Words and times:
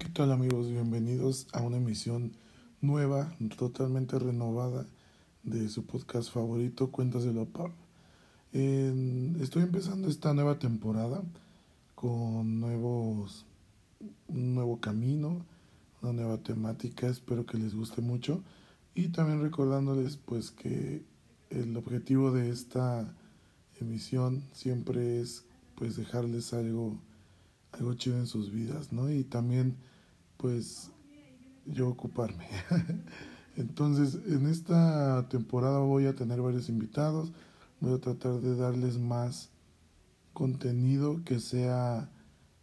¿Qué 0.00 0.08
tal 0.08 0.32
amigos? 0.32 0.70
Bienvenidos 0.70 1.46
a 1.52 1.60
una 1.60 1.76
emisión 1.76 2.32
nueva, 2.80 3.36
totalmente 3.58 4.18
renovada 4.18 4.86
de 5.42 5.68
su 5.68 5.84
podcast 5.84 6.32
favorito, 6.32 6.90
Cuéntaselo 6.90 7.44
Pap. 7.44 7.70
estoy 8.50 9.62
empezando 9.62 10.08
esta 10.08 10.32
nueva 10.32 10.58
temporada 10.58 11.22
con 11.94 12.60
nuevos, 12.60 13.44
un 14.28 14.54
nuevo 14.54 14.80
camino, 14.80 15.44
una 16.00 16.14
nueva 16.14 16.38
temática, 16.38 17.06
espero 17.06 17.44
que 17.44 17.58
les 17.58 17.74
guste 17.74 18.00
mucho 18.00 18.42
y 18.94 19.08
también 19.08 19.42
recordándoles 19.42 20.16
pues 20.16 20.50
que 20.50 21.04
el 21.50 21.76
objetivo 21.76 22.32
de 22.32 22.48
esta 22.48 23.14
emisión 23.78 24.44
siempre 24.54 25.20
es 25.20 25.44
pues 25.74 25.96
dejarles 25.96 26.54
algo 26.54 26.96
algo 27.72 27.94
chido 27.94 28.16
en 28.16 28.26
sus 28.26 28.50
vidas, 28.50 28.92
¿no? 28.92 29.10
Y 29.10 29.24
también 29.24 29.76
pues 30.40 30.90
yo 31.66 31.88
ocuparme. 31.88 32.46
Entonces, 33.56 34.18
en 34.26 34.46
esta 34.46 35.28
temporada 35.28 35.80
voy 35.80 36.06
a 36.06 36.14
tener 36.14 36.40
varios 36.40 36.68
invitados, 36.68 37.32
voy 37.80 37.94
a 37.94 38.00
tratar 38.00 38.40
de 38.40 38.56
darles 38.56 38.98
más 38.98 39.50
contenido 40.32 41.22
que 41.24 41.40
sea 41.40 42.10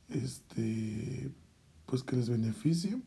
este 0.10 1.32
pues 1.86 2.04
que 2.04 2.16
les 2.16 2.30
beneficie, 2.30 3.00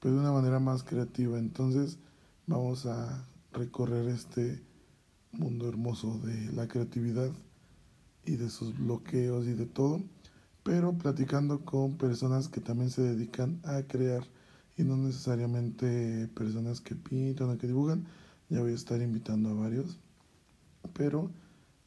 pero 0.00 0.14
de 0.14 0.20
una 0.20 0.32
manera 0.32 0.60
más 0.60 0.82
creativa. 0.82 1.38
Entonces, 1.38 1.98
vamos 2.46 2.86
a 2.86 3.26
recorrer 3.52 4.08
este 4.08 4.62
mundo 5.32 5.68
hermoso 5.68 6.18
de 6.20 6.52
la 6.52 6.68
creatividad 6.68 7.30
y 8.24 8.36
de 8.36 8.48
sus 8.48 8.78
bloqueos 8.78 9.46
y 9.46 9.52
de 9.54 9.66
todo 9.66 10.00
pero 10.64 10.94
platicando 10.94 11.60
con 11.64 11.96
personas 11.98 12.48
que 12.48 12.60
también 12.60 12.90
se 12.90 13.02
dedican 13.02 13.60
a 13.64 13.82
crear 13.82 14.24
y 14.76 14.82
no 14.82 14.96
necesariamente 14.96 16.26
personas 16.34 16.80
que 16.80 16.96
pintan 16.96 17.50
o 17.50 17.58
que 17.58 17.68
dibujan. 17.68 18.06
Ya 18.48 18.60
voy 18.60 18.72
a 18.72 18.74
estar 18.74 19.00
invitando 19.00 19.50
a 19.50 19.54
varios, 19.54 19.98
pero 20.94 21.30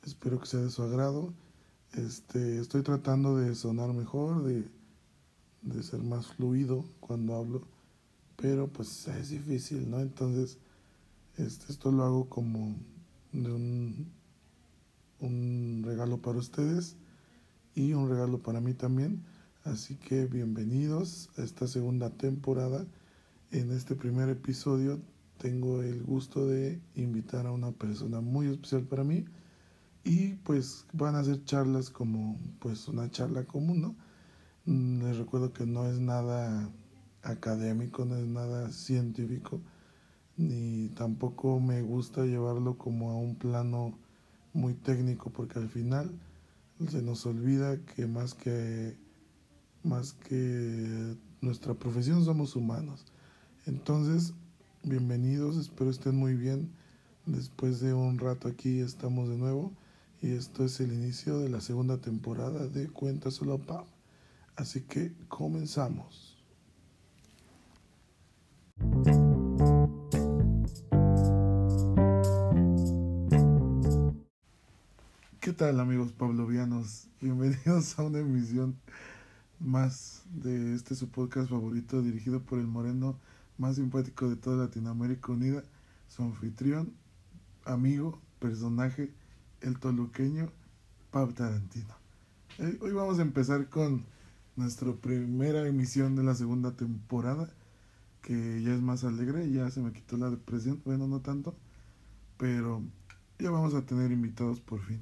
espero 0.03 0.39
que 0.39 0.45
sea 0.45 0.61
de 0.61 0.69
su 0.69 0.83
agrado. 0.83 1.33
Este, 1.93 2.59
estoy 2.59 2.83
tratando 2.83 3.35
de 3.35 3.55
sonar 3.55 3.91
mejor, 3.93 4.43
de, 4.43 4.69
de 5.63 5.83
ser 5.83 6.03
más 6.03 6.27
fluido 6.27 6.85
cuando 6.99 7.35
hablo, 7.35 7.67
pero 8.35 8.67
pues 8.67 9.07
es 9.07 9.29
difícil, 9.29 9.89
¿no? 9.89 9.99
Entonces, 9.99 10.59
este, 11.37 11.71
esto 11.71 11.91
lo 11.91 12.03
hago 12.03 12.29
como 12.29 12.75
de 13.31 13.51
un, 13.51 14.11
un 15.19 15.81
regalo 15.83 16.21
para 16.21 16.37
ustedes 16.37 16.95
y 17.77 17.93
un 17.93 18.09
regalo 18.09 18.39
para 18.39 18.59
mí 18.59 18.73
también. 18.73 19.23
Así 19.63 19.97
que 19.97 20.25
bienvenidos 20.25 21.29
a 21.37 21.43
esta 21.43 21.67
segunda 21.67 22.09
temporada. 22.09 22.87
En 23.51 23.71
este 23.71 23.93
primer 23.93 24.29
episodio 24.29 24.99
tengo 25.37 25.83
el 25.83 26.01
gusto 26.01 26.47
de 26.47 26.81
invitar 26.95 27.45
a 27.45 27.51
una 27.51 27.71
persona 27.71 28.19
muy 28.19 28.47
especial 28.47 28.81
para 28.81 29.03
mí 29.03 29.25
y 30.03 30.33
pues 30.43 30.87
van 30.91 31.13
a 31.13 31.23
ser 31.23 31.45
charlas 31.45 31.91
como 31.91 32.35
pues 32.57 32.87
una 32.87 33.11
charla 33.11 33.43
común, 33.45 33.81
¿no? 33.81 33.95
Mm, 34.65 35.03
les 35.03 35.17
recuerdo 35.17 35.53
que 35.53 35.67
no 35.67 35.85
es 35.85 35.99
nada 35.99 36.67
académico, 37.21 38.05
no 38.05 38.15
es 38.15 38.25
nada 38.25 38.71
científico, 38.71 39.61
ni 40.35 40.89
tampoco 40.95 41.59
me 41.59 41.83
gusta 41.83 42.25
llevarlo 42.25 42.75
como 42.79 43.11
a 43.11 43.15
un 43.15 43.35
plano 43.35 43.99
muy 44.53 44.73
técnico 44.73 45.29
porque 45.29 45.59
al 45.59 45.69
final 45.69 46.09
se 46.89 47.01
nos 47.01 47.25
olvida 47.25 47.77
que 47.95 48.07
más 48.07 48.33
que 48.33 48.95
más 49.83 50.13
que 50.13 51.15
nuestra 51.41 51.73
profesión 51.73 52.23
somos 52.23 52.55
humanos. 52.55 53.05
Entonces, 53.65 54.33
bienvenidos, 54.83 55.57
espero 55.57 55.89
estén 55.89 56.15
muy 56.15 56.35
bien. 56.35 56.69
Después 57.25 57.79
de 57.79 57.93
un 57.93 58.19
rato 58.19 58.47
aquí 58.47 58.79
estamos 58.79 59.29
de 59.29 59.37
nuevo 59.37 59.73
y 60.21 60.31
esto 60.31 60.65
es 60.65 60.79
el 60.79 60.93
inicio 60.93 61.39
de 61.39 61.49
la 61.49 61.61
segunda 61.61 61.97
temporada 61.97 62.67
de 62.67 62.87
Cuéntaselo 62.87 63.59
Pam. 63.59 63.85
Así 64.55 64.81
que 64.81 65.13
comenzamos. 65.27 66.37
¿Qué 75.47 75.53
tal 75.53 75.79
amigos 75.79 76.11
pablovianos? 76.11 77.07
Bienvenidos 77.21 77.97
a 77.97 78.03
una 78.03 78.19
emisión 78.19 78.75
más 79.61 80.23
de 80.29 80.75
este 80.75 80.93
su 80.93 81.07
podcast 81.07 81.49
favorito 81.49 82.01
dirigido 82.01 82.41
por 82.41 82.59
el 82.59 82.67
moreno 82.67 83.17
más 83.57 83.77
simpático 83.77 84.27
de 84.27 84.35
toda 84.35 84.65
Latinoamérica 84.65 85.31
Unida, 85.31 85.63
su 86.09 86.23
anfitrión, 86.23 86.91
amigo, 87.63 88.19
personaje, 88.39 89.13
el 89.61 89.79
toluqueño, 89.79 90.51
Pab 91.11 91.33
Tarantino. 91.33 91.95
Eh, 92.57 92.77
hoy 92.81 92.91
vamos 92.91 93.17
a 93.19 93.21
empezar 93.21 93.69
con 93.69 94.03
nuestra 94.57 94.91
primera 94.91 95.65
emisión 95.65 96.17
de 96.17 96.23
la 96.23 96.35
segunda 96.35 96.75
temporada, 96.75 97.49
que 98.21 98.61
ya 98.63 98.73
es 98.73 98.81
más 98.81 99.05
alegre, 99.05 99.49
ya 99.49 99.71
se 99.71 99.79
me 99.79 99.93
quitó 99.93 100.17
la 100.17 100.29
depresión, 100.29 100.81
bueno, 100.83 101.07
no 101.07 101.21
tanto, 101.21 101.55
pero 102.35 102.83
ya 103.39 103.49
vamos 103.49 103.75
a 103.75 103.85
tener 103.85 104.11
invitados 104.11 104.59
por 104.59 104.81
fin 104.81 104.99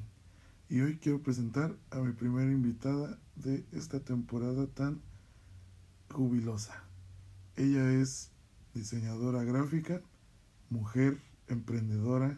y 0.69 0.81
hoy 0.81 0.97
quiero 0.97 1.21
presentar 1.21 1.75
a 1.91 1.99
mi 1.99 2.11
primera 2.13 2.51
invitada 2.51 3.19
de 3.35 3.63
esta 3.71 3.99
temporada 3.99 4.67
tan 4.67 5.01
jubilosa. 6.11 6.83
Ella 7.55 7.91
es 7.93 8.31
diseñadora 8.73 9.43
gráfica, 9.43 10.01
mujer 10.69 11.19
emprendedora, 11.47 12.37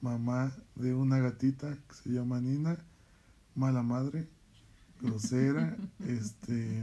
mamá 0.00 0.52
de 0.74 0.94
una 0.94 1.18
gatita 1.18 1.76
que 1.88 1.94
se 1.94 2.10
llama 2.10 2.40
Nina, 2.40 2.78
mala 3.54 3.82
madre, 3.82 4.28
grosera, 5.00 5.76
este 6.06 6.82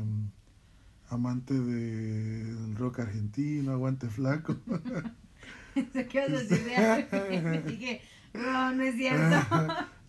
amante 1.09 1.53
del 1.53 2.75
rock 2.75 3.00
argentino, 3.00 3.72
aguante 3.73 4.07
flaco. 4.07 4.57
¿Qué 5.73 6.19
vas 6.19 6.29
a 6.29 6.44
decir? 6.44 7.63
Dije, 7.67 8.01
no, 8.33 8.73
no 8.73 8.83
es 8.83 8.95
cierto. 8.95 9.35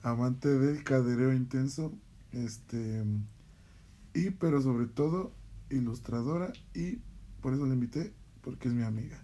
Amante 0.04 0.48
del 0.48 0.84
cadereo 0.84 1.32
intenso, 1.32 1.92
este, 2.32 3.04
y 4.12 4.30
pero 4.30 4.60
sobre 4.60 4.86
todo 4.86 5.32
ilustradora 5.70 6.52
y 6.74 6.98
por 7.40 7.54
eso 7.54 7.66
la 7.66 7.74
invité, 7.74 8.12
porque 8.42 8.68
es 8.68 8.74
mi 8.74 8.82
amiga. 8.82 9.18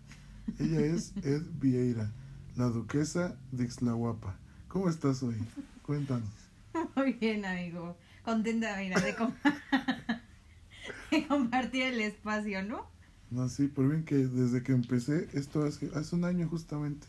Ella 0.58 0.80
es 0.84 1.14
Ed 1.22 1.42
Vieira, 1.60 2.10
la 2.56 2.66
duquesa 2.66 3.38
de 3.52 3.64
Ixlahuapa. 3.64 4.36
¿Cómo 4.68 4.88
estás 4.88 5.22
hoy? 5.22 5.36
Cuéntanos. 5.82 6.30
Muy 6.96 7.12
bien, 7.12 7.44
amigo. 7.44 7.96
Contenta, 8.24 8.76
mira, 8.78 9.00
de, 9.00 9.14
de 11.10 11.26
compartir 11.26 11.82
el 11.82 12.00
espacio, 12.00 12.62
¿no? 12.62 12.86
No, 13.30 13.48
sí, 13.48 13.68
por 13.68 13.88
bien 13.88 14.04
que 14.04 14.16
desde 14.16 14.62
que 14.62 14.72
empecé, 14.72 15.28
esto 15.34 15.62
hace, 15.62 15.90
hace 15.94 16.16
un 16.16 16.24
año 16.24 16.48
justamente, 16.48 17.06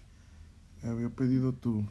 había 0.84 1.09
pedido 1.09 1.53
tu, 1.53 1.86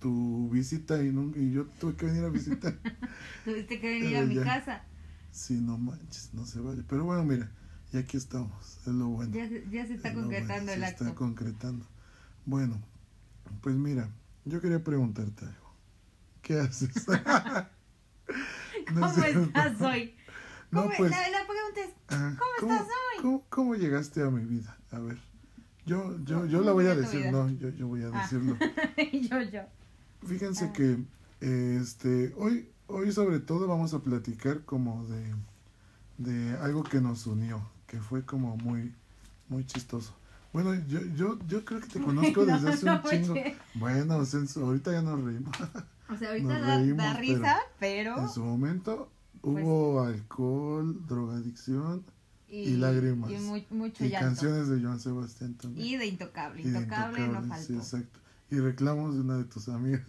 tu 0.00 0.48
visita 0.50 1.02
y, 1.02 1.10
no, 1.10 1.32
y 1.36 1.52
yo 1.52 1.66
tuve 1.80 1.96
que 1.96 2.06
venir 2.06 2.24
a 2.24 2.28
visitar. 2.28 2.78
Tuviste 3.44 3.80
que 3.80 4.00
venir 4.00 4.16
a 4.18 4.24
mi 4.24 4.36
casa. 4.36 4.84
Sí, 5.30 5.54
no 5.60 5.76
manches, 5.78 6.32
no 6.32 6.46
se 6.46 6.60
vale. 6.60 6.82
Pero 6.88 7.04
bueno, 7.04 7.24
mira, 7.24 7.50
y 7.92 7.98
aquí 7.98 8.16
estamos, 8.16 8.78
es 8.86 8.92
lo 8.92 9.08
bueno. 9.08 9.32
Ya, 9.32 9.48
ya 9.70 9.86
se 9.86 9.94
está 9.94 10.14
concretando 10.14 10.72
el 10.72 10.84
acto. 10.84 11.04
Se 11.04 11.10
está 11.10 11.16
concretando. 11.16 11.86
Bueno, 12.44 12.80
pues 13.62 13.74
mira, 13.76 14.08
yo 14.44 14.60
quería 14.60 14.82
preguntarte 14.82 15.44
algo. 15.44 15.74
¿Qué 16.42 16.60
haces? 16.60 16.90
¿Cómo 18.94 19.06
estás 19.06 19.80
hoy? 19.80 20.16
No, 20.70 20.90
pues, 20.96 21.10
la, 21.10 21.30
la, 21.30 21.46
pregunta 21.46 21.80
es, 21.80 22.38
¿cómo, 22.58 22.72
estás 22.72 22.88
hoy? 22.88 23.22
¿cómo, 23.22 23.46
¿Cómo 23.48 23.74
llegaste 23.76 24.22
a 24.22 24.30
mi 24.30 24.44
vida? 24.44 24.76
A 24.90 24.98
ver. 24.98 25.18
Yo, 25.86 26.18
yo, 26.24 26.46
yo 26.46 26.62
la 26.62 26.72
voy 26.72 26.86
a 26.86 26.96
decir, 26.96 27.30
no, 27.30 27.48
yo, 27.48 27.68
yo 27.70 27.86
voy 27.86 28.02
a 28.02 28.08
ah. 28.12 28.22
decirlo. 28.22 28.56
yo, 29.12 29.42
yo. 29.42 29.60
Fíjense 30.26 30.66
ah. 30.66 30.72
que 30.72 30.98
este 31.40 32.34
hoy, 32.36 32.68
hoy 32.88 33.12
sobre 33.12 33.38
todo 33.38 33.68
vamos 33.68 33.94
a 33.94 34.00
platicar 34.00 34.62
como 34.64 35.04
de, 35.06 35.34
de 36.18 36.56
algo 36.58 36.82
que 36.82 37.00
nos 37.00 37.26
unió, 37.28 37.70
que 37.86 38.00
fue 38.00 38.24
como 38.24 38.56
muy, 38.56 38.92
muy 39.48 39.64
chistoso. 39.64 40.12
Bueno, 40.52 40.74
yo, 40.88 41.00
yo, 41.14 41.38
yo 41.46 41.64
creo 41.64 41.80
que 41.80 41.88
te 41.88 42.00
conozco 42.00 42.44
desde 42.46 42.68
hace 42.68 42.90
un 42.90 43.02
chingo. 43.02 43.34
Bueno, 43.74 44.14
ahorita 44.14 44.92
ya 44.92 45.02
nos 45.02 45.22
reímos. 45.22 45.56
O 46.08 46.16
sea, 46.16 46.28
ahorita 46.28 46.60
da, 46.60 47.14
risa, 47.14 47.56
pero, 47.80 48.16
En 48.16 48.28
su 48.28 48.40
momento 48.40 49.10
pues 49.40 49.64
hubo 49.64 50.02
alcohol, 50.02 51.04
drogadicción 51.08 52.04
y, 52.48 52.76
lágrimas. 52.76 53.30
Y 53.30 53.66
mucho 53.70 54.04
y 54.04 54.10
canciones 54.10 54.68
de 54.68 54.80
Joan 54.80 55.00
Sebastián 55.00 55.54
también. 55.54 55.86
Y 55.86 55.96
de 55.96 56.06
Intocable. 56.06 56.62
Intocable, 56.62 57.26
no 57.28 57.42
faltó. 57.42 57.66
Sí, 57.66 57.74
exacto. 57.74 58.20
Y 58.50 58.58
reclamos 58.58 59.14
de 59.14 59.20
una 59.20 59.38
de 59.38 59.44
tus 59.44 59.68
amigas. 59.68 60.02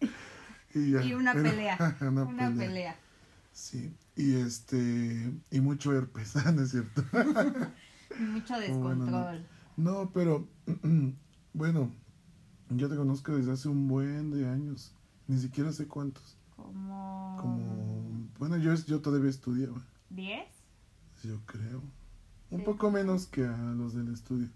y, 0.74 1.12
una 1.12 1.32
pelea. 1.34 1.96
una, 2.00 2.54
pelea. 2.54 2.96
Sí. 3.52 3.92
Y 4.16 4.34
este, 4.34 5.32
y 5.50 5.60
mucho 5.60 5.92
herpes, 5.92 6.34
¿no 6.52 6.62
es 6.62 6.70
cierto? 6.70 7.04
Mucho 8.18 8.54
bueno, 8.54 8.60
descontrol. 8.60 9.46
No, 9.76 10.10
pero 10.12 10.48
bueno, 11.52 11.92
yo 12.70 12.88
te 12.88 12.96
conozco 12.96 13.36
desde 13.36 13.52
hace 13.52 13.68
un 13.68 13.86
buen 13.86 14.32
de 14.32 14.48
años, 14.48 14.92
ni 15.28 15.38
siquiera 15.38 15.70
sé 15.72 15.86
cuántos. 15.86 16.36
Como... 16.56 17.36
Como, 17.40 18.28
bueno, 18.38 18.56
yo, 18.56 18.74
yo 18.74 19.00
todavía 19.00 19.30
estudiaba, 19.30 19.80
¿Diez? 20.10 20.57
Yo 21.24 21.40
creo. 21.46 21.82
Un 22.50 22.60
Sí. 22.60 22.64
poco 22.64 22.90
menos 22.90 23.26
que 23.26 23.44
a 23.44 23.56
los 23.74 23.94
del 23.94 24.12
estudio, 24.12 24.48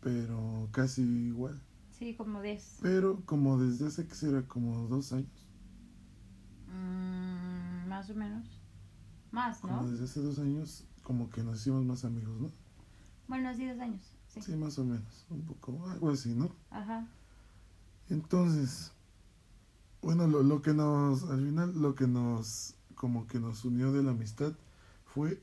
pero 0.00 0.68
casi 0.72 1.02
igual. 1.02 1.60
Sí, 1.98 2.14
como 2.14 2.40
diez. 2.42 2.78
Pero 2.82 3.20
como 3.26 3.58
desde 3.58 3.86
hace 3.86 4.06
que 4.06 4.14
será 4.14 4.42
como 4.42 4.86
dos 4.88 5.12
años, 5.12 5.28
Mm, 6.68 7.88
más 7.88 8.08
o 8.10 8.14
menos. 8.14 8.46
Más, 9.30 9.58
como 9.58 9.82
¿no? 9.82 9.88
desde 9.90 10.04
hace 10.04 10.20
dos 10.20 10.38
años, 10.38 10.84
como 11.02 11.30
que 11.30 11.42
nos 11.42 11.60
hicimos 11.60 11.84
más 11.84 12.04
amigos, 12.04 12.40
¿no? 12.40 12.50
Bueno, 13.28 13.54
sí, 13.54 13.66
dos 13.66 13.78
años. 13.80 14.02
Sí. 14.28 14.40
Sí, 14.42 14.56
más 14.56 14.78
o 14.78 14.84
menos, 14.84 15.26
un 15.30 15.42
poco, 15.42 15.88
algo 15.90 16.10
así, 16.10 16.34
¿no? 16.34 16.50
Ajá. 16.70 17.06
Entonces, 18.08 18.92
bueno, 20.02 20.26
lo, 20.26 20.42
lo 20.42 20.62
que 20.62 20.72
nos, 20.74 21.24
al 21.24 21.40
final, 21.44 21.80
lo 21.80 21.94
que 21.94 22.06
nos, 22.06 22.74
como 22.94 23.26
que 23.26 23.38
nos 23.40 23.64
unió 23.64 23.92
de 23.92 24.02
la 24.02 24.10
amistad 24.12 24.52
fue 25.14 25.40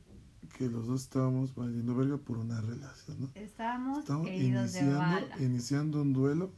que 0.57 0.69
los 0.69 0.87
dos 0.87 1.03
estábamos 1.03 1.53
valiendo 1.55 1.95
verga 1.95 2.17
por 2.17 2.37
una 2.37 2.61
relación, 2.61 3.19
¿no? 3.19 3.29
Estábamos 3.35 3.99
Estábamos 3.99 4.29
iniciando, 4.29 4.97
bala. 4.97 5.41
iniciando 5.41 6.01
un 6.01 6.13
duelo 6.13 6.51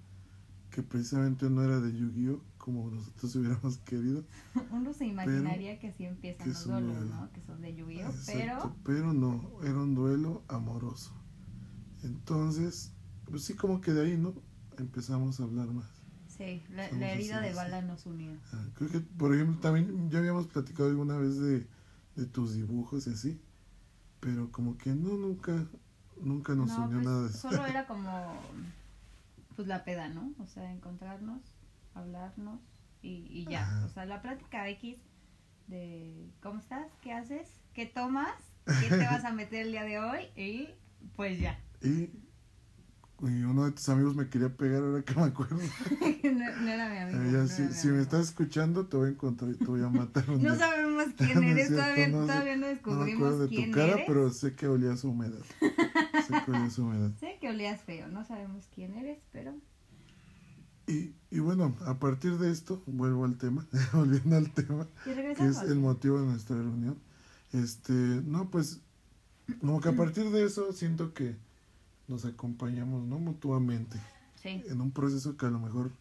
que 0.70 0.84
precisamente 0.84 1.50
no 1.50 1.64
era 1.64 1.80
de 1.80 1.92
Yu-Gi-Oh! 1.92 2.42
como 2.58 2.92
nosotros 2.92 3.36
hubiéramos 3.36 3.78
querido. 3.80 4.24
Uno 4.72 4.94
se 4.94 5.06
imaginaría 5.06 5.80
que 5.80 5.90
así 5.90 6.06
empiezan 6.06 6.46
que 6.46 6.54
los 6.54 6.66
duelos, 6.66 7.00
duelo. 7.00 7.16
¿no? 7.16 7.32
Que 7.32 7.42
son 7.42 7.62
de 7.62 7.70
Exacto, 7.70 8.76
pero 8.84 9.12
pero 9.12 9.14
no, 9.14 9.52
era 9.64 9.76
un 9.76 9.96
duelo 9.96 10.44
amoroso. 10.48 11.12
Entonces, 12.04 12.94
pues 13.26 13.44
sí, 13.44 13.56
como 13.56 13.82
que 13.82 13.92
de 13.92 14.06
ahí, 14.06 14.18
¿no? 14.18 14.34
Empezamos 14.78 15.40
a 15.40 15.44
hablar 15.44 15.68
más. 15.68 15.90
sí, 16.28 16.64
la, 16.70 16.88
herida 16.88 17.42
de 17.42 17.54
bala 17.54 17.82
nos 17.82 18.06
unió. 18.06 18.32
Ah, 18.54 18.66
Creo 18.76 18.90
que, 18.90 19.00
por 19.00 19.34
ejemplo, 19.34 19.60
también 19.60 20.10
ya 20.10 20.20
habíamos 20.20 20.48
platicado 20.48 20.90
alguna 20.90 21.18
vez 21.18 21.38
de, 21.40 21.68
de 22.16 22.26
tus 22.26 22.54
dibujos 22.54 23.06
y 23.08 23.12
así, 23.12 23.40
pero 24.22 24.52
como 24.52 24.78
que 24.78 24.92
no, 24.92 25.18
nunca, 25.18 25.66
nunca 26.22 26.56
nos 26.56 26.70
no, 26.70 26.86
unió 26.86 26.98
pues 26.98 27.06
nada 27.06 27.22
de 27.24 27.30
eso. 27.30 27.50
solo 27.50 27.66
era 27.66 27.86
como, 27.88 28.40
pues 29.58 29.68
la 29.68 29.84
peda, 29.84 30.08
¿no? 30.08 30.32
O 30.40 30.48
sea, 30.48 30.72
encontrarnos, 30.72 31.42
hablarnos 31.94 32.62
y, 33.02 33.28
y 33.30 33.46
ya. 33.50 33.64
Ajá. 33.64 33.86
O 33.86 33.90
sea, 33.90 34.06
la 34.06 34.22
plática 34.22 34.70
X 34.70 34.98
de 35.68 36.30
¿cómo 36.42 36.60
estás? 36.60 36.88
¿Qué 37.02 37.12
haces? 37.12 37.50
¿Qué 37.74 37.86
tomas? 37.86 38.36
¿Qué 38.80 38.90
te 38.90 39.06
vas 39.06 39.26
a 39.26 39.32
meter 39.32 39.66
el 39.66 39.72
día 39.72 39.84
de 39.84 40.00
hoy? 40.00 40.28
Y 40.36 40.70
pues 41.16 41.40
ya. 41.40 41.60
Y, 41.82 42.10
y 43.22 43.44
uno 43.44 43.66
de 43.66 43.72
tus 43.72 43.88
amigos 43.90 44.16
me 44.16 44.30
quería 44.30 44.50
pegar 44.50 44.84
ahora 44.84 45.04
que 45.04 45.14
me 45.16 45.24
acuerdo. 45.24 45.58
no, 46.24 46.58
no 46.62 46.68
era 46.70 46.90
mi 46.90 46.98
amigo. 46.98 47.32
No 47.32 47.48
si, 47.48 47.62
era 47.62 47.70
mi 47.70 47.74
si 47.74 47.88
me 47.90 48.02
estás 48.02 48.28
escuchando, 48.30 48.88
te 48.88 48.98
voy 48.98 49.10
a 49.10 49.12
encontrar 49.12 49.52
y 49.52 49.56
te 49.56 49.66
voy 49.66 49.82
a 49.84 49.90
matar 49.90 50.30
un 50.30 50.42
No 50.42 50.56
día. 50.56 50.60
sabemos 50.60 51.06
quién 51.18 51.44
es 51.44 51.52
eres, 51.52 51.68
cierto, 51.68 51.76
todavía, 51.76 52.08
no 52.08 52.26
todavía 52.26 52.56
no 52.58 52.68
No 52.86 53.00
me 53.00 53.08
descubrimos 53.08 53.14
acuerdo 53.14 53.48
de 53.48 53.50
quién 53.50 53.72
tu 53.72 53.72
cara, 53.72 53.94
eres. 53.94 54.06
pero 54.08 54.30
sé 54.32 54.56
que 54.56 54.68
olías 54.68 55.04
humedad. 55.04 55.40
sé 56.28 56.42
que 56.46 56.52
olías 56.52 56.78
humedad. 56.80 57.12
Sé 57.20 57.38
que 57.40 57.50
olías 57.50 57.82
feo, 57.82 58.08
no 58.10 58.24
sabemos 58.26 58.68
quién 58.74 58.96
eres, 58.96 59.20
pero 59.32 59.54
Y, 60.88 61.14
y 61.30 61.40
bueno, 61.40 61.76
a 61.86 62.00
partir 62.00 62.38
de 62.38 62.52
esto, 62.52 62.82
vuelvo 62.86 63.26
al 63.26 63.38
tema, 63.38 63.66
volviendo 63.94 64.36
al 64.38 64.52
tema, 64.52 64.88
que 65.06 65.46
es 65.48 65.62
el 65.62 65.80
motivo 65.80 66.20
de 66.20 66.26
nuestra 66.28 66.56
reunión. 66.58 66.98
Este, 67.54 67.94
no, 67.94 68.50
pues, 68.50 68.82
como 69.60 69.80
que 69.82 69.90
a 69.90 69.96
partir 69.96 70.30
de 70.32 70.46
eso 70.46 70.74
siento 70.74 71.14
que 71.14 71.36
nos 72.12 72.26
acompañamos, 72.26 73.04
¿no? 73.08 73.18
Mutuamente, 73.20 73.98
Sí. 74.36 74.62
en 74.68 74.82
un 74.82 74.92
proceso 74.92 75.38
que 75.38 75.46
a 75.46 75.50
lo 75.50 75.60
mejor 75.60 75.92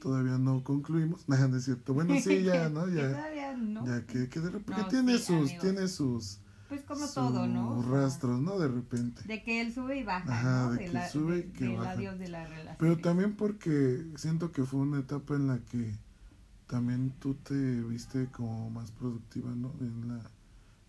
todavía 0.00 0.36
no 0.38 0.62
concluimos. 0.64 1.22
Nada, 1.28 1.48
no 1.48 1.56
es 1.56 1.64
cierto. 1.64 1.94
Bueno, 1.94 2.14
sí, 2.20 2.42
ya, 2.42 2.68
¿no? 2.68 2.86
Ya, 2.94 3.56
no. 3.56 3.86
ya 3.86 4.04
que, 4.06 4.28
que 4.28 4.40
de 4.40 4.50
repente 4.50 4.82
No, 4.82 4.88
tiene 4.88 5.18
sí, 5.18 5.24
sus, 5.24 5.58
tiene 5.58 5.88
sus, 5.88 6.38
Pues 6.68 6.82
rastros, 7.88 8.40
¿no? 8.40 8.58
De 8.58 8.68
repente. 8.68 9.22
De 9.26 9.42
que 9.42 9.60
él 9.60 9.72
sube 9.72 9.98
y 9.98 10.02
baja, 10.02 10.32
Ajá, 10.32 10.62
¿no? 10.66 10.72
de 10.72 10.78
De 10.78 10.84
que 10.86 10.92
la- 10.92 11.08
sube 11.08 11.38
y 11.38 11.42
de- 11.42 11.52
que 11.52 11.76
baja. 11.76 11.90
adiós 11.92 12.18
de 12.18 12.28
la 12.28 12.44
relación. 12.46 12.76
Pero 12.78 12.98
también 12.98 13.36
porque 13.36 14.04
siento 14.16 14.50
que 14.52 14.64
fue 14.64 14.80
una 14.80 14.98
etapa 15.00 15.34
en 15.36 15.46
la 15.46 15.58
que 15.58 15.94
también 16.66 17.12
tú 17.20 17.34
te 17.34 17.54
viste 17.82 18.26
como 18.32 18.70
más 18.70 18.90
productiva, 18.90 19.50
¿no? 19.54 19.72
En 19.80 20.08
la 20.08 20.20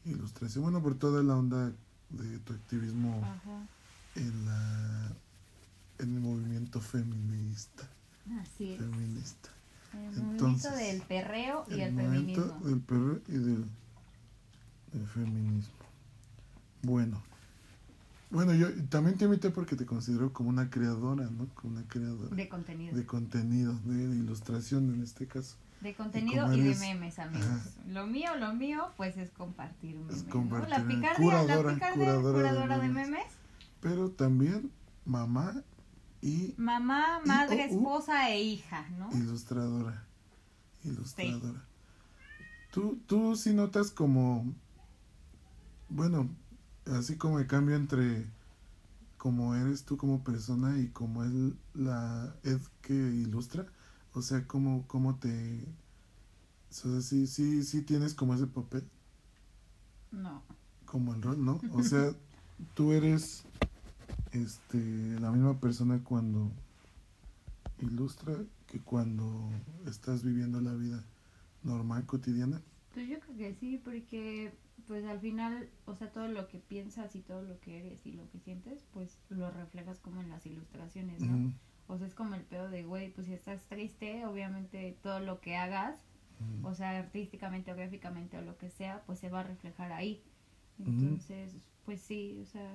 ilustración. 0.05 0.63
Bueno, 0.63 0.81
por 0.81 0.95
toda 0.95 1.21
la 1.21 1.35
onda 1.35 1.71
de 2.09 2.39
tu 2.39 2.53
activismo 2.53 3.19
Ajá. 3.23 3.67
En 4.15 4.45
la 4.45 5.11
en 5.99 6.13
el 6.15 6.19
movimiento 6.21 6.81
feminista. 6.81 7.83
Así 8.41 8.73
es. 8.73 8.79
Feminista. 8.79 9.49
El 9.93 10.17
Entonces, 10.19 10.71
movimiento 10.71 10.71
del 10.71 11.01
perreo 11.03 11.65
y 11.69 11.79
el, 11.81 11.95
feminismo. 11.95 12.59
del 12.65 12.79
perro 12.81 13.21
y 13.27 13.31
del, 13.31 13.65
del 14.91 15.07
feminismo. 15.07 15.73
Bueno. 16.81 17.21
Bueno, 18.31 18.53
yo 18.53 18.67
también 18.89 19.17
te 19.17 19.25
invité 19.25 19.51
porque 19.51 19.75
te 19.77 19.85
considero 19.85 20.33
como 20.33 20.49
una 20.49 20.69
creadora, 20.69 21.29
¿no? 21.29 21.47
Como 21.53 21.77
una 21.77 21.87
creadora 21.87 22.35
De 22.35 22.49
contenido. 22.49 22.97
de 22.97 23.05
contenido, 23.05 23.79
de 23.85 24.03
ilustración 24.17 24.93
en 24.93 25.03
este 25.03 25.27
caso. 25.27 25.55
De 25.79 25.93
contenido 25.93 26.51
y 26.53 26.61
de 26.61 26.75
memes, 26.75 27.19
amigos. 27.19 27.45
Ajá. 27.47 27.61
Lo 27.87 28.07
mío, 28.07 28.35
lo 28.35 28.53
mío, 28.53 28.87
pues 28.97 29.15
es 29.17 29.29
compartir 29.29 29.95
memes. 29.95 30.23
¿no? 30.25 30.29
compartir, 30.29 30.69
La 30.69 30.77
eh, 30.77 30.85
picardía, 30.85 31.15
curadora, 31.15 31.69
la 31.69 31.73
picardía, 31.75 32.03
curadora 32.05 32.37
curadora 32.39 32.77
de 32.79 32.87
memes. 32.89 33.09
memes. 33.09 33.33
Pero 33.81 34.11
también 34.11 34.71
mamá 35.05 35.63
y 36.21 36.53
Mamá, 36.57 37.21
Y- 37.23 37.27
madre, 37.27 37.67
uh. 37.69 37.75
esposa 37.75 38.29
e 38.31 38.41
hija, 38.43 38.89
¿no? 38.97 39.09
ilustradora. 39.11 40.05
Ilustradora. 40.83 41.63
Tú, 42.71 42.99
tú 43.07 43.35
sí 43.35 43.53
notas 43.53 43.89
como, 43.91 44.45
bueno, 45.89 46.29
así 46.85 47.15
como 47.15 47.39
el 47.39 47.47
cambio 47.47 47.75
entre 47.75 48.25
como 49.17 49.55
eres 49.55 49.85
tú 49.85 49.97
como 49.97 50.23
persona 50.23 50.77
y 50.79 50.89
como 50.89 51.23
es 51.23 51.31
la 51.73 52.35
Ed 52.43 52.59
que 52.81 52.93
ilustra, 52.93 53.65
o 54.13 54.21
sea, 54.21 54.45
como, 54.45 54.85
como 54.87 55.15
te, 55.15 55.63
o 56.69 56.73
sea, 56.73 57.01
sí, 57.01 57.25
sí, 57.25 57.63
sí 57.63 57.81
tienes 57.81 58.13
como 58.13 58.35
ese 58.35 58.45
papel, 58.45 58.87
No. 60.11 60.43
como 60.85 61.15
el 61.15 61.21
rol, 61.23 61.43
¿no? 61.43 61.59
O 61.71 61.81
sea, 61.83 62.13
tú 62.75 62.91
eres 62.91 63.44
este 64.35 65.19
la 65.19 65.31
misma 65.31 65.59
persona 65.59 66.03
cuando 66.03 66.51
ilustra 67.79 68.35
que 68.67 68.79
cuando 68.79 69.49
estás 69.85 70.23
viviendo 70.23 70.61
la 70.61 70.73
vida 70.73 71.03
normal 71.63 72.05
cotidiana. 72.05 72.61
Pues 72.93 73.07
yo 73.09 73.19
creo 73.19 73.37
que 73.37 73.53
sí, 73.55 73.81
porque 73.83 74.53
pues 74.87 75.05
al 75.05 75.19
final, 75.19 75.69
o 75.85 75.95
sea, 75.95 76.11
todo 76.11 76.27
lo 76.27 76.47
que 76.47 76.59
piensas 76.59 77.15
y 77.15 77.21
todo 77.21 77.41
lo 77.41 77.59
que 77.59 77.79
eres 77.79 78.05
y 78.05 78.13
lo 78.13 78.29
que 78.29 78.39
sientes, 78.39 78.85
pues 78.93 79.19
lo 79.29 79.49
reflejas 79.51 79.99
como 79.99 80.21
en 80.21 80.29
las 80.29 80.45
ilustraciones, 80.45 81.21
¿no? 81.21 81.53
O 81.87 81.97
sea, 81.97 82.07
es 82.07 82.15
como 82.15 82.35
el 82.35 82.43
pedo 82.43 82.69
de, 82.69 82.83
güey, 82.83 83.11
pues 83.13 83.27
si 83.27 83.33
estás 83.33 83.65
triste, 83.65 84.25
obviamente 84.25 84.97
todo 85.01 85.19
lo 85.19 85.41
que 85.41 85.55
hagas, 85.55 85.99
o 86.63 86.73
sea, 86.73 86.97
artísticamente 86.97 87.71
o 87.71 87.75
gráficamente 87.75 88.37
o 88.37 88.41
lo 88.41 88.57
que 88.57 88.69
sea, 88.69 89.03
pues 89.05 89.19
se 89.19 89.29
va 89.29 89.41
a 89.41 89.43
reflejar 89.43 89.91
ahí. 89.91 90.21
Entonces, 90.79 91.55
pues 91.85 92.01
sí, 92.01 92.39
o 92.41 92.45
sea, 92.45 92.71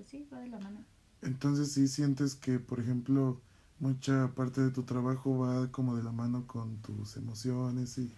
pues 0.00 0.08
sí, 0.08 0.26
va 0.32 0.38
de 0.40 0.48
la 0.48 0.58
mano. 0.58 0.82
Entonces 1.20 1.72
sí 1.72 1.86
sientes 1.86 2.34
que, 2.34 2.58
por 2.58 2.80
ejemplo, 2.80 3.38
mucha 3.80 4.28
parte 4.34 4.62
de 4.62 4.70
tu 4.70 4.84
trabajo 4.84 5.38
va 5.38 5.70
como 5.70 5.94
de 5.94 6.02
la 6.02 6.10
mano 6.10 6.46
con 6.46 6.78
tus 6.78 7.18
emociones 7.18 7.98
y, 7.98 8.10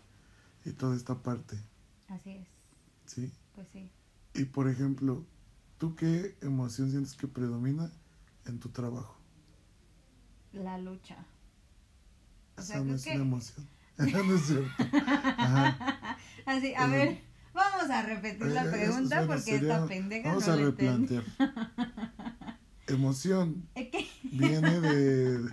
y 0.65 0.71
toda 0.75 0.95
esta 0.95 1.21
parte, 1.25 1.57
Así 2.09 2.31
es, 2.31 2.47
¿sí? 3.07 3.33
pues 3.57 3.67
sí. 3.73 3.91
Y 4.35 4.45
por 4.45 4.69
ejemplo, 4.69 5.25
¿tú 5.79 5.97
qué 5.97 6.37
emoción 6.41 6.89
sientes 6.93 7.17
que 7.17 7.27
predomina 7.27 7.91
en 8.47 8.61
tu 8.61 8.69
trabajo? 8.69 9.17
La 10.53 10.79
lucha. 10.79 11.17
O 12.57 12.61
Esa 12.61 12.85
no 12.85 12.95
es 12.95 13.03
que- 13.03 13.15
una 13.17 13.23
emoción. 13.25 13.67
no 13.99 14.35
es 14.37 14.43
cierto. 14.43 14.71
Ajá. 14.79 16.19
Así, 16.47 16.75
a 16.77 16.87
ver, 16.87 17.23
vamos 17.89 17.91
a 17.91 18.03
repetir 18.07 18.47
la 18.47 18.63
Eh, 18.63 18.67
es- 18.67 18.71
pregunta 18.73 19.17
bueno, 19.17 19.27
porque 19.33 19.43
sería- 19.53 19.75
esta 19.75 19.87
pendeja 19.87 20.29
Vamos 20.29 20.47
no 20.47 20.53
a 20.53 20.57
replantear. 20.57 21.25
Emoción 22.87 23.69
Es 23.75 23.89
que 23.91 24.07
viene 24.33 24.81
de... 24.81 25.53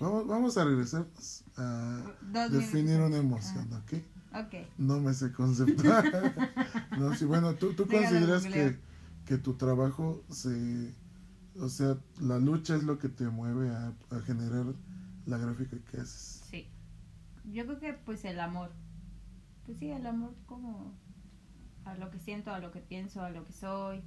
Vamos, 0.00 0.26
vamos 0.26 0.58
a 0.58 0.64
regresarnos 0.64 1.44
a 1.56 2.02
dos 2.22 2.50
definir 2.50 2.98
minutos. 2.98 3.08
una 3.08 3.16
emoción, 3.18 3.72
¿ok? 3.72 3.92
Ok. 4.34 4.54
No 4.78 4.98
me 5.00 5.14
sé 5.14 5.30
concepto. 5.32 5.82
no, 6.98 7.14
sí, 7.14 7.24
bueno, 7.24 7.54
tú, 7.54 7.74
tú 7.74 7.84
Dígalo, 7.84 8.08
consideras 8.08 8.46
que, 8.46 8.78
que 9.26 9.38
tu 9.38 9.54
trabajo 9.54 10.24
se... 10.30 10.92
O 11.60 11.68
sea, 11.68 11.98
la 12.20 12.38
lucha 12.38 12.74
es 12.74 12.82
lo 12.82 12.98
que 12.98 13.08
te 13.10 13.24
mueve 13.28 13.68
a, 13.70 13.92
a 14.10 14.20
generar 14.22 14.64
la 15.26 15.36
gráfica 15.38 15.76
que 15.90 15.98
haces. 16.00 16.42
Sí. 16.50 16.66
Yo 17.52 17.64
creo 17.66 17.78
que 17.78 17.92
pues 17.92 18.24
el 18.24 18.40
amor. 18.40 18.70
pues 19.66 19.78
sí, 19.78 19.90
el 19.90 20.06
amor 20.06 20.34
como 20.46 20.98
a 21.84 21.94
lo 21.94 22.10
que 22.10 22.18
siento, 22.18 22.52
a 22.52 22.58
lo 22.60 22.70
que 22.72 22.80
pienso, 22.80 23.22
a 23.22 23.30
lo 23.30 23.44
que 23.44 23.52
soy 23.52 24.02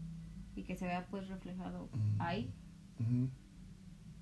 y 0.55 0.63
que 0.63 0.75
se 0.75 0.86
vea 0.86 1.05
pues 1.08 1.27
reflejado 1.27 1.89
Mm. 1.94 2.22
ahí, 2.22 2.53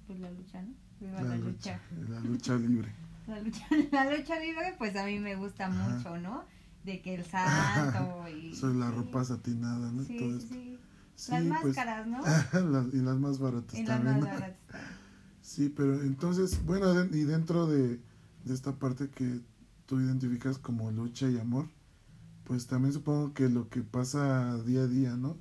pues 0.08 0.20
la 0.20 0.32
lucha, 0.32 0.62
¿no? 0.62 0.74
Viva 1.00 1.22
La 1.22 1.30
la, 1.30 1.36
lucha, 1.38 1.80
lucha. 1.98 2.10
la 2.14 2.20
lucha 2.22 2.56
libre. 2.56 2.92
La 3.28 3.40
lucha, 3.40 3.66
la 3.94 4.18
lucha 4.18 4.38
libre, 4.38 4.76
pues 4.78 4.98
a 4.98 5.06
mí 5.06 5.18
me 5.18 5.38
gusta 5.38 5.68
Ajá. 5.68 5.96
mucho, 5.96 6.18
¿no? 6.18 6.44
De 6.84 7.02
que 7.02 7.16
el 7.16 7.24
santo 7.24 8.28
y... 8.28 8.54
Soy 8.54 8.76
la 8.78 8.90
sí. 8.90 8.96
ropa 8.98 9.24
satinada, 9.24 9.90
¿no? 9.94 10.04
Sí, 10.04 10.18
Todo 10.18 10.30
sí, 10.32 10.38
esto. 10.44 10.54
sí. 10.56 10.80
Sí, 11.16 11.32
Las 11.32 11.44
pues, 11.62 11.64
máscaras, 11.78 12.08
¿no? 12.08 12.20
las- 12.72 12.94
y 12.94 12.98
las 12.98 13.16
más 13.18 13.40
baratas 13.40 13.76
y 13.80 13.86
las 13.86 13.96
también. 13.96 14.20
más 14.20 14.26
¿no? 14.26 14.26
baratas. 14.42 14.58
Sí, 15.42 15.70
pero 15.70 16.02
entonces, 16.02 16.66
bueno, 16.66 16.92
y 17.16 17.24
dentro 17.24 17.66
de, 17.66 18.00
de 18.44 18.54
esta 18.54 18.74
parte 18.74 19.08
que 19.10 19.40
tú 19.86 20.02
identificas 20.02 20.58
como 20.58 20.92
lucha 20.92 21.30
y 21.30 21.40
amor, 21.40 21.68
pues 22.46 22.68
también 22.68 22.94
supongo 22.94 23.34
que 23.34 23.50
lo 23.50 23.70
que 23.70 23.82
pasa 23.84 24.62
día 24.64 24.82
a 24.82 24.88
día, 24.88 25.16
¿no? 25.18 25.38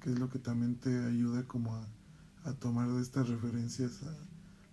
Que 0.00 0.10
es 0.10 0.18
lo 0.18 0.28
que 0.30 0.38
también 0.38 0.76
te 0.80 1.04
ayuda 1.04 1.44
como 1.46 1.74
a, 1.74 1.86
a 2.44 2.54
tomar 2.54 2.88
de 2.90 3.02
estas 3.02 3.28
referencias 3.28 4.02
a- 4.02 4.16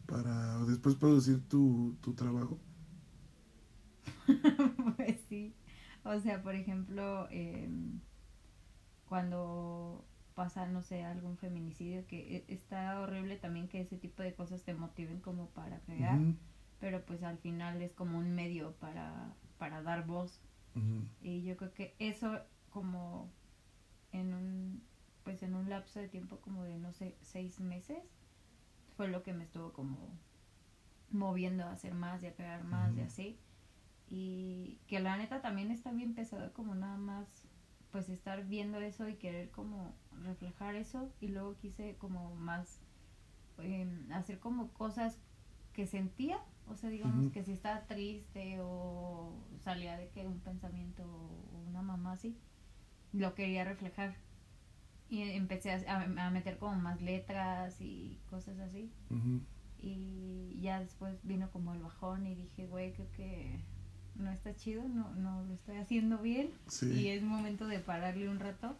para 0.07 0.59
después 0.65 0.95
producir 0.95 1.41
tu, 1.47 1.95
tu 2.01 2.13
trabajo. 2.13 2.59
pues 4.97 5.19
sí. 5.29 5.55
O 6.03 6.19
sea, 6.19 6.41
por 6.41 6.55
ejemplo, 6.55 7.27
eh, 7.31 7.69
cuando 9.05 10.05
pasa, 10.35 10.65
no 10.67 10.81
sé, 10.81 11.03
algún 11.03 11.37
feminicidio, 11.37 12.05
que 12.07 12.37
e- 12.37 12.45
está 12.53 12.99
horrible 13.01 13.37
también 13.37 13.67
que 13.67 13.81
ese 13.81 13.97
tipo 13.97 14.23
de 14.23 14.33
cosas 14.35 14.63
te 14.63 14.73
motiven 14.73 15.19
como 15.19 15.49
para 15.51 15.81
crear, 15.81 16.25
pero 16.79 17.05
pues 17.05 17.23
al 17.23 17.37
final 17.37 17.81
es 17.81 17.93
como 17.93 18.17
un 18.17 18.33
medio 18.33 18.73
para, 18.79 19.35
para 19.57 19.81
dar 19.83 20.05
voz. 20.05 20.41
Y 21.21 21.43
yo 21.43 21.57
creo 21.57 21.73
que 21.73 21.95
eso 21.99 22.39
como 22.69 23.31
en 24.11 24.33
un, 24.33 24.81
pues 25.23 25.43
en 25.43 25.55
un 25.55 25.69
lapso 25.69 25.99
de 25.99 26.07
tiempo 26.09 26.41
como 26.41 26.63
de, 26.63 26.77
no 26.77 26.93
sé, 26.93 27.17
seis 27.21 27.59
meses, 27.59 28.03
fue 28.97 29.07
lo 29.07 29.23
que 29.23 29.33
me 29.33 29.43
estuvo 29.45 29.73
como 29.73 29.97
moviendo 31.09 31.65
a 31.65 31.71
hacer 31.71 31.93
más 31.93 32.23
y 32.23 32.27
a 32.27 32.35
crear 32.35 32.63
más 32.63 32.97
y 32.97 33.01
Ujú. 33.01 33.05
así. 33.07 33.37
Y 34.07 34.79
que 34.87 34.99
la 34.99 35.17
neta 35.17 35.41
también 35.41 35.71
está 35.71 35.91
bien 35.91 36.15
pesado 36.15 36.53
como 36.53 36.75
nada 36.75 36.97
más 36.97 37.47
pues 37.91 38.09
estar 38.09 38.45
viendo 38.47 38.79
eso 38.79 39.09
y 39.09 39.15
querer 39.15 39.51
como 39.51 39.93
reflejar 40.11 40.75
eso 40.75 41.11
y 41.19 41.27
luego 41.29 41.57
quise 41.57 41.97
como 41.97 42.35
más 42.35 42.79
em, 43.59 44.11
hacer 44.11 44.39
como 44.39 44.73
cosas 44.73 45.19
que 45.73 45.87
sentía, 45.87 46.39
o 46.67 46.75
sea, 46.75 46.89
digamos 46.89 47.25
que 47.31 47.43
si 47.43 47.51
estaba 47.53 47.81
triste 47.87 48.57
o 48.61 49.33
salía 49.63 49.97
de 49.97 50.09
que 50.09 50.25
un 50.27 50.39
pensamiento 50.39 51.03
o 51.03 51.63
una 51.69 51.81
mamá 51.81 52.13
así, 52.13 52.35
lo 53.13 53.33
quería 53.35 53.63
reflejar. 53.63 54.15
Y 55.09 55.21
empecé 55.23 55.71
a, 55.71 56.01
a- 56.03 56.29
meter 56.31 56.57
como 56.57 56.75
más 56.75 57.01
letras 57.01 57.81
y 57.81 58.17
cosas 58.29 58.57
así. 58.59 58.89
Y 59.81 60.59
ya 60.61 60.79
después 60.79 61.17
vino 61.23 61.49
como 61.51 61.73
el 61.73 61.81
bajón 61.81 62.25
y 62.27 62.35
dije, 62.35 62.67
güey, 62.67 62.93
creo 62.93 63.11
que 63.13 63.59
no 64.15 64.31
está 64.31 64.55
chido, 64.55 64.87
no, 64.87 65.09
no 65.15 65.43
lo 65.43 65.53
estoy 65.53 65.77
haciendo 65.77 66.19
bien. 66.19 66.51
Y 66.91 67.07
es 67.07 67.23
momento 67.23 67.67
de 67.67 67.79
pararle 67.79 68.29
un 68.29 68.39
rato. 68.39 68.77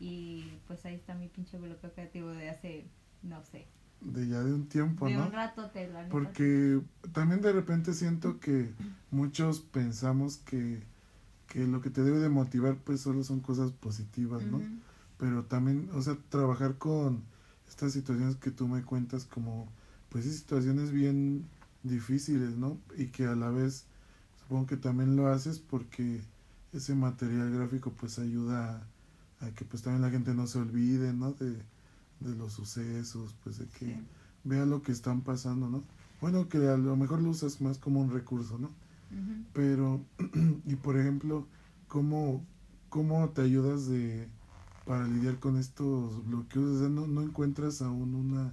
Y 0.00 0.44
pues 0.66 0.84
ahí 0.86 0.94
está 0.94 1.14
mi 1.14 1.28
pinche 1.28 1.58
bloqueo 1.58 1.92
creativo 1.92 2.28
de 2.30 2.50
hace, 2.50 2.86
no 3.22 3.42
sé, 3.44 3.66
de 4.00 4.28
ya 4.28 4.42
de 4.42 4.52
un 4.52 4.66
tiempo, 4.66 5.06
de 5.06 5.14
¿no? 5.14 5.26
un 5.26 5.32
rato 5.32 5.70
te 5.70 5.88
la. 5.88 6.08
Porque 6.08 6.80
también 7.12 7.40
de 7.40 7.52
repente 7.52 7.92
siento 7.92 8.40
que 8.40 8.70
muchos 9.10 9.60
pensamos 9.60 10.38
que, 10.38 10.82
que 11.48 11.66
lo 11.66 11.80
que 11.80 11.90
te 11.90 12.02
debe 12.02 12.18
de 12.18 12.28
motivar 12.28 12.76
pues 12.76 13.00
solo 13.00 13.24
son 13.24 13.40
cosas 13.40 13.72
positivas, 13.72 14.42
¿no? 14.44 14.60
Pero 15.18 15.44
también, 15.44 15.90
o 15.92 16.00
sea, 16.00 16.16
trabajar 16.30 16.76
con 16.76 17.22
estas 17.68 17.92
situaciones 17.92 18.36
que 18.36 18.50
tú 18.50 18.68
me 18.68 18.82
cuentas 18.82 19.24
como, 19.24 19.68
pues 20.08 20.24
situaciones 20.24 20.92
bien 20.92 21.44
difíciles, 21.82 22.56
¿no? 22.56 22.78
Y 22.96 23.06
que 23.06 23.26
a 23.26 23.34
la 23.34 23.50
vez 23.50 23.84
supongo 24.42 24.66
que 24.66 24.76
también 24.76 25.16
lo 25.16 25.28
haces 25.28 25.58
porque 25.58 26.22
ese 26.72 26.94
material 26.94 27.50
gráfico 27.50 27.92
pues 27.92 28.18
ayuda 28.18 28.82
a, 29.40 29.46
a 29.46 29.50
que 29.50 29.64
pues 29.64 29.82
también 29.82 30.02
la 30.02 30.10
gente 30.10 30.32
no 30.32 30.46
se 30.46 30.58
olvide, 30.58 31.12
¿no? 31.12 31.32
De, 31.32 31.56
de 32.20 32.34
los 32.36 32.52
sucesos, 32.52 33.34
pues 33.44 33.58
de 33.58 33.66
que 33.66 33.86
Sí. 33.86 34.06
vea 34.44 34.64
lo 34.66 34.82
que 34.82 34.92
están 34.92 35.22
pasando, 35.22 35.68
¿no? 35.68 35.82
Bueno, 36.20 36.48
que 36.48 36.58
a 36.68 36.76
lo 36.76 36.96
mejor 36.96 37.22
lo 37.22 37.30
usas 37.30 37.60
más 37.60 37.78
como 37.78 38.00
un 38.00 38.10
recurso, 38.10 38.58
¿no? 38.58 38.70
Pero, 39.52 40.04
y 40.66 40.76
por 40.76 40.98
ejemplo, 40.98 41.46
¿cómo, 41.88 42.44
cómo 42.88 43.28
te 43.30 43.42
ayudas 43.42 43.86
de 43.88 44.28
para 44.84 45.06
lidiar 45.06 45.38
con 45.40 45.56
estos 45.56 46.24
bloqueos? 46.26 46.66
O 46.76 46.78
sea, 46.80 46.88
¿no, 46.88 47.06
no 47.06 47.22
encuentras 47.22 47.82
aún 47.82 48.14
una, 48.14 48.52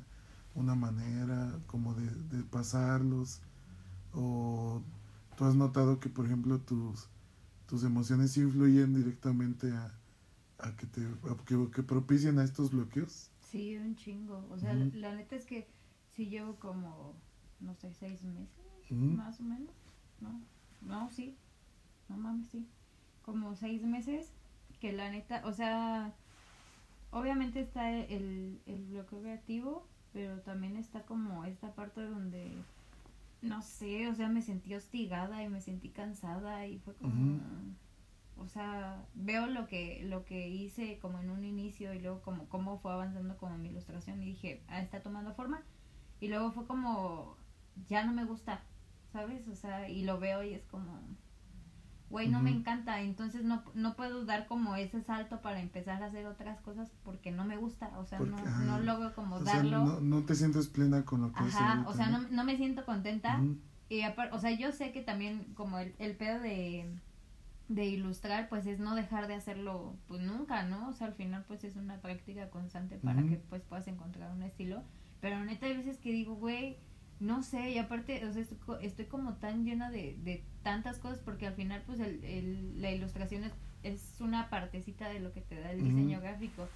una 0.55 0.75
manera 0.75 1.59
como 1.67 1.93
de, 1.95 2.09
de 2.38 2.43
pasarlos? 2.43 3.41
¿O 4.13 4.81
tú 5.36 5.45
has 5.45 5.55
notado 5.55 6.00
que, 6.00 6.09
por 6.09 6.25
ejemplo, 6.25 6.59
tus, 6.59 7.07
tus 7.67 7.83
emociones 7.83 8.38
influyen 8.38 8.93
directamente 8.95 9.71
a, 9.71 9.91
a 10.59 10.75
que 10.75 10.88
te 10.88 11.01
a 11.05 11.36
que, 11.45 11.71
que 11.71 11.83
propicien 11.83 12.39
a 12.39 12.43
estos 12.43 12.71
bloqueos? 12.71 13.29
Sí, 13.51 13.77
un 13.77 13.96
chingo. 13.96 14.46
O 14.51 14.58
sea, 14.58 14.74
la 14.74 15.16
neta 15.16 15.36
es 15.36 15.46
que 15.46 15.68
sí 16.12 16.27
llevo 16.27 16.56
como, 16.56 17.13
no 17.60 17.74
sé, 17.75 17.94
seis 17.94 18.24
meses, 18.24 18.50
más 18.89 19.39
o 19.39 19.44
menos. 19.44 19.74
No, 20.20 20.42
no, 20.82 21.10
sí. 21.12 21.38
No 22.10 22.18
mames, 22.18 22.48
sí. 22.50 22.68
Como 23.24 23.56
seis 23.56 23.84
meses 23.84 24.34
que 24.80 24.92
la 24.94 25.10
neta, 25.10 25.42
o 25.46 25.54
sea, 25.54 26.13
obviamente 27.12 27.62
está 27.62 27.92
el, 27.92 28.62
el 28.66 28.86
bloqueo 28.86 29.22
creativo, 29.22 29.88
pero 30.13 30.42
también 30.42 30.75
está 30.77 31.04
como 31.04 31.46
esta 31.46 31.74
parte 31.74 32.01
donde, 32.01 32.51
no 33.42 33.62
sé, 33.62 34.08
o 34.08 34.16
sea, 34.16 34.30
me 34.30 34.42
sentí 34.42 34.75
hostigada 34.75 35.44
y 35.44 35.50
me 35.50 35.62
sentí 35.62 35.89
cansada 35.89 36.68
y 36.68 36.80
fue 36.80 36.96
como... 36.96 37.39
O 38.39 38.48
sea, 38.48 39.06
veo 39.13 39.48
lo 39.48 39.67
que 39.67 40.01
lo 40.03 40.25
que 40.25 40.48
hice 40.48 41.00
como 41.00 41.20
en 41.20 41.29
un 41.29 41.44
inicio 41.44 41.94
y 41.94 42.00
luego 42.00 42.22
como 42.22 42.48
cómo 42.50 42.79
fue 42.79 42.94
avanzando 42.94 43.38
como 43.38 43.58
mi 43.58 43.70
ilustración 43.70 44.22
y 44.22 44.27
dije, 44.27 44.63
ah, 44.67 44.79
está 44.79 45.01
tomando 45.01 45.34
forma. 45.34 45.62
Y 46.20 46.27
luego 46.27 46.51
fue 46.51 46.65
como, 46.65 47.38
ya 47.88 48.03
no 48.06 48.13
me 48.13 48.25
gusta, 48.25 48.62
¿sabes? 49.12 49.48
O 49.48 49.56
sea, 49.56 49.89
y 49.89 50.03
lo 50.03 50.20
veo 50.20 50.44
y 50.44 50.53
es 50.53 50.65
como, 50.65 51.00
güey, 52.10 52.27
no 52.27 52.41
me 52.41 52.51
encanta. 52.51 53.01
Entonces 53.01 53.44
no, 53.44 53.63
no 53.74 53.96
puedo 53.96 54.25
dar 54.25 54.48
como 54.48 54.75
ese 54.75 55.01
salto 55.01 55.41
para 55.41 55.60
empezar 55.60 56.01
a 56.01 56.08
hacer 56.08 56.25
otras 56.25 56.60
cosas 56.62 56.91
porque 57.03 57.32
no 57.32 57.46
me 57.46 57.58
gusta. 57.58 57.98
O 57.98 58.06
sea, 58.06 58.20
no, 58.20 58.38
no 58.38 58.79
logro 58.79 59.13
como 59.13 59.36
O 59.36 59.44
sea, 59.44 59.58
darlo. 59.58 59.84
no, 59.84 60.00
no 60.00 60.24
te 60.24 60.36
sientes 60.36 60.67
plena 60.67 61.06
con 61.06 61.22
lo 61.22 61.34
que 61.34 61.39
Ajá, 61.39 61.84
o 61.88 61.94
sea, 61.94 62.10
no, 62.10 62.22
no 62.29 62.44
me 62.44 62.58
siento 62.58 62.86
contenta. 62.86 63.41
Y 63.89 64.01
aparte, 64.01 64.36
o 64.36 64.39
sea, 64.39 64.51
yo 64.51 64.72
sé 64.72 64.91
que 64.91 65.01
también 65.01 65.53
como 65.53 65.79
el, 65.79 65.96
el 65.98 66.15
pedo 66.17 66.39
de, 66.39 67.00
de 67.67 67.86
ilustrar, 67.86 68.47
pues 68.47 68.65
es 68.65 68.79
no 68.79 68.95
dejar 68.95 69.27
de 69.27 69.36
hacerlo, 69.36 69.95
pues 70.07 70.21
nunca, 70.21 70.63
¿no? 70.63 70.88
O 70.89 70.93
sea, 70.93 71.07
al 71.07 71.13
final 71.13 71.43
pues 71.47 71.63
es 71.63 71.75
una 71.75 72.00
práctica 72.01 72.50
constante 72.50 72.97
para 72.97 73.21
que 73.24 73.38
pues 73.50 73.62
puedas 73.63 73.88
encontrar 73.88 74.31
un 74.31 74.43
estilo. 74.43 74.83
Pero 75.19 75.43
neta 75.43 75.65
hay 75.65 75.75
veces 75.75 75.97
que 75.97 76.12
digo, 76.12 76.36
güey, 76.36 76.77
no 77.19 77.43
sé, 77.43 77.71
y 77.71 77.77
aparte, 77.77 78.25
o 78.25 78.31
sea, 78.31 78.41
estoy, 78.41 78.57
estoy 78.81 79.05
como 79.05 79.33
tan 79.36 79.65
llena 79.65 79.89
de, 79.89 80.17
de 80.24 80.43
tantas 80.63 81.00
cosas 81.00 81.19
porque 81.19 81.47
al 81.47 81.55
final 81.55 81.83
pues 81.86 82.00
el, 82.00 82.24
el, 82.24 82.81
la 82.81 82.91
ilustración 82.91 83.43
es, 83.43 83.53
es 83.83 84.21
una 84.21 84.50
partecita 84.50 85.09
de 85.09 85.19
lo 85.19 85.33
que 85.33 85.41
te 85.41 85.59
da 85.59 85.71
el 85.71 85.83
diseño 85.83 86.21
gráfico. 86.21 86.67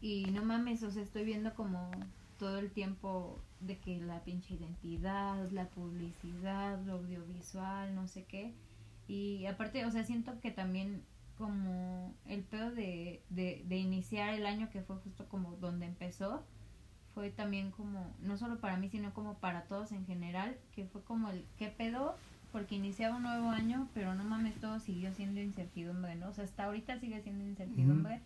Y 0.00 0.26
no 0.26 0.44
mames, 0.44 0.82
o 0.82 0.90
sea, 0.90 1.02
estoy 1.02 1.24
viendo 1.24 1.54
como 1.54 1.90
todo 2.38 2.58
el 2.58 2.70
tiempo 2.70 3.40
de 3.60 3.78
que 3.78 3.98
la 3.98 4.20
pinche 4.20 4.54
identidad, 4.54 5.50
la 5.50 5.68
publicidad, 5.68 6.80
lo 6.84 6.94
audiovisual, 6.94 7.94
no 7.94 8.06
sé 8.06 8.24
qué. 8.24 8.54
Y 9.08 9.46
aparte, 9.46 9.84
o 9.84 9.90
sea, 9.90 10.04
siento 10.04 10.40
que 10.40 10.50
también 10.50 11.02
como 11.38 12.14
el 12.26 12.42
pedo 12.42 12.70
de, 12.70 13.22
de, 13.28 13.62
de 13.66 13.76
iniciar 13.76 14.34
el 14.34 14.46
año 14.46 14.70
que 14.70 14.82
fue 14.82 14.96
justo 14.96 15.28
como 15.28 15.52
donde 15.56 15.86
empezó, 15.86 16.44
fue 17.16 17.30
también 17.30 17.70
como, 17.70 18.14
no 18.20 18.36
solo 18.36 18.58
para 18.58 18.76
mí, 18.76 18.90
sino 18.90 19.14
como 19.14 19.38
para 19.38 19.62
todos 19.62 19.90
en 19.92 20.04
general, 20.06 20.56
que 20.72 20.84
fue 20.84 21.02
como 21.02 21.30
el 21.30 21.46
qué 21.56 21.68
pedo, 21.68 22.14
porque 22.52 22.74
iniciaba 22.74 23.16
un 23.16 23.22
nuevo 23.22 23.48
año, 23.48 23.88
pero 23.94 24.14
no 24.14 24.22
mames, 24.22 24.54
todo 24.60 24.80
siguió 24.80 25.12
siendo 25.14 25.40
incertidumbre, 25.40 26.14
¿no? 26.14 26.28
O 26.28 26.32
sea, 26.32 26.44
hasta 26.44 26.64
ahorita 26.64 26.98
sigue 27.00 27.22
siendo 27.22 27.44
incertidumbre. 27.44 28.20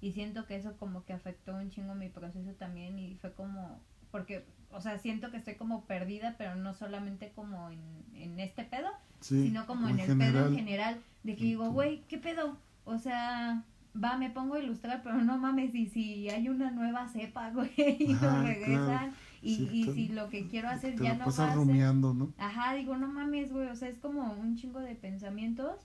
Y 0.00 0.10
siento 0.10 0.46
que 0.46 0.56
eso 0.56 0.76
como 0.76 1.04
que 1.04 1.12
afectó 1.12 1.54
un 1.54 1.70
chingo 1.70 1.94
mi 1.94 2.08
proceso 2.08 2.50
también 2.54 2.98
y 2.98 3.14
fue 3.14 3.32
como, 3.32 3.80
porque, 4.10 4.44
o 4.72 4.80
sea, 4.80 4.98
siento 4.98 5.30
que 5.30 5.36
estoy 5.36 5.54
como 5.56 5.84
perdida, 5.84 6.34
pero 6.38 6.54
no 6.56 6.74
solamente 6.74 7.32
como 7.34 7.70
en, 7.70 7.80
en 8.14 8.40
este 8.40 8.64
pedo, 8.64 8.88
Sí, 9.20 9.44
sino 9.44 9.66
como 9.66 9.88
en, 9.88 10.00
el 10.00 10.18
pedo 10.18 10.48
en 10.48 10.56
general, 10.56 11.00
de 11.22 11.36
que 11.36 11.44
digo, 11.44 11.70
güey, 11.70 12.02
¿qué 12.08 12.18
pedo? 12.18 12.56
O 12.84 12.98
sea, 12.98 13.62
va, 14.02 14.16
me 14.16 14.30
pongo 14.30 14.54
a 14.54 14.60
ilustrar, 14.60 15.02
pero 15.04 15.16
no 15.22 15.38
mames, 15.38 15.74
y 15.74 15.86
si 15.86 16.28
hay 16.28 16.48
una 16.48 16.70
nueva 16.70 17.06
cepa, 17.08 17.50
güey, 17.54 17.70
y 17.76 18.12
Ajá, 18.14 18.38
lo 18.38 18.42
regresan, 18.42 18.86
claro. 18.86 19.12
y, 19.42 19.54
Sí, 19.56 19.68
y 19.72 19.86
te- 19.86 19.92
si 19.94 20.08
lo 20.08 20.28
que 20.28 20.48
quiero 20.48 20.68
hacer 20.68 20.96
te 20.96 21.04
ya 21.04 21.12
no 21.14 21.20
va 21.20 21.24
pasas 21.26 21.40
a 21.40 21.48
ser... 21.48 21.56
rumiando, 21.58 22.14
¿no? 22.14 22.32
Ajá, 22.38 22.74
digo, 22.74 22.96
no 22.96 23.06
mames, 23.08 23.52
güey, 23.52 23.68
o 23.68 23.76
sea, 23.76 23.88
es 23.88 23.98
como 23.98 24.32
un 24.32 24.56
chingo 24.56 24.80
de 24.80 24.94
pensamientos 24.96 25.78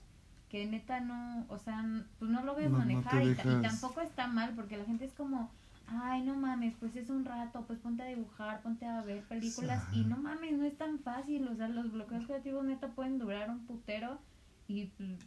que 0.48 0.64
neta 0.66 1.00
no, 1.00 1.44
o 1.48 1.58
sea, 1.58 1.84
pues 2.18 2.30
no 2.30 2.42
lo 2.42 2.56
a 2.56 2.60
No- 2.62 2.78
manejar 2.78 3.22
y, 3.22 3.34
tampoco 3.34 4.00
está 4.00 4.26
mal 4.26 4.54
porque 4.56 4.76
la 4.78 4.84
gente 4.84 5.04
es 5.04 5.12
como, 5.12 5.50
ay, 5.90 6.22
no 6.22 6.34
mames, 6.36 6.74
pues 6.78 6.96
es 6.96 7.10
un 7.10 7.24
rato, 7.24 7.64
pues 7.66 7.78
ponte 7.78 8.02
a 8.02 8.06
dibujar, 8.06 8.62
ponte 8.62 8.86
a 8.86 9.02
ver 9.02 9.26
películas 9.26 9.86
y 9.90 10.04
no 10.04 10.16
mames, 10.18 10.52
no 10.58 10.64
es 10.64 10.76
tan 10.76 10.98
fácil, 11.00 11.48
o 11.48 11.56
sea, 11.56 11.68
los 11.68 11.90
bloqueos 11.92 12.26
creativos 12.26 12.64
neta 12.64 12.94
pueden 12.94 13.18
durar 13.18 13.50
un 13.50 13.66
putero 13.66 14.18
y 14.66 14.86
pues, 14.86 15.18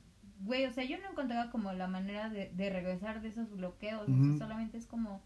güey, 0.43 0.65
o 0.65 0.71
sea, 0.73 0.83
yo 0.83 0.97
no 0.99 1.09
encontraba 1.11 1.51
como 1.51 1.71
la 1.73 1.87
manera 1.87 2.29
de, 2.29 2.51
de 2.55 2.69
regresar 2.69 3.21
de 3.21 3.29
esos 3.29 3.49
bloqueos, 3.51 4.03
o 4.03 4.05
sea, 4.05 4.31
Ujú. 4.31 4.37
solamente 4.37 4.77
es 4.77 4.85
como, 4.85 5.21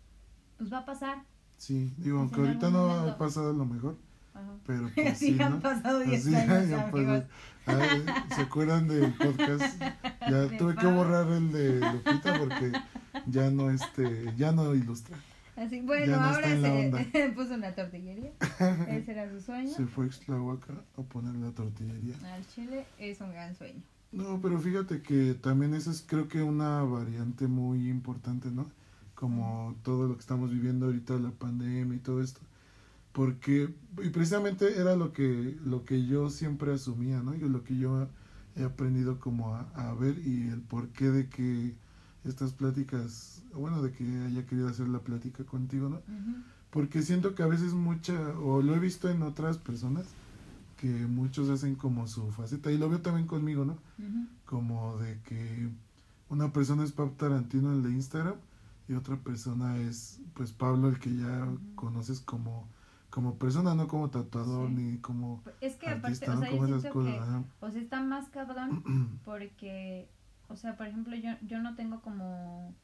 pues 0.57 0.71
va 0.71 0.79
a 0.79 0.85
pasar. 0.85 1.25
Sí, 1.57 1.91
digo, 1.97 2.19
aunque 2.19 2.39
en 2.41 2.47
ahorita 2.47 2.69
no 2.69 2.89
ha 2.91 3.17
pasado 3.17 3.53
lo 3.53 3.65
mejor, 3.65 3.97
Ajá. 4.35 4.51
pero 4.67 4.89
pues 4.95 5.07
Así 5.13 5.33
sí, 5.35 5.41
han 5.41 5.53
¿no? 5.53 5.59
pasado 5.61 5.99
10 5.99 6.25
Así 6.27 6.35
años, 6.35 6.71
amigos. 6.79 7.23
¿Se 8.35 8.41
acuerdan 8.41 8.87
del 8.87 9.13
podcast? 9.13 9.81
Ya 10.21 10.41
De 10.45 10.57
tuve 10.57 10.75
que 10.75 10.85
borrar 10.85 11.27
el 11.31 11.51
de 11.51 11.79
Lupita 11.79 12.37
porque 12.37 12.71
ya 13.25 13.49
no 13.49 13.71
este, 13.71 14.33
ya 14.37 14.51
no 14.51 14.75
ilustra. 14.75 15.17
Así, 15.55 15.79
bueno, 15.81 16.17
no 16.17 16.23
ahora 16.23 16.47
se 16.47 17.31
puso 17.35 17.53
una 17.55 17.73
tortillería. 17.73 18.33
Ese 18.89 19.11
era 19.13 19.29
su 19.31 19.39
sueño. 19.41 19.69
Se 19.69 19.85
fue 19.87 20.05
a 20.05 20.07
Ixtlahuaca 20.09 20.73
a 20.97 21.01
poner 21.01 21.33
la 21.35 21.51
tortillería. 21.51 22.13
Al 22.33 22.45
chile 22.47 22.85
es 22.99 23.21
un 23.21 23.31
gran 23.31 23.55
sueño. 23.55 23.81
No, 24.11 24.39
pero 24.41 24.59
fíjate 24.59 25.01
que 25.01 25.33
también 25.33 25.73
eso 25.73 25.91
es 25.91 26.03
creo 26.05 26.27
que 26.27 26.41
una 26.43 26.83
variante 26.83 27.47
muy 27.47 27.89
importante, 27.89 28.49
¿no? 28.51 28.69
Como 29.15 29.75
todo 29.83 30.07
lo 30.07 30.15
que 30.15 30.19
estamos 30.21 30.51
viviendo 30.51 30.87
ahorita, 30.87 31.13
la 31.15 31.31
pandemia 31.31 31.95
y 31.95 31.99
todo 31.99 32.21
esto. 32.21 32.41
Porque, 33.15 33.73
y 34.03 34.09
precisamente 34.09 34.77
era 34.77 34.97
lo 34.97 35.13
que, 35.13 35.57
lo 35.63 35.85
que 35.85 36.05
yo 36.05 36.29
siempre 36.29 36.73
asumía, 36.73 37.23
¿no? 37.23 37.33
Y 37.33 37.39
lo 37.39 37.63
que 37.63 37.77
yo 37.77 38.09
he 38.57 38.63
aprendido 38.65 39.21
como 39.21 39.55
a, 39.55 39.61
a 39.73 39.93
ver 39.93 40.19
y 40.27 40.49
el 40.49 40.59
porqué 40.59 41.09
de 41.09 41.29
que 41.29 41.73
estas 42.25 42.51
pláticas, 42.51 43.41
bueno, 43.53 43.81
de 43.81 43.93
que 43.93 44.03
haya 44.25 44.45
querido 44.45 44.67
hacer 44.67 44.89
la 44.89 44.99
plática 44.99 45.45
contigo, 45.45 45.87
¿no? 45.87 46.01
Porque 46.71 47.01
siento 47.03 47.35
que 47.35 47.43
a 47.43 47.47
veces 47.47 47.73
mucha, 47.73 48.37
o 48.39 48.61
lo 48.61 48.75
he 48.75 48.79
visto 48.79 49.09
en 49.09 49.21
otras 49.23 49.57
personas, 49.57 50.07
que 50.75 50.89
muchos 50.89 51.49
hacen 51.49 51.75
como 51.75 52.07
su 52.07 52.29
faceta, 52.31 52.69
y 52.69 52.77
lo 52.77 52.89
veo 52.89 52.99
también 52.99 53.27
conmigo, 53.27 53.63
¿no? 53.63 53.77
Como 54.45 54.97
de 54.97 55.21
que 55.21 55.69
una 56.27 56.51
persona 56.51 56.83
es 56.83 56.91
Pab 56.91 57.15
Tarantino 57.15 57.71
el 57.71 57.81
de 57.81 57.91
Instagram 57.91 58.35
y 58.89 58.93
otra 58.93 59.15
persona 59.15 59.77
es 59.77 60.19
pues 60.33 60.51
Pablo 60.51 60.89
el 60.89 60.99
que 60.99 61.15
ya 61.15 61.47
conoces 61.75 62.19
como 62.19 62.67
como 63.15 63.37
persona 63.39 63.73
no 63.75 63.87
como 63.87 64.09
tatuador 64.09 64.67
Sí. 64.67 64.73
ni 64.75 64.97
como 64.99 65.41
Es 65.61 65.75
que 65.77 65.87
aparte, 65.87 66.07
artista 66.07 66.31
o 66.33 66.35
¿no? 66.35 66.41
sea, 66.41 66.51
yo 66.51 66.57
como 66.57 66.75
esas 66.75 66.91
cosas 66.91 67.13
que, 67.13 67.65
o 67.65 67.71
sea, 67.71 67.81
está 67.81 68.01
más 68.01 68.27
cabrón 68.29 68.83
porque, 69.23 70.09
o 70.49 70.57
sea, 70.57 70.75
por 70.75 70.87
ejemplo, 70.87 71.15
yo, 71.15 71.29
yo 71.47 71.59
no 71.61 71.75
tengo 71.75 72.01
como 72.01 72.75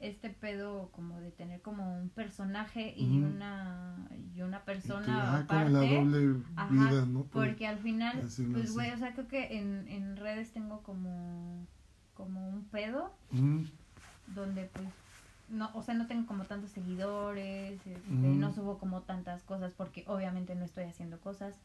este 0.00 0.30
pedo 0.30 0.90
como 0.92 1.20
de 1.20 1.30
tener 1.30 1.60
como 1.62 2.00
un 2.00 2.08
personaje 2.08 2.92
y 2.96 3.18
una 3.20 4.08
y 4.34 4.42
una 4.42 4.64
persona 4.64 5.38
ah, 5.38 5.44
como 5.46 5.60
aparte. 5.60 5.72
la 5.72 5.80
doble 5.80 6.42
Ajá, 6.56 6.72
vida 6.72 7.06
no 7.06 7.22
Por- 7.24 7.46
Porque 7.48 7.66
al 7.68 7.78
final, 7.78 8.20
pues 8.52 8.72
güey, 8.72 8.90
o 8.92 8.98
sea, 8.98 9.12
creo 9.14 9.28
que 9.28 9.58
en, 9.58 9.86
en 9.88 10.16
redes 10.16 10.52
tengo 10.52 10.82
como, 10.82 11.64
como 12.14 12.48
un 12.48 12.64
pedo 12.64 13.12
donde 14.34 14.64
pues, 14.72 14.88
no, 15.50 15.70
o 15.74 15.82
sea, 15.82 15.94
no 15.94 16.06
tengo 16.06 16.26
como 16.26 16.44
tantos 16.44 16.70
seguidores, 16.70 17.74
este, 17.86 18.00
Mm. 18.10 18.38
no 18.40 18.52
subo 18.52 18.78
como 18.78 19.02
tantas 19.02 19.42
cosas 19.42 19.72
porque 19.74 20.04
obviamente 20.06 20.54
no 20.54 20.64
estoy 20.64 20.84
haciendo 20.84 21.18
cosas 21.20 21.58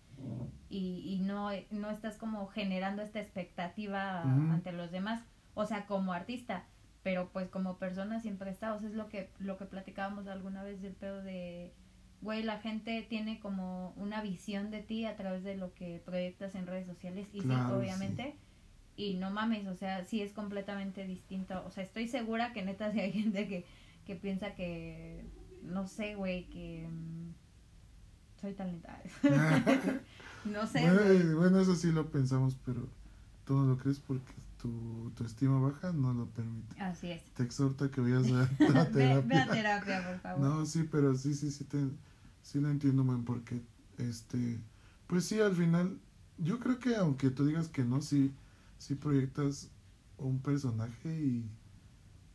y, 0.69 1.03
y 1.05 1.19
no, 1.19 1.49
no 1.71 1.89
estás 1.91 2.17
como 2.17 2.47
generando 2.47 3.01
esta 3.01 3.19
expectativa 3.19 4.21
ante 4.23 4.71
los 4.71 4.91
demás, 4.91 5.21
o 5.53 5.65
sea, 5.65 5.85
como 5.85 6.13
artista, 6.13 6.63
pero 7.03 7.29
pues 7.33 7.49
como 7.49 7.77
persona 7.77 8.19
siempre 8.19 8.49
está, 8.49 8.73
o 8.73 8.79
sea, 8.79 8.87
es 8.89 8.95
lo 8.95 9.09
que, 9.09 9.29
lo 9.39 9.57
que 9.57 9.65
platicábamos 9.65 10.27
alguna 10.27 10.63
vez 10.63 10.81
del 10.81 10.93
pedo 10.93 11.21
de, 11.21 11.73
güey, 12.21 12.41
la 12.43 12.59
gente 12.59 13.01
tiene 13.09 13.39
como 13.39 13.93
una 13.97 14.21
visión 14.21 14.71
de 14.71 14.81
ti 14.81 15.05
a 15.05 15.15
través 15.17 15.43
de 15.43 15.55
lo 15.57 15.73
que 15.73 16.01
proyectas 16.05 16.55
en 16.55 16.65
redes 16.67 16.87
sociales 16.87 17.27
y 17.33 17.41
Claro, 17.41 17.63
sí, 17.63 17.69
sí. 17.69 17.73
obviamente. 17.75 18.35
Y 18.95 19.15
no 19.15 19.31
mames, 19.31 19.65
o 19.67 19.73
sea, 19.73 20.03
sí 20.05 20.21
es 20.21 20.33
completamente 20.33 21.05
distinto. 21.07 21.63
O 21.65 21.71
sea, 21.71 21.83
estoy 21.83 22.07
segura 22.07 22.53
que 22.53 22.63
neta 22.63 22.91
si 22.91 22.99
hay 22.99 23.11
gente 23.11 23.47
que, 23.47 23.65
que 24.05 24.15
piensa 24.15 24.55
que, 24.55 25.25
no 25.63 25.87
sé, 25.87 26.15
güey, 26.15 26.49
que 26.49 26.87
mm, 26.89 27.33
soy 28.41 28.53
talentada. 28.53 29.01
no 30.45 30.67
sé, 30.67 31.33
bueno, 31.35 31.59
eso 31.59 31.75
sí 31.75 31.91
lo 31.91 32.11
pensamos 32.11 32.57
pero 32.65 32.89
tú 33.45 33.55
no 33.55 33.65
lo 33.65 33.77
crees 33.77 33.99
porque 33.99 34.33
tu, 34.61 35.11
tu 35.15 35.23
estima 35.23 35.59
baja 35.59 35.91
no 35.93 36.13
lo 36.13 36.27
permite 36.27 36.81
Así 36.81 37.11
es. 37.11 37.23
te 37.33 37.43
exhorta 37.43 37.89
que 37.89 38.01
vayas 38.01 38.29
a, 38.31 38.41
a 38.79 38.83
Ve, 38.85 39.21
ve 39.21 39.37
a 39.37 39.47
terapia 39.47 39.47
terapia, 39.51 40.07
por 40.07 40.19
favor. 40.19 40.45
No, 40.45 40.65
sí, 40.65 40.87
pero 40.89 41.15
sí, 41.15 41.33
sí, 41.33 41.51
sí, 41.51 41.63
te, 41.65 41.79
sí 42.41 42.59
lo 42.59 42.69
entiendo, 42.69 43.03
man, 43.03 43.23
porque, 43.23 43.61
este, 43.97 44.59
pues 45.07 45.25
sí, 45.25 45.39
al 45.39 45.55
final, 45.55 45.99
yo 46.37 46.59
creo 46.59 46.79
que 46.79 46.95
aunque 46.95 47.29
tú 47.29 47.45
digas 47.45 47.67
que 47.67 47.83
no, 47.83 48.01
sí, 48.01 48.33
sí 48.77 48.95
proyectas 48.95 49.69
un 50.17 50.39
personaje 50.39 51.09
y, 51.09 51.45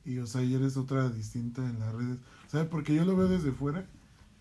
y, 0.09 0.19
o 0.21 0.27
sea, 0.27 0.43
y 0.43 0.55
eres 0.55 0.79
otra 0.79 1.11
distinta 1.11 1.63
en 1.69 1.79
las 1.79 1.93
redes, 1.95 2.19
¿sabes? 2.47 2.67
Porque 2.69 2.95
yo 2.95 3.05
lo 3.05 3.15
veo 3.15 3.29
desde 3.29 3.53
fuera 3.53 3.85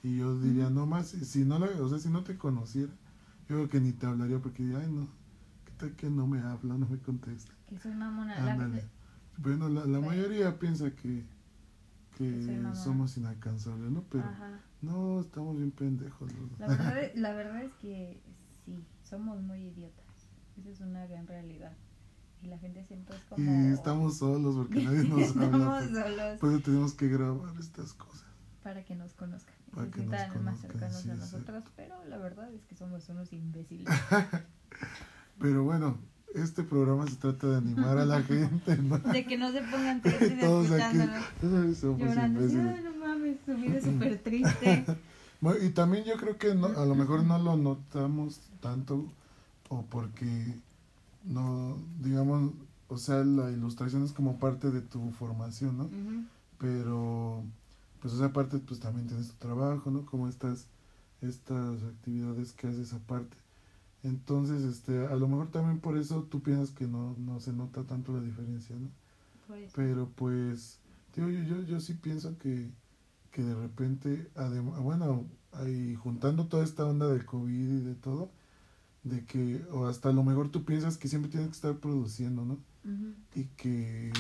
y 0.01 0.17
yo 0.17 0.39
diría, 0.39 0.69
no 0.69 0.85
más, 0.85 1.07
si 1.07 1.43
no, 1.43 1.59
la, 1.59 1.67
o 1.81 1.89
sea, 1.89 1.99
si 1.99 2.07
no 2.07 2.23
te 2.23 2.37
conociera, 2.37 2.91
yo 3.49 3.55
creo 3.55 3.69
que 3.69 3.81
ni 3.81 3.91
te 3.91 4.05
hablaría 4.05 4.39
porque 4.39 4.63
diría, 4.63 4.79
ay, 4.79 4.89
no, 4.89 5.07
¿qué 5.65 5.71
tal 5.77 5.91
que 5.97 6.09
no 6.09 6.25
me 6.25 6.39
habla, 6.39 6.75
no 6.77 6.87
me 6.87 6.97
contesta? 6.99 7.51
Que 7.67 7.77
soy 7.77 7.93
mamona. 7.93 8.37
Ándale. 8.53 8.85
Bueno, 9.39 9.67
la, 9.67 9.85
la 9.85 9.99
mayoría 9.99 10.57
piensa 10.57 10.89
que, 10.91 11.25
Que 12.17 12.63
somos 12.73 13.17
inalcanzables, 13.17 13.91
¿no? 13.91 14.03
Pero 14.09 14.23
Ajá. 14.23 14.61
no, 14.81 15.19
estamos 15.19 15.57
bien 15.57 15.71
pendejos. 15.71 16.31
los 16.31 16.59
La 16.59 16.67
verdad, 16.67 17.11
la 17.15 17.33
verdad 17.33 17.63
es 17.63 17.73
que 17.81 18.21
sí, 18.65 18.85
somos 19.03 19.41
muy 19.41 19.65
idiotas. 19.65 20.05
Esa 20.57 20.69
es 20.69 20.79
una 20.79 21.05
gran 21.07 21.27
realidad. 21.27 21.73
Y 22.41 22.47
la 22.47 22.57
gente 22.59 22.83
siempre 22.85 23.15
es 23.15 23.23
como... 23.23 23.43
y 23.69 23.73
estamos 23.73 24.17
solos 24.17 24.55
porque 24.55 24.83
nadie 24.83 25.03
nos 25.09 25.19
Estamos 25.21 25.53
habla. 25.55 25.79
Pues, 25.79 25.89
solos 25.89 26.39
por 26.39 26.49
eso 26.51 26.59
tenemos 26.61 26.93
que 26.93 27.07
grabar 27.07 27.53
estas 27.59 27.93
cosas. 27.93 28.25
para 28.63 28.83
que 28.85 28.95
nos 28.95 29.13
conozcan. 29.13 29.55
Para 29.73 29.89
que 29.91 30.01
nos 30.05 30.17
sientan 30.19 30.43
más 30.43 30.57
conozcan, 30.59 30.71
cercanos 30.71 31.01
sí, 31.01 31.09
a 31.09 31.15
nosotros. 31.15 31.63
Pero 31.75 31.95
la 32.05 32.17
verdad 32.17 32.51
es 32.53 32.63
que 32.65 32.75
somos 32.75 33.07
unos 33.09 33.33
imbéciles. 33.33 33.87
Pero 35.39 35.63
bueno, 35.63 35.97
este 36.35 36.63
programa 36.63 37.07
se 37.07 37.15
trata 37.15 37.47
de 37.47 37.57
animar 37.57 37.97
a 37.97 38.05
la 38.05 38.21
gente, 38.23 38.77
¿no? 38.77 38.97
De 38.99 39.25
que 39.25 39.37
no 39.37 39.51
se 39.51 39.61
pongan 39.61 40.01
tristes 40.01 40.39
Todos 40.39 40.71
aquí 40.71 40.97
escuchándonos. 40.97 41.25
ay, 41.67 41.75
somos 41.75 41.99
Llorando. 41.99 42.39
imbéciles. 42.41 42.75
Ay, 42.77 42.83
no 42.83 43.05
mames, 43.05 43.37
su 43.45 43.55
vida 43.55 43.77
es 43.77 43.83
súper 43.83 44.19
triste. 44.23 44.85
Bueno, 45.41 45.63
y 45.63 45.69
también 45.69 46.03
yo 46.05 46.15
creo 46.17 46.37
que 46.37 46.55
no, 46.55 46.67
a 46.67 46.85
lo 46.85 46.95
mejor 46.95 47.23
no 47.23 47.37
lo 47.37 47.55
notamos 47.57 48.39
tanto 48.59 49.05
o 49.69 49.83
porque 49.85 50.59
no, 51.27 51.77
digamos, 51.99 52.53
o 52.87 52.97
sea, 52.97 53.23
la 53.23 53.51
ilustración 53.51 54.03
es 54.03 54.13
como 54.13 54.39
parte 54.39 54.71
de 54.71 54.81
tu 54.81 55.11
formación, 55.11 55.77
¿no? 55.77 55.89
Pero 56.57 57.43
pues 58.01 58.13
esa 58.13 58.31
parte 58.31 58.59
pues 58.59 58.79
también 58.79 59.07
tienes 59.07 59.29
tu 59.29 59.35
trabajo 59.35 59.91
no 59.91 60.05
como 60.05 60.27
estas 60.27 60.67
estas 61.21 61.83
actividades 61.83 62.53
que 62.53 62.67
haces 62.67 62.93
aparte. 62.93 63.35
Entonces 64.03 64.63
este 64.63 65.07
a 65.07 65.15
lo 65.15 65.27
mejor 65.27 65.49
también 65.49 65.79
por 65.79 65.97
eso 65.97 66.23
tú 66.23 66.41
piensas 66.41 66.71
que 66.71 66.87
no 66.87 67.15
no 67.17 67.39
se 67.39 67.53
nota 67.53 67.83
tanto 67.83 68.13
la 68.13 68.21
diferencia 68.21 68.75
no 68.75 68.89
Pues, 69.47 69.71
pero 69.75 70.09
pues 70.15 70.79
digo 71.15 71.29
yo 71.29 71.43
yo, 71.43 71.61
yo 71.63 71.79
sí 71.79 71.93
pienso 71.95 72.37
que 72.37 72.69
que 73.31 73.43
de 73.43 73.55
repente 73.55 74.29
además 74.35 74.79
bueno 74.79 75.25
ahí 75.51 75.95
juntando 75.95 76.45
toda 76.45 76.63
esta 76.63 76.85
onda 76.85 77.07
del 77.07 77.25
covid 77.25 77.69
y 77.69 77.81
de 77.81 77.95
todo 77.95 78.29
de 79.09 79.25
que 79.25 79.61
o 79.71 79.87
hasta 79.87 80.09
a 80.09 80.13
lo 80.13 80.23
mejor 80.23 80.49
tú 80.49 80.63
piensas 80.63 80.97
que 80.97 81.07
siempre 81.07 81.31
tienes 81.31 81.49
que 81.49 81.55
estar 81.55 81.75
produciendo 81.77 82.45
no 82.45 82.57
y 83.35 83.43
que 83.57 84.11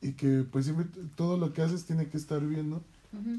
y 0.00 0.12
que 0.12 0.44
pues 0.50 0.66
siempre 0.66 0.86
todo 1.16 1.36
lo 1.38 1.52
que 1.52 1.62
haces 1.62 1.84
tiene 1.84 2.08
que 2.08 2.16
estar 2.16 2.44
bien, 2.44 2.70
¿no? 2.70 2.82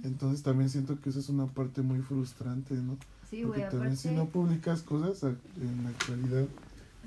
Entonces 0.03 0.41
también 0.41 0.69
siento 0.69 0.99
que 0.99 1.09
eso 1.09 1.19
es 1.19 1.29
una 1.29 1.45
parte 1.45 1.81
muy 1.81 1.99
frustrante, 1.99 2.73
¿no? 2.73 2.97
Sí, 3.29 3.43
Porque 3.43 3.59
güey, 3.59 3.71
también 3.71 3.97
si 3.97 4.09
no 4.09 4.25
publicas 4.25 4.81
cosas 4.81 5.23
en 5.23 5.83
la 5.83 5.89
actualidad 5.89 6.47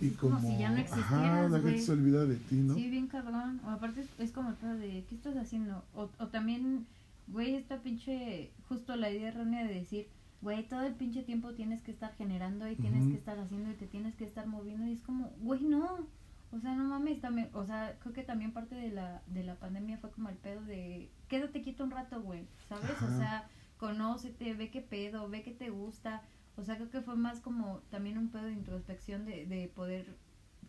y 0.01 0.11
como 0.11 0.37
como, 0.37 0.49
si 0.49 0.59
ya 0.59 0.71
no 0.71 0.81
ajá, 0.81 1.49
la 1.49 1.61
gente 1.61 1.81
se 1.81 1.93
olvida 1.93 2.25
de 2.25 2.37
ti, 2.37 2.57
¿no? 2.57 2.75
Sí, 2.75 2.89
bien 2.89 3.09
cabrón. 3.09 3.61
O 3.65 3.71
aparte 3.71 4.05
es, 4.19 4.31
como 4.31 4.55
pedo 4.55 4.75
de, 4.77 5.05
¿qué 5.09 5.15
estás 5.15 5.37
haciendo? 5.37 5.85
O, 5.95 6.09
o 6.19 6.27
también, 6.29 6.87
güey, 7.29 7.57
esta 7.57 7.83
pinche, 7.83 8.51
justo 8.69 8.97
la 8.97 9.11
idea 9.11 9.29
errónea 9.29 9.67
de 9.67 9.75
decir, 9.75 10.07
güey, 10.43 10.69
todo 10.69 10.83
el 10.83 10.95
pinche 10.95 11.23
tiempo 11.23 11.55
tienes 11.55 11.83
que 11.83 11.93
estar 11.93 12.15
generando 12.17 12.69
y 12.69 12.77
tienes 12.77 13.07
que 13.07 13.15
estar 13.15 13.39
haciendo 13.39 13.71
y 13.71 13.75
te 13.75 13.87
tienes 13.87 14.17
que 14.17 14.25
estar 14.25 14.47
moviendo 14.47 14.87
y 14.87 14.93
es 14.93 15.03
como, 15.03 15.31
güey, 15.41 15.63
no. 15.63 16.07
O 16.51 16.61
sea, 16.61 16.75
no 16.75 16.85
mames, 16.85 17.21
también, 17.23 17.49
o 17.55 17.65
sea, 17.65 17.97
creo 18.01 18.13
que 18.13 18.25
también 18.25 18.53
parte 18.53 18.75
de 18.75 18.91
la, 18.91 19.23
de 19.29 19.43
la 19.43 19.55
pandemia 19.55 19.97
fue 19.97 20.11
como 20.11 20.29
el 20.29 20.37
pedo 20.37 20.63
de, 20.65 21.09
quédate 21.29 21.63
quieto 21.63 21.85
un 21.85 21.93
rato, 21.93 22.21
güey, 22.21 22.47
¿sabes? 22.69 23.01
O 23.01 23.09
sea, 23.17 23.49
conócete, 23.79 24.53
ve 24.53 24.69
qué 24.71 24.83
pedo, 24.83 25.31
ve 25.31 25.43
qué 25.43 25.53
te 25.53 25.71
gusta. 25.71 26.23
O 26.57 26.65
sea, 26.65 26.77
creo 26.77 26.91
que 26.91 27.01
fue 27.01 27.17
más 27.17 27.41
como 27.41 27.79
también 27.91 28.19
un 28.19 28.29
pedo 28.29 28.45
de 28.45 28.53
introspección 28.53 29.25
de, 29.25 29.47
de 29.47 29.69
poder 29.69 30.15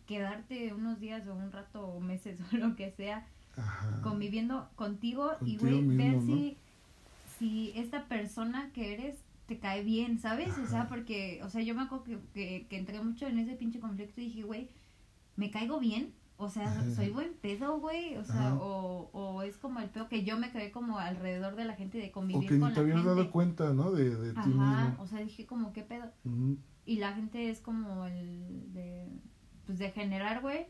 quedarte 0.06 0.72
unos 0.72 1.00
días 1.00 1.26
o 1.26 1.34
un 1.34 1.52
rato 1.52 1.86
o 1.86 2.00
meses 2.00 2.38
o 2.52 2.56
lo 2.56 2.76
que 2.76 2.90
sea 2.92 3.26
Ajá. 3.56 4.00
conviviendo 4.02 4.70
contigo, 4.76 5.32
y 5.44 5.58
güey, 5.58 5.82
ver 5.96 6.20
si, 6.22 6.56
si 7.38 7.72
esta 7.76 8.06
persona 8.06 8.70
que 8.72 8.94
eres 8.94 9.23
te 9.46 9.58
cae 9.58 9.82
bien, 9.84 10.18
¿sabes? 10.18 10.56
O 10.58 10.66
sea, 10.66 10.88
porque, 10.88 11.40
o 11.44 11.48
sea, 11.50 11.62
yo 11.62 11.74
me 11.74 11.82
acuerdo 11.82 12.04
que, 12.04 12.18
que, 12.32 12.66
que 12.68 12.78
entré 12.78 13.02
mucho 13.02 13.26
en 13.26 13.38
ese 13.38 13.54
pinche 13.54 13.80
conflicto 13.80 14.20
y 14.20 14.24
dije, 14.26 14.42
güey, 14.42 14.70
¿me 15.36 15.50
caigo 15.50 15.78
bien? 15.80 16.14
O 16.36 16.48
sea, 16.48 16.82
soy 16.94 17.10
buen 17.10 17.34
pedo, 17.34 17.78
güey. 17.78 18.16
O 18.16 18.24
sea, 18.24 18.54
o, 18.54 19.08
o 19.12 19.42
es 19.42 19.56
como 19.56 19.78
el 19.80 19.88
pedo 19.90 20.08
que 20.08 20.24
yo 20.24 20.36
me 20.38 20.50
quedé 20.50 20.72
como 20.72 20.98
alrededor 20.98 21.54
de 21.56 21.64
la 21.64 21.74
gente 21.76 21.98
de 21.98 22.08
O 22.08 22.12
convivir 22.12 22.48
que 22.48 22.54
ni 22.54 22.60
con 22.60 22.70
te 22.70 22.76
la 22.76 22.80
habías 22.80 22.96
gente. 22.98 23.08
dado 23.14 23.30
cuenta, 23.30 23.72
¿no? 23.72 23.92
De, 23.92 24.16
de 24.16 24.32
ti 24.32 24.38
Ajá, 24.40 24.50
mismo. 24.88 25.02
o 25.02 25.06
sea, 25.06 25.20
dije 25.20 25.46
como, 25.46 25.72
¿qué 25.72 25.82
pedo? 25.82 26.10
Y 26.86 26.96
la 26.96 27.12
gente 27.12 27.50
es 27.50 27.60
como 27.60 28.04
el 28.06 28.72
de, 28.72 29.08
pues 29.66 29.78
de 29.78 29.90
generar, 29.92 30.40
güey. 30.40 30.66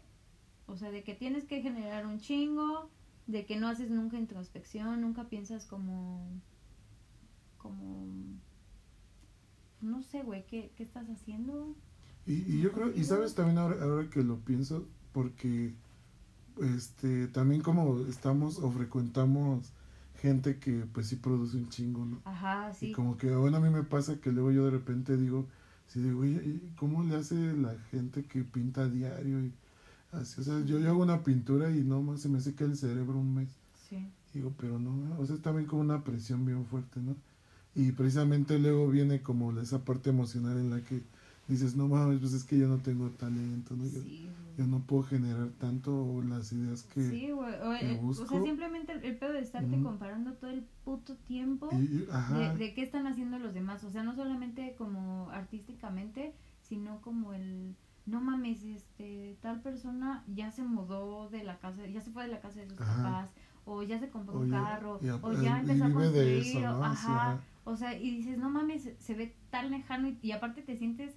O 0.66 0.76
sea, 0.76 0.90
de 0.90 1.02
que 1.02 1.14
tienes 1.14 1.44
que 1.44 1.62
generar 1.62 2.06
un 2.06 2.18
chingo, 2.18 2.90
de 3.26 3.46
que 3.46 3.56
no 3.58 3.68
haces 3.68 3.90
nunca 3.90 4.18
introspección, 4.18 5.00
nunca 5.00 5.24
piensas 5.28 5.64
como, 5.66 6.28
como, 7.56 8.06
no 9.84 10.02
sé, 10.02 10.22
güey, 10.22 10.44
¿qué, 10.46 10.72
¿qué 10.76 10.82
estás 10.82 11.08
haciendo? 11.08 11.74
Y, 12.26 12.34
y 12.54 12.60
yo 12.60 12.72
creo, 12.72 12.92
y 12.94 13.04
sabes 13.04 13.34
también 13.34 13.58
ahora, 13.58 13.82
ahora 13.82 14.08
que 14.08 14.22
lo 14.22 14.38
pienso, 14.38 14.86
porque 15.12 15.74
este 16.60 17.26
también 17.28 17.62
como 17.62 18.00
estamos 18.06 18.58
o 18.58 18.70
frecuentamos 18.70 19.72
gente 20.20 20.58
que 20.58 20.86
pues 20.92 21.08
sí 21.08 21.16
produce 21.16 21.56
un 21.56 21.68
chingo, 21.68 22.04
¿no? 22.04 22.20
Ajá, 22.24 22.72
sí. 22.72 22.86
Y 22.88 22.92
como 22.92 23.16
que 23.16 23.34
bueno 23.34 23.56
a 23.56 23.60
mí 23.60 23.70
me 23.70 23.82
pasa 23.82 24.20
que 24.20 24.32
luego 24.32 24.52
yo 24.52 24.64
de 24.64 24.70
repente 24.70 25.16
digo, 25.16 25.46
sí 25.88 26.00
digo, 26.00 26.20
oye, 26.20 26.40
¿y 26.44 26.72
¿cómo 26.76 27.02
le 27.02 27.16
hace 27.16 27.34
la 27.54 27.76
gente 27.90 28.24
que 28.24 28.42
pinta 28.44 28.82
a 28.82 28.88
diario? 28.88 29.40
Y 29.44 29.52
así, 30.12 30.40
o 30.40 30.44
sea, 30.44 30.60
yo, 30.64 30.78
yo 30.78 30.88
hago 30.90 31.02
una 31.02 31.22
pintura 31.22 31.70
y 31.70 31.82
no 31.82 32.02
más 32.02 32.20
se 32.20 32.28
me 32.28 32.40
seca 32.40 32.64
el 32.64 32.76
cerebro 32.76 33.18
un 33.18 33.34
mes. 33.34 33.48
Sí. 33.88 34.08
Digo, 34.32 34.52
pero 34.58 34.78
no, 34.78 35.18
o 35.18 35.26
sea, 35.26 35.36
es 35.36 35.42
también 35.42 35.66
como 35.66 35.82
una 35.82 36.02
presión 36.02 36.44
bien 36.44 36.64
fuerte, 36.66 37.00
¿no? 37.00 37.16
Y 37.74 37.92
precisamente 37.92 38.58
luego 38.58 38.88
viene 38.88 39.20
como 39.22 39.52
esa 39.60 39.84
parte 39.84 40.10
emocional 40.10 40.58
en 40.58 40.70
la 40.70 40.80
que 40.80 41.02
dices, 41.48 41.74
no 41.76 41.88
mames, 41.88 42.20
pues 42.20 42.32
es 42.32 42.44
que 42.44 42.58
yo 42.58 42.68
no 42.68 42.78
tengo 42.78 43.10
talento, 43.10 43.74
¿no? 43.76 43.84
Yo, 43.84 44.00
Sí, 44.00 44.30
yo 44.56 44.64
güey. 44.64 44.68
no 44.68 44.78
puedo 44.80 45.02
generar 45.02 45.48
tanto 45.58 46.22
las 46.22 46.52
ideas 46.52 46.84
que... 46.84 47.02
Sí, 47.02 47.30
güey. 47.32 47.54
O, 47.54 47.70
que 47.78 47.92
eh, 47.92 48.00
o 48.02 48.14
sea, 48.14 48.42
simplemente 48.42 48.92
el, 48.92 49.04
el 49.04 49.16
pedo 49.16 49.32
de 49.32 49.40
estarte 49.40 49.80
comparando 49.82 50.34
todo 50.34 50.50
el 50.50 50.64
puto 50.84 51.16
tiempo. 51.16 51.68
y- 51.72 52.06
ajá, 52.12 52.38
de, 52.52 52.58
de 52.58 52.74
qué 52.74 52.82
están 52.82 53.06
haciendo 53.08 53.38
los 53.40 53.54
demás. 53.54 53.82
O 53.84 53.90
sea, 53.90 54.04
no 54.04 54.14
solamente 54.14 54.74
como 54.78 55.28
artísticamente, 55.30 56.32
sino 56.62 57.00
como 57.02 57.32
el, 57.34 57.74
no 58.06 58.20
mames, 58.20 58.62
este, 58.62 59.36
tal 59.42 59.60
persona 59.62 60.24
ya 60.32 60.50
se 60.52 60.62
mudó 60.62 61.28
de 61.28 61.42
la 61.42 61.58
casa, 61.58 61.84
ya 61.86 62.00
se 62.00 62.10
fue 62.12 62.24
de 62.24 62.30
la 62.30 62.40
casa 62.40 62.60
de 62.60 62.68
sus 62.68 62.80
Ajá. 62.80 63.02
papás, 63.02 63.30
o 63.64 63.82
ya 63.82 63.98
se 63.98 64.10
compró 64.10 64.38
un 64.38 64.50
carro, 64.50 65.00
o 65.22 65.32
ya 65.42 65.60
empezó 65.60 65.84
a 65.86 65.90
construir, 65.90 66.38
eso, 66.42 66.60
¿no? 66.60 66.94
Sí, 66.94 67.08
ajá. 67.08 67.40
O 67.64 67.76
sea, 67.76 67.94
y 67.98 68.10
dices, 68.10 68.38
no 68.38 68.50
mames, 68.50 68.90
se- 68.98 69.14
ve 69.14 69.34
tan 69.50 69.70
lejano 69.70 70.08
y, 70.08 70.18
y 70.22 70.32
aparte 70.32 70.62
te 70.62 70.76
sientes, 70.76 71.14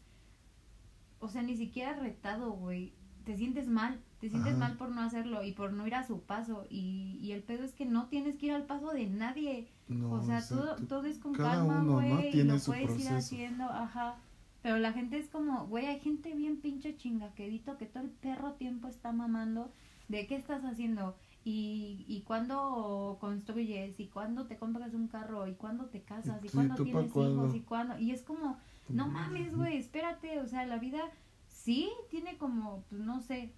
o 1.19 1.27
sea, 1.27 1.41
ni 1.41 1.55
siquiera 1.57 1.93
retado, 1.93 2.51
güey. 2.51 2.93
Te 3.25 3.35
sientes 3.35 3.67
mal, 3.67 3.99
te 4.21 4.29
sientes 4.29 4.53
Ajá. 4.53 4.59
mal 4.59 4.77
por 4.77 4.89
no 4.89 5.01
hacerlo 5.01 5.43
y 5.43 5.51
por 5.51 5.73
no 5.73 5.85
ir 5.85 5.95
a 5.95 6.07
su 6.07 6.21
paso. 6.21 6.65
Y, 6.69 7.19
y 7.21 7.33
el 7.33 7.43
pedo 7.43 7.65
es 7.65 7.73
que 7.73 7.85
no 7.85 8.05
tienes 8.07 8.37
que 8.37 8.45
ir 8.47 8.51
al 8.53 8.63
paso 8.65 8.91
de 8.93 9.07
nadie. 9.07 9.67
no, 9.89 10.11
O 10.11 10.23
sea, 10.23 10.41
todo, 10.47 10.61
exacto. 10.71 10.87
todo 10.87 11.05
es 11.05 11.17
con 11.19 11.33
calma, 11.33 11.83
güey, 11.83 12.29
y 12.39 12.43
lo 12.43 12.57
puedes 12.59 12.97
ir 12.99 13.09
haciendo, 13.09 13.65
ajá. 13.65 14.15
Pero 14.61 14.77
la 14.77 14.93
gente 14.93 15.17
es 15.17 15.27
como, 15.27 15.67
güey, 15.67 15.87
hay 15.87 15.99
gente 15.99 16.33
bien 16.35 16.57
pinche 16.61 16.95
chingaquedito 16.95 17.77
que 17.77 17.85
todo 17.85 18.03
el 18.03 18.09
perro 18.09 18.53
tiempo 18.53 18.87
está 18.87 19.11
mamando 19.11 19.71
de 20.07 20.25
qué 20.27 20.35
estás 20.35 20.63
haciendo 20.63 21.17
y, 21.49 22.03
y 22.09 22.23
cuándo 22.23 23.15
construyes 23.21 24.01
y 24.01 24.07
cuándo 24.07 24.47
te 24.47 24.57
compras 24.57 24.93
un 24.93 25.07
carro 25.07 25.47
y 25.47 25.53
cuándo 25.53 25.85
te 25.85 26.01
casas 26.01 26.43
y 26.43 26.49
Sí, 26.49 26.53
cuándo 26.53 26.75
¿tú 26.75 26.83
pa' 26.83 26.89
tienes 26.91 27.15
hijos 27.15 27.55
y 27.55 27.61
cuándo. 27.61 27.97
Y 27.97 28.11
es 28.11 28.21
como, 28.21 28.57
no 28.89 29.07
mames, 29.07 29.55
güey, 29.55 29.77
espérate, 29.77 30.41
o 30.41 30.45
sea, 30.45 30.65
la 30.65 30.77
vida 30.77 30.99
sí 31.47 31.89
tiene 32.09 32.37
como, 32.37 32.83
pues 32.89 32.99
no 32.99 33.21
sé, 33.21 33.53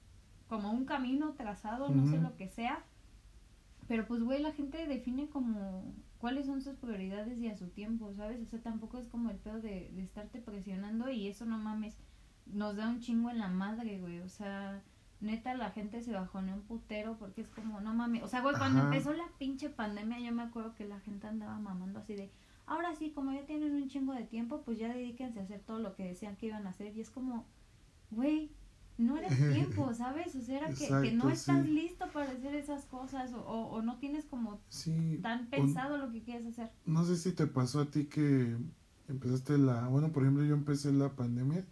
como 0.47 0.71
un 0.71 0.85
camino 0.85 1.33
trazado, 1.33 1.89
no 1.89 2.05
sé 2.05 2.19
lo 2.19 2.35
que 2.37 2.47
sea. 2.47 2.83
Pero 3.87 4.05
pues, 4.05 4.21
güey, 4.21 4.39
la 4.39 4.51
gente 4.51 4.85
define 4.85 5.27
como 5.27 5.91
cuáles 6.19 6.45
son 6.45 6.61
sus 6.61 6.75
prioridades 6.75 7.39
y 7.39 7.47
a 7.47 7.57
su 7.57 7.69
tiempo, 7.69 8.13
¿sabes? 8.13 8.39
O 8.39 8.45
sea, 8.45 8.61
tampoco 8.61 8.99
es 8.99 9.07
como 9.07 9.31
el 9.31 9.37
pedo 9.37 9.61
de, 9.61 9.91
de 9.95 10.03
estarte 10.03 10.39
presionando 10.41 11.09
y 11.09 11.27
eso 11.27 11.43
no 11.43 11.57
mames, 11.57 11.97
nos 12.45 12.75
da 12.75 12.87
un 12.87 12.99
chingo 12.99 13.31
en 13.31 13.39
la 13.39 13.47
madre, 13.47 13.99
güey. 13.99 14.19
O 14.19 14.29
sea, 14.29 14.83
neta, 15.21 15.53
la 15.55 15.71
gente 15.71 16.01
se 16.01 16.13
bajoneó 16.13 16.55
un 16.55 16.61
putero 16.61 17.17
porque 17.17 17.41
es 17.41 17.47
como, 17.49 17.81
no 17.81 17.93
mames. 17.93 18.23
O 18.23 18.27
sea, 18.27 18.41
güey, 18.41 18.55
cuando 18.57 18.79
Ajá. 18.79 18.89
empezó 18.89 19.13
la 19.13 19.27
pinche 19.37 19.69
pandemia, 19.69 20.19
yo 20.19 20.31
me 20.31 20.43
acuerdo 20.43 20.75
que 20.75 20.85
la 20.85 20.99
gente 21.01 21.27
andaba 21.27 21.59
mamando 21.59 21.99
así 21.99 22.15
de, 22.15 22.31
ahora 22.65 22.95
sí, 22.95 23.11
como 23.11 23.31
ya 23.33 23.45
tienen 23.45 23.73
un 23.75 23.87
chingo 23.89 24.13
de 24.13 24.23
tiempo, 24.23 24.61
pues 24.63 24.77
ya 24.79 24.93
dedíquense 24.93 25.39
a 25.39 25.43
hacer 25.43 25.59
todo 25.61 25.79
lo 25.79 25.95
que 25.95 26.05
decían 26.05 26.35
que 26.37 26.47
iban 26.47 26.65
a 26.67 26.69
hacer. 26.71 26.95
Y 26.95 27.01
es 27.01 27.09
como, 27.09 27.45
güey, 28.11 28.51
no 28.97 29.17
era 29.17 29.27
tiempo, 29.53 29.93
¿sabes? 29.93 30.35
O 30.35 30.41
sea, 30.41 30.57
era 30.57 30.69
que, 30.69 30.87
que 30.87 31.11
no 31.13 31.29
estás 31.29 31.65
sí. 31.65 31.71
listo 31.71 32.05
para 32.13 32.31
hacer 32.31 32.55
esas 32.55 32.85
cosas 32.85 33.33
o, 33.33 33.39
o, 33.41 33.69
o 33.71 33.81
no 33.81 33.97
tienes 33.97 34.25
como 34.25 34.59
Sí, 34.69 35.19
tan 35.21 35.45
o- 35.45 35.49
pensado 35.49 35.97
lo 35.97 36.11
que 36.11 36.21
quieres 36.21 36.45
hacer. 36.47 36.69
no 36.85 37.03
sé 37.05 37.15
si 37.17 37.31
te 37.33 37.47
pasó 37.47 37.81
a 37.81 37.85
ti 37.91 38.05
que 38.05 38.57
empezaste 39.07 39.57
la, 39.57 39.87
bueno, 39.87 40.11
por 40.11 40.23
ejemplo, 40.23 40.43
yo 40.45 40.53
empecé 40.53 40.91
la 40.93 41.09
pandemia 41.09 41.65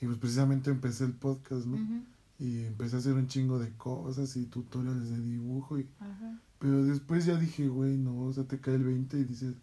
y 0.00 0.06
pues 0.06 0.18
precisamente 0.18 0.70
empecé 0.70 1.04
el 1.04 1.12
podcast, 1.14 1.66
¿no? 1.66 1.76
Ujú, 1.76 2.02
Y 2.38 2.64
empecé 2.64 2.96
a 2.96 2.98
hacer 2.98 3.14
un 3.14 3.28
chingo 3.28 3.58
de 3.58 3.70
cosas 3.76 4.36
y 4.36 4.46
tutoriales 4.46 5.10
de 5.10 5.20
dibujo 5.20 5.78
y 5.78 5.88
Ajá. 6.00 6.40
pero 6.58 6.84
después 6.84 7.24
ya 7.26 7.36
dije, 7.38 7.68
güey, 7.68 7.96
no, 7.96 8.22
o 8.22 8.32
sea, 8.32 8.44
te 8.44 8.58
cae 8.58 8.74
el 8.74 8.84
20 8.84 9.18
y 9.18 9.24
dices 9.24 9.54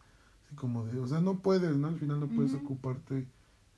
así 0.45 0.55
como 0.55 0.85
de, 0.85 0.99
o 0.99 1.07
sea, 1.07 1.19
no 1.19 1.39
puedes, 1.39 1.75
¿no? 1.75 1.87
Al 1.87 1.99
final 1.99 2.19
no 2.19 2.27
puedes 2.27 2.53
ocuparte 2.53 3.27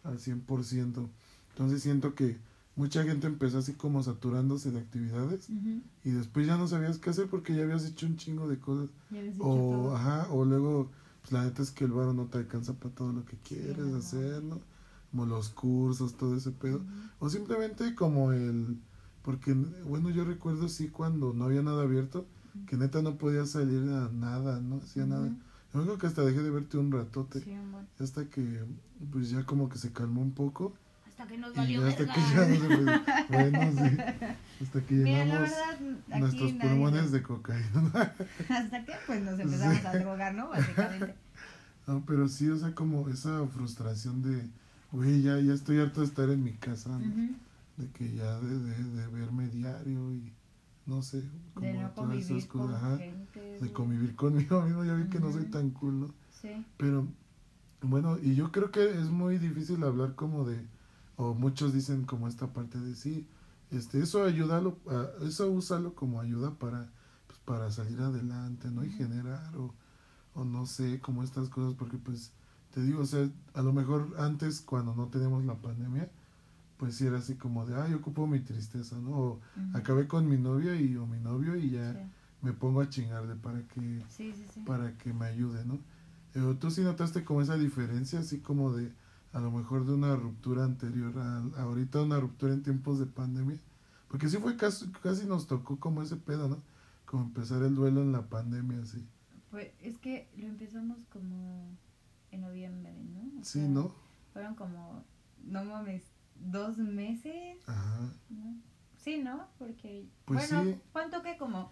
al 0.03 0.19
100%. 0.19 1.10
Entonces 1.49 1.82
siento 1.82 2.13
que 2.13 2.38
mucha 2.75 3.03
gente 3.03 3.27
empezó 3.27 3.60
así 3.60 3.73
como 3.73 4.01
saturándose 4.03 4.71
de 4.71 4.79
actividades 4.79 5.49
y 6.03 6.12
después 6.12 6.47
ya 6.47 6.58
no 6.58 6.67
sabías 6.67 6.97
qué 6.97 7.10
hacer 7.12 7.27
porque 7.29 7.56
ya 7.56 7.63
habías 7.63 7.86
hecho 7.86 8.06
un 8.06 8.17
chingo 8.17 8.47
de 8.47 8.60
cosas. 8.60 8.89
O, 9.39 9.93
ajá, 9.95 10.27
o 10.32 10.45
luego, 10.45 10.91
pues 11.21 11.32
la 11.32 11.43
neta 11.43 11.62
es 11.62 11.71
que 11.71 11.86
el 11.86 11.91
varo 11.91 12.13
no 12.13 12.25
te 12.25 12.38
alcanza 12.39 12.73
para 12.73 12.93
todo 12.93 13.13
lo 13.13 13.25
que 13.25 13.38
quieres 13.38 13.77
no. 13.77 13.97
hacer, 13.97 14.43
¿no? 14.43 14.60
Como 15.13 15.28
los 15.28 15.49
cursos, 15.49 16.17
todo 16.17 16.36
ese 16.36 16.49
pedo. 16.49 16.82
O 17.19 17.30
simplemente 17.30 17.93
como 17.93 18.32
el... 18.32 18.80
Porque, 19.21 19.54
bueno, 19.54 20.10
yo 20.10 20.26
recuerdo 20.26 20.67
sí 20.69 20.88
cuando 20.88 21.34
no 21.34 21.45
había 21.45 21.62
nada 21.62 21.84
abierto, 21.84 22.26
que 22.65 22.78
neta 22.78 23.04
no 23.04 23.15
podía 23.19 23.45
salir 23.45 23.84
a 23.91 24.10
nada, 24.12 24.60
no 24.60 24.78
hacía 24.78 25.06
nada. 25.06 25.28
Ujú. 25.28 25.36
Yo 25.76 25.84
creo 25.84 25.97
que 25.99 26.08
hasta 26.08 26.23
dejé 26.23 26.41
de 26.41 26.49
verte 26.49 26.80
un 26.80 26.91
ratote. 26.91 27.41
Sí, 27.41 27.54
amor. 27.54 27.84
Hasta 27.99 28.26
que, 28.26 28.63
pues 29.12 29.30
ya 29.30 29.45
como 29.45 29.69
que 29.69 29.78
se 29.78 29.93
calmó 29.93 30.19
un 30.23 30.32
poco. 30.32 30.73
Hasta 31.08 31.28
que 31.28 31.38
nos 31.38 31.54
valió 31.56 31.86
hasta 31.86 32.06
que 32.12 32.19
ya 32.19 32.47
no 32.47 32.56
se 32.56 32.67
puede- 32.76 33.02
Bueno, 33.30 33.71
sí. 33.71 33.97
Hasta 34.63 34.82
que 34.82 34.95
Mira, 34.95 35.26
llenamos 35.26 35.49
verdad, 35.52 36.19
nuestros 36.21 36.52
pulmones 36.54 37.12
de 37.12 37.21
cocaína. 37.21 37.91
Hasta 38.49 38.84
que 38.84 38.93
pues 39.06 39.21
nos 39.21 39.39
empezamos 39.39 39.86
a 39.86 39.93
drogar, 39.93 40.34
¿no? 40.34 40.49
Básicamente. 40.49 41.13
No, 41.86 42.02
pero 42.06 42.30
sí, 42.30 42.47
o 42.49 42.58
sea, 42.58 42.73
como 42.73 43.10
esa 43.10 43.45
frustración 43.47 44.21
de, 44.21 44.49
güey, 44.93 45.21
ya, 45.21 45.39
ya 45.39 45.53
estoy 45.53 45.79
harto 45.79 45.99
de 46.01 46.06
estar 46.08 46.29
en 46.29 46.43
mi 46.43 46.53
casa, 46.53 46.97
de 47.77 47.89
que 47.91 48.13
ya 48.15 48.39
de, 48.39 48.60
de, 48.60 48.84
de 48.84 49.08
verme 49.08 49.49
diario 49.49 50.13
y 50.13 50.32
no 50.86 51.01
sé, 51.01 51.23
como 51.56 51.71
De 51.73 51.79
no 51.84 51.89
todas 51.91 52.17
esas 52.23 52.45
cosas, 52.45 52.82
gente. 53.01 53.58
de 53.62 53.71
convivir 53.73 54.15
conmigo 54.15 54.62
mismo, 54.63 54.86
ya 54.86 54.95
vi 54.95 55.10
que 55.10 55.19
no 55.19 55.32
soy 55.32 55.45
tan 55.45 55.71
cool, 55.71 55.99
¿no? 56.01 56.08
Sí. 56.41 56.49
Pero, 56.77 57.08
bueno, 57.82 58.17
y 58.21 58.36
yo 58.36 58.51
creo 58.51 58.71
que 58.71 58.91
es 58.99 59.10
muy 59.10 59.38
difícil 59.39 59.84
hablar 59.84 60.15
como 60.15 60.45
de, 60.45 60.65
o 61.17 61.34
muchos 61.34 61.73
dicen 61.73 62.06
como 62.06 62.27
esta 62.27 62.53
parte 62.53 62.79
de 62.79 62.95
sí, 62.95 63.27
este, 63.71 63.99
eso 64.01 64.23
ayúdalo, 64.23 64.77
a- 64.88 65.25
eso 65.25 65.51
úsalo 65.51 65.95
como 65.95 66.21
ayuda 66.21 66.51
para, 66.60 66.89
pues, 67.27 67.39
para 67.45 67.71
salir 67.71 67.99
adelante, 68.01 68.69
¿no? 68.71 68.84
Y 68.86 68.91
generar, 68.91 69.56
o, 69.58 69.73
o 70.36 70.45
no 70.45 70.65
sé, 70.67 70.99
como 71.01 71.23
estas 71.23 71.49
cosas, 71.49 71.75
porque 71.75 71.97
pues, 71.97 72.34
te 72.73 72.81
digo, 72.81 73.01
o 73.01 73.05
sea, 73.05 73.29
a 73.53 73.62
lo 73.62 73.71
mejor 73.71 74.15
antes, 74.17 74.62
cuando 74.62 74.95
no 74.95 75.07
teníamos 75.07 75.45
la 75.45 75.55
pandemia, 75.55 76.09
pues 76.77 76.95
sí 76.95 77.05
era 77.05 77.19
así 77.19 77.36
como 77.36 77.65
de, 77.65 77.75
ay, 77.79 77.93
ocupo 77.93 78.25
mi 78.25 78.39
tristeza, 78.39 78.97
¿no? 78.97 79.12
O 79.12 79.39
acabé 79.73 80.07
con 80.07 80.27
mi 80.27 80.38
novia 80.38 80.75
y, 80.75 80.95
o 80.95 81.05
mi 81.05 81.19
novio 81.19 81.55
y 81.55 81.69
ya 81.69 81.93
Sí. 81.93 81.99
me 82.41 82.51
pongo 82.53 82.81
a 82.81 82.89
chingarle 82.89 83.36
para 83.36 83.62
que 83.67 84.03
Sí, 84.09 84.33
sí, 84.33 84.45
sí. 84.51 84.62
para 84.65 84.97
que 84.97 85.13
me 85.13 85.25
ayude, 85.25 85.63
¿no? 85.65 85.77
Pero 86.33 86.57
tú 86.57 86.71
sí 86.71 86.81
notaste 86.81 87.23
como 87.23 87.41
esa 87.41 87.57
diferencia, 87.57 88.19
así 88.19 88.39
como 88.39 88.73
de 88.73 88.91
a 89.33 89.39
lo 89.39 89.51
mejor 89.51 89.86
de 89.86 89.93
una 89.93 90.15
ruptura 90.15 90.63
anterior 90.63 91.17
a, 91.17 91.38
a 91.59 91.63
ahorita 91.63 92.01
una 92.01 92.19
ruptura 92.19 92.53
en 92.53 92.63
tiempos 92.63 92.97
de 92.99 93.05
pandemia, 93.05 93.57
porque 94.07 94.27
sí 94.29 94.38
fue 94.38 94.57
casi, 94.57 94.88
casi 95.03 95.25
nos 95.27 95.45
tocó 95.47 95.79
como 95.79 96.01
ese 96.01 96.15
pedo, 96.17 96.47
¿no? 96.49 96.57
Como 97.05 97.23
empezar 97.23 97.62
el 97.62 97.75
duelo 97.75 98.01
en 98.01 98.12
la 98.12 98.27
pandemia, 98.29 98.79
así. 98.81 99.05
Pues 99.51 99.69
es 99.81 99.97
que 99.99 100.27
lo 100.38 100.47
empezamos 100.47 100.97
como 101.12 101.77
en 102.33 102.41
noviembre, 102.41 102.93
¿no? 102.93 103.41
O 103.41 103.43
Sí, 103.43 103.59
sea, 103.59 103.67
¿no? 103.69 103.95
Fueron 104.33 104.55
como, 104.55 105.03
no 105.43 105.63
mames, 105.65 106.03
dos 106.35 106.77
meses, 106.77 107.57
Ajá. 107.67 108.11
¿no? 108.29 108.55
Sí, 108.97 109.21
¿no? 109.21 109.47
Porque, 109.59 110.07
Pues 110.25 110.49
bueno, 110.49 110.71
sí. 110.73 110.79
¿cuánto 110.91 111.21
que? 111.21 111.37
Como 111.37 111.71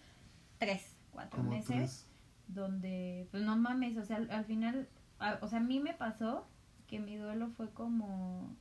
tres, 0.57 0.97
cuatro 1.11 1.37
Como 1.39 1.51
meses. 1.51 1.67
tres. 1.67 2.07
donde, 2.47 3.27
pues 3.31 3.43
no 3.43 3.55
mames, 3.57 3.97
o 3.97 4.03
sea, 4.03 4.17
al, 4.17 4.29
al 4.29 4.43
final, 4.45 4.89
a- 5.19 5.39
o 5.41 5.47
sea, 5.47 5.59
a 5.59 5.63
mí 5.63 5.79
me 5.79 5.93
pasó 5.93 6.47
que 6.87 6.99
mi 6.99 7.15
duelo 7.15 7.49
fue 7.51 7.69
como, 7.71 8.53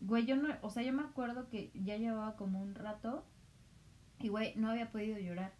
güey, 0.00 0.24
yo 0.24 0.36
no, 0.36 0.48
o 0.62 0.70
sea, 0.70 0.84
yo 0.84 0.92
me 0.92 1.02
acuerdo 1.02 1.48
que 1.48 1.72
ya 1.74 1.96
llevaba 1.96 2.36
como 2.36 2.62
un 2.62 2.76
rato 2.76 3.24
y, 4.20 4.28
güey, 4.28 4.54
no 4.56 4.70
había 4.70 4.92
podido 4.92 5.18
llorar. 5.18 5.52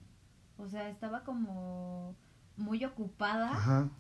O 0.57 0.69
sea, 0.69 0.89
estaba 0.89 1.25
como 1.25 2.15
muy 2.57 2.85
ocupada, 2.85 3.51
Ajá. 3.51 3.91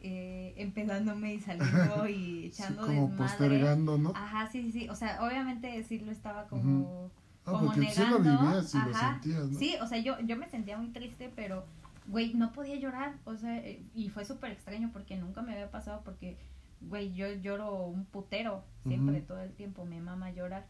Eh, 0.00 0.54
empezándome 0.56 1.34
y 1.34 1.40
saliendo 1.40 2.08
y 2.08 2.50
Sí, 2.52 2.62
echando 2.62 2.86
como 2.86 3.08
desmadre. 3.08 3.16
postergando, 3.16 3.98
¿no? 3.98 4.12
Ajá, 4.14 4.46
sí, 4.48 4.62
sí, 4.64 4.72
sí, 4.72 4.88
o 4.88 4.94
sea, 4.94 5.22
obviamente 5.24 5.82
sí 5.84 5.98
lo 5.98 6.12
estaba 6.12 6.46
como... 6.48 7.10
Ah, 7.44 7.52
como 7.52 7.66
porque 7.66 7.88
sí 7.90 8.00
lo 8.06 8.18
negando, 8.18 8.46
vivías 8.46 8.74
y 8.74 8.78
lo 8.78 8.94
sentías, 8.94 9.48
¿no? 9.50 9.58
Sí, 9.58 9.74
o 9.80 9.86
sea, 9.86 9.98
yo, 9.98 10.20
yo 10.20 10.36
me 10.36 10.48
sentía 10.48 10.76
muy 10.76 10.88
triste, 10.88 11.32
pero, 11.34 11.64
güey, 12.06 12.34
no 12.34 12.52
podía 12.52 12.76
llorar. 12.76 13.16
O 13.24 13.36
sea, 13.36 13.56
eh, 13.58 13.82
y 13.94 14.10
fue 14.10 14.24
súper 14.26 14.52
extraño 14.52 14.90
porque 14.92 15.16
nunca 15.16 15.40
me 15.42 15.52
había 15.52 15.70
pasado 15.70 16.02
porque, 16.04 16.36
güey, 16.82 17.14
yo 17.14 17.32
lloro 17.32 17.86
un 17.86 18.04
putero 18.04 18.64
siempre, 18.86 19.22
todo 19.22 19.40
el 19.40 19.52
tiempo, 19.54 19.84
me 19.86 20.00
mama 20.02 20.30
llorar. 20.30 20.66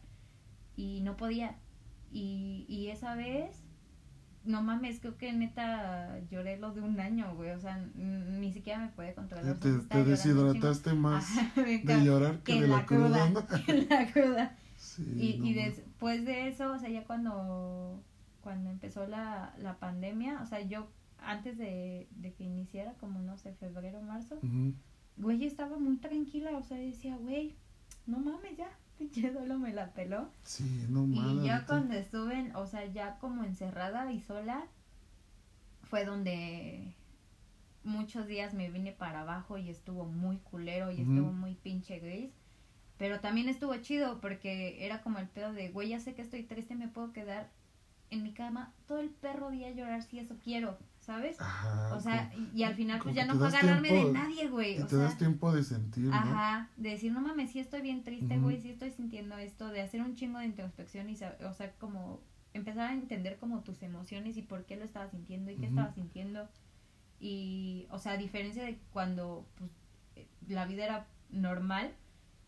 Y 0.77 1.01
no 1.01 1.17
podía. 1.17 1.57
Y, 2.11 2.65
y 2.69 2.87
esa 2.87 3.15
vez, 3.15 3.61
no 4.45 4.61
mames, 4.63 4.99
creo 4.99 5.17
que 5.17 5.31
neta 5.33 6.19
lloré 6.31 6.57
lo 6.57 6.73
de 6.73 6.81
un 6.81 6.99
año, 6.99 7.35
güey. 7.35 7.51
O 7.51 7.59
sea, 7.59 7.77
ni 7.95 8.51
siquiera 8.53 8.79
me 8.79 8.87
podía 8.89 9.13
controlar. 9.15 9.45
Ya 9.45 9.51
o 9.51 9.55
sea, 9.61 9.81
te, 9.81 9.87
te 9.87 10.03
deshidrataste 10.03 10.93
más 10.95 11.37
Ajá, 11.37 11.61
de 11.63 12.03
llorar 12.03 12.39
que 12.39 12.53
que 12.53 12.61
de 12.61 12.67
la 12.67 12.77
la 12.77 12.85
cruda, 12.85 13.27
cruda. 13.31 13.45
la 13.89 14.11
cruda. 14.11 14.55
Sí, 14.77 15.03
Y, 15.17 15.37
no 15.39 15.45
y 15.45 15.55
mames. 15.55 15.77
después 15.77 16.25
de 16.25 16.47
eso, 16.47 16.71
o 16.71 16.79
sea, 16.79 16.89
ya 16.89 17.03
cuando, 17.03 18.01
cuando 18.41 18.69
empezó 18.69 19.05
la, 19.07 19.53
la 19.59 19.77
pandemia, 19.77 20.41
o 20.41 20.45
sea, 20.45 20.61
yo 20.61 20.87
antes 21.21 21.57
de, 21.57 22.07
de 22.11 22.33
que 22.33 22.45
iniciara, 22.45 22.93
como 22.93 23.19
no 23.19 23.37
sé, 23.37 23.53
febrero, 23.55 24.01
marzo, 24.01 24.35
Ujú. 24.41 24.73
güey, 25.17 25.37
yo 25.39 25.47
estaba 25.47 25.77
muy 25.77 25.97
tranquila, 25.97 26.51
o 26.57 26.63
sea, 26.63 26.77
decía, 26.77 27.17
güey, 27.17 27.55
no 28.07 28.19
mames, 28.19 28.55
ya, 28.57 28.69
pinche 29.21 29.33
solo 29.33 29.57
me 29.57 29.73
la 29.73 29.93
peló. 29.93 30.29
Sí, 30.43 30.85
no 30.89 31.03
Y 31.05 31.07
mames. 31.19 31.43
ya 31.45 31.55
neta. 31.55 31.65
cuando 31.67 31.93
estuve, 31.95 32.35
en- 32.39 32.55
o 32.55 32.67
sea, 32.67 32.85
ya 32.85 33.17
como 33.19 33.43
encerrada 33.43 34.11
y 34.11 34.19
sola, 34.21 34.65
fue 35.83 36.05
donde 36.05 36.93
muchos 37.83 38.27
días 38.27 38.53
me 38.53 38.69
vine 38.69 38.91
para 38.91 39.21
abajo 39.21 39.57
y 39.57 39.69
estuvo 39.69 40.05
muy 40.05 40.37
culero 40.37 40.91
y 40.91 41.01
estuvo 41.01 41.31
muy 41.31 41.55
pinche 41.55 41.99
gris. 41.99 42.31
Pero 42.97 43.21
también 43.21 43.47
estuvo 43.47 43.75
chido 43.77 44.19
porque 44.19 44.85
era 44.85 45.01
como 45.01 45.19
el 45.19 45.27
pedo 45.27 45.53
de, 45.53 45.69
güey, 45.69 45.89
ya 45.89 45.99
sé 45.99 46.13
que 46.13 46.21
estoy 46.21 46.43
triste, 46.43 46.75
me 46.75 46.89
puedo 46.89 47.13
quedar 47.13 47.49
en 48.11 48.23
mi 48.23 48.33
cama 48.33 48.73
todo 48.87 48.99
el 48.99 49.09
perro 49.09 49.49
día 49.51 49.69
a 49.69 49.71
llorar 49.71 50.03
si 50.03 50.19
eso 50.19 50.35
quiero, 50.43 50.77
¿sabes? 51.09 51.41
Ajá, 51.41 51.95
O 51.95 51.99
sea, 51.99 52.29
como- 52.29 52.47
y, 52.53 52.61
al 52.63 52.75
final 52.75 52.99
pues 53.01 53.15
ya 53.15 53.25
no 53.25 53.33
fue 53.35 53.47
agarrarme 53.47 53.89
tiempo- 53.89 54.07
de 54.09 54.13
nadie, 54.13 54.47
güey. 54.47 54.75
Y 54.77 54.81
O 54.81 54.83
te 54.83 54.89
sea, 54.91 54.99
das 54.99 55.17
tiempo 55.17 55.51
de 55.51 55.63
sentir, 55.63 56.03
¿no? 56.03 56.13
Ajá, 56.13 56.69
de 56.77 56.89
decir, 56.91 57.11
no 57.11 57.19
mames, 57.19 57.49
sí 57.51 57.59
estoy 57.59 57.81
bien 57.81 58.03
triste, 58.03 58.37
güey, 58.37 58.61
sí 58.61 58.69
estoy 58.69 58.91
sintiendo 58.91 59.35
esto, 59.39 59.69
de 59.69 59.81
hacer 59.81 60.01
un 60.03 60.13
chingo 60.15 60.37
de 60.37 60.45
introspección 60.45 61.09
y, 61.09 61.13
o 61.15 61.53
sea, 61.53 61.71
como 61.79 62.21
empezar 62.53 62.91
a 62.91 62.93
entender 62.93 63.37
como 63.37 63.61
tus 63.61 63.81
emociones 63.81 64.37
y 64.37 64.43
por 64.43 64.65
qué 64.65 64.75
lo 64.75 64.85
estaba 64.85 65.09
sintiendo 65.09 65.49
y 65.49 65.55
qué 65.55 65.65
Ujú. 65.65 65.69
estaba 65.79 65.91
sintiendo. 65.95 66.47
Y, 67.19 67.87
o 67.89 67.97
sea, 67.97 68.11
a 68.11 68.17
diferencia 68.17 68.63
de 68.63 68.77
cuando 68.93 69.47
pues, 69.57 69.71
eh, 70.15 70.27
la 70.47 70.65
vida 70.67 70.83
era 70.85 71.07
normal, 71.31 71.91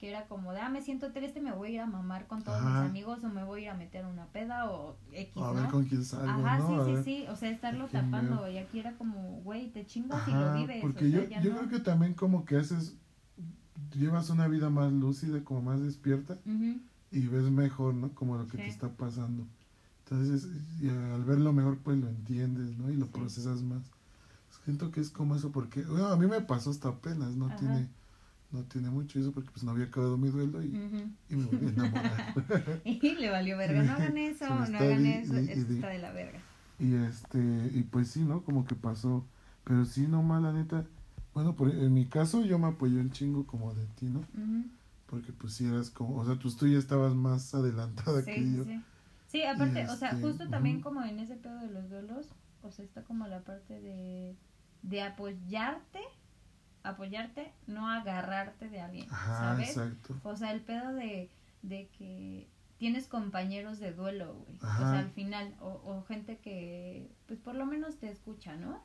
que 0.01 0.09
era 0.09 0.25
como 0.25 0.51
de, 0.51 0.59
ah, 0.59 0.67
me 0.69 0.81
siento 0.81 1.11
triste, 1.13 1.39
me 1.41 1.51
voy 1.53 1.69
a 1.69 1.71
ir 1.73 1.79
a 1.81 1.85
mamar 1.85 2.25
con 2.25 2.41
todos 2.43 2.59
mis 2.59 2.69
Ajá. 2.71 2.85
amigos 2.85 3.23
o 3.23 3.29
me 3.29 3.43
voy 3.43 3.61
a 3.61 3.63
ir 3.65 3.69
a 3.69 3.75
meter 3.75 4.03
a 4.03 4.07
una 4.07 4.25
peda 4.25 4.69
o 4.71 4.97
X, 5.13 5.43
a 5.43 5.49
¿no? 5.49 5.53
ver 5.53 5.67
con 5.69 5.85
quién 5.85 6.03
salgo, 6.03 6.43
Ajá, 6.43 6.57
¿no? 6.57 6.81
A 6.81 6.85
sí, 6.85 6.95
sí, 6.97 7.03
sí, 7.03 7.27
o 7.29 7.35
sea, 7.35 7.51
estarlo 7.51 7.87
tapando 7.87 8.49
y 8.49 8.57
aquí 8.57 8.79
era 8.79 8.93
como, 8.97 9.41
güey, 9.43 9.69
te 9.71 9.85
chingas 9.85 10.27
y 10.27 10.31
lo 10.31 10.37
Ajá, 10.37 10.53
vives. 10.57 10.81
porque 10.81 11.05
o 11.05 11.09
sea, 11.09 11.21
yo, 11.21 11.29
ya 11.29 11.41
yo 11.43 11.51
no- 11.51 11.57
creo 11.57 11.69
que 11.69 11.79
también 11.81 12.15
como 12.15 12.45
que 12.45 12.57
haces, 12.57 12.97
llevas 13.95 14.31
una 14.31 14.47
vida 14.47 14.71
más 14.71 14.91
lúcida, 14.91 15.43
como 15.43 15.61
más 15.61 15.79
despierta 15.81 16.39
y 17.11 17.27
ves 17.27 17.43
mejor, 17.51 17.93
¿no? 17.93 18.15
Como 18.15 18.37
lo 18.37 18.47
que 18.47 18.57
te 18.57 18.65
está 18.67 18.89
pasando. 18.89 19.45
Entonces, 20.05 20.47
y 20.81 20.89
al 20.89 21.23
verlo 21.25 21.53
mejor, 21.53 21.77
pues 21.77 21.99
lo 21.99 22.09
entiendes, 22.09 22.75
¿no? 22.75 22.89
Y 22.89 22.95
lo 22.95 23.05
Sí. 23.05 23.11
procesas 23.11 23.61
más. 23.61 23.83
Siento 24.65 24.89
que 24.89 24.99
es 24.99 25.11
como 25.11 25.35
eso, 25.35 25.51
porque, 25.51 25.83
bueno, 25.83 26.07
a 26.07 26.17
mí 26.17 26.25
me 26.25 26.41
pasó 26.41 26.71
hasta 26.71 26.89
apenas, 26.89 27.35
no 27.35 27.45
Ajá. 27.45 27.55
tiene 27.57 27.87
no 28.51 28.63
tiene 28.63 28.89
mucho 28.89 29.19
eso, 29.19 29.31
porque 29.31 29.49
pues 29.51 29.63
no 29.63 29.71
había 29.71 29.85
acabado 29.85 30.17
mi 30.17 30.29
duelo 30.29 30.61
y, 30.63 30.67
y 31.29 31.35
me 31.35 31.45
volví 31.45 31.67
a 31.67 31.69
enamorar. 31.69 32.81
Y 32.85 33.15
le 33.15 33.29
valió 33.29 33.57
verga. 33.57 33.81
No 33.83 33.93
hagan 33.93 34.17
eso, 34.17 34.45
no 34.69 34.77
hagan 34.77 35.05
eso. 35.05 35.33
di- 35.35 35.49
está 35.51 35.87
de 35.89 35.99
la 35.99 36.11
verga. 36.11 36.39
y 36.79 36.95
este, 36.95 37.39
y 37.73 37.83
pues 37.83 38.09
sí, 38.09 38.21
¿no? 38.23 38.43
Como 38.43 38.65
que 38.65 38.75
pasó. 38.75 39.25
Pero 39.63 39.85
sí, 39.85 40.07
no 40.07 40.23
mal, 40.23 40.43
la 40.43 40.53
neta. 40.53 40.85
Bueno, 41.33 41.55
por, 41.55 41.69
en 41.69 41.93
mi 41.93 42.05
caso 42.07 42.43
yo 42.43 42.59
me 42.59 42.67
apoyé 42.67 42.99
un 42.99 43.11
chingo 43.11 43.45
como 43.45 43.73
de 43.73 43.85
ti, 43.97 44.07
¿no? 44.07 44.21
Porque 45.07 45.31
pues 45.33 45.53
sí 45.53 45.65
eras 45.67 45.89
como, 45.89 46.17
o 46.17 46.25
sea, 46.25 46.35
pues 46.35 46.55
tú 46.57 46.67
ya 46.67 46.77
estabas 46.77 47.13
más 47.15 47.53
adelantada 47.53 48.21
Sí, 48.23 48.31
que 48.31 48.51
yo. 48.57 48.63
sí. 48.65 48.81
Sí, 49.27 49.43
aparte, 49.43 49.87
o 49.87 49.95
sea, 49.95 50.09
este, 50.09 50.21
justo 50.23 50.49
también 50.49 50.81
como 50.81 51.03
en 51.03 51.19
ese 51.19 51.35
pedo 51.37 51.57
de 51.59 51.69
los 51.69 51.89
duelos, 51.89 52.27
o 52.63 52.71
sea, 52.71 52.83
está 52.83 53.03
como 53.03 53.27
la 53.27 53.41
parte 53.45 53.79
de, 53.79 54.35
de 54.81 55.01
apoyarte, 55.03 55.99
apoyarte, 56.83 57.53
no 57.67 57.89
agarrarte 57.89 58.69
de 58.69 58.81
alguien, 58.81 59.07
Ajá, 59.11 59.37
¿sabes? 59.37 59.69
exacto. 59.69 60.15
O 60.23 60.35
sea, 60.35 60.51
el 60.51 60.61
pedo 60.61 60.93
de, 60.93 61.29
de 61.61 61.87
que 61.97 62.47
tienes 62.77 63.07
compañeros 63.07 63.79
de 63.79 63.93
duelo, 63.93 64.33
güey. 64.33 64.57
O 64.57 64.77
sea, 64.77 64.99
al 64.99 65.11
final, 65.11 65.55
o, 65.59 65.69
o 65.85 66.03
gente 66.07 66.37
que, 66.39 67.11
pues 67.27 67.39
por 67.39 67.55
lo 67.55 67.65
menos 67.65 67.97
te 67.97 68.09
escucha, 68.09 68.55
¿no? 68.55 68.83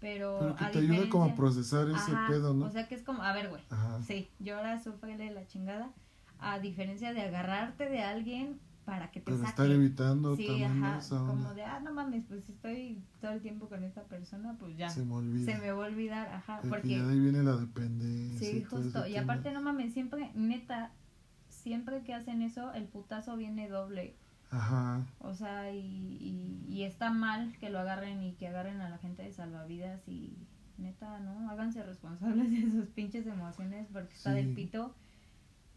Pero, 0.00 0.38
Pero 0.40 0.56
que 0.56 0.64
a 0.64 0.70
te 0.70 0.78
ayuda 0.78 1.08
como 1.08 1.26
a 1.26 1.34
procesar 1.36 1.88
ese 1.88 2.10
Ajá, 2.12 2.26
pedo, 2.28 2.54
¿no? 2.54 2.66
O 2.66 2.70
sea, 2.70 2.88
que 2.88 2.94
es 2.94 3.02
como, 3.02 3.22
a 3.22 3.32
ver, 3.32 3.50
güey, 3.50 3.62
sí, 4.06 4.30
llora, 4.38 4.82
sufrele 4.82 5.30
la 5.30 5.46
chingada, 5.46 5.90
a 6.38 6.58
diferencia 6.58 7.12
de 7.12 7.20
agarrarte 7.20 7.88
de 7.88 8.02
alguien 8.02 8.58
para 8.90 9.10
que 9.10 9.20
te 9.20 9.32
saque. 9.32 9.48
estar 9.48 9.70
evitando 9.70 10.36
Sí, 10.36 10.46
también 10.46 10.84
ajá, 10.84 10.98
esa 10.98 11.18
como 11.18 11.54
de, 11.54 11.64
ah, 11.64 11.80
no 11.80 11.92
mames, 11.92 12.24
pues 12.28 12.44
si 12.44 12.52
estoy 12.52 13.02
todo 13.20 13.30
el 13.32 13.40
tiempo 13.40 13.68
con 13.68 13.82
esta 13.84 14.02
persona, 14.04 14.56
pues 14.58 14.76
ya, 14.76 14.90
Se 14.90 15.04
me 15.04 15.14
olvida. 15.14 15.52
se 15.52 15.58
me 15.58 15.72
va 15.72 15.84
a 15.84 15.88
olvidar, 15.88 16.28
ajá, 16.28 16.60
Porque 16.68 17.00
de 17.00 17.10
ahí 17.10 17.18
viene 17.20 17.42
la 17.42 17.56
dependencia. 17.56 18.50
Sí, 18.50 18.58
y 18.58 18.64
justo. 18.64 19.06
Y 19.06 19.12
tema. 19.12 19.22
aparte, 19.24 19.52
no 19.52 19.62
mames, 19.62 19.92
siempre, 19.92 20.30
neta, 20.34 20.92
siempre 21.48 22.02
que 22.02 22.14
hacen 22.14 22.42
eso, 22.42 22.72
el 22.74 22.84
putazo 22.84 23.36
viene 23.36 23.68
doble. 23.68 24.16
Ajá. 24.50 25.06
O 25.20 25.32
sea, 25.34 25.72
y, 25.72 25.78
y, 25.78 26.66
y 26.68 26.82
está 26.82 27.10
mal 27.12 27.56
que 27.60 27.70
lo 27.70 27.78
agarren 27.78 28.22
y 28.24 28.32
que 28.34 28.48
agarren 28.48 28.80
a 28.80 28.88
la 28.90 28.98
gente 28.98 29.22
de 29.22 29.32
salvavidas 29.32 30.00
y 30.08 30.36
neta, 30.78 31.20
¿no? 31.20 31.48
Háganse 31.50 31.82
responsables 31.84 32.50
de 32.50 32.70
sus 32.70 32.86
pinches 32.88 33.26
emociones 33.26 33.86
porque 33.92 34.12
está 34.14 34.32
del 34.32 34.52
pito 34.54 34.94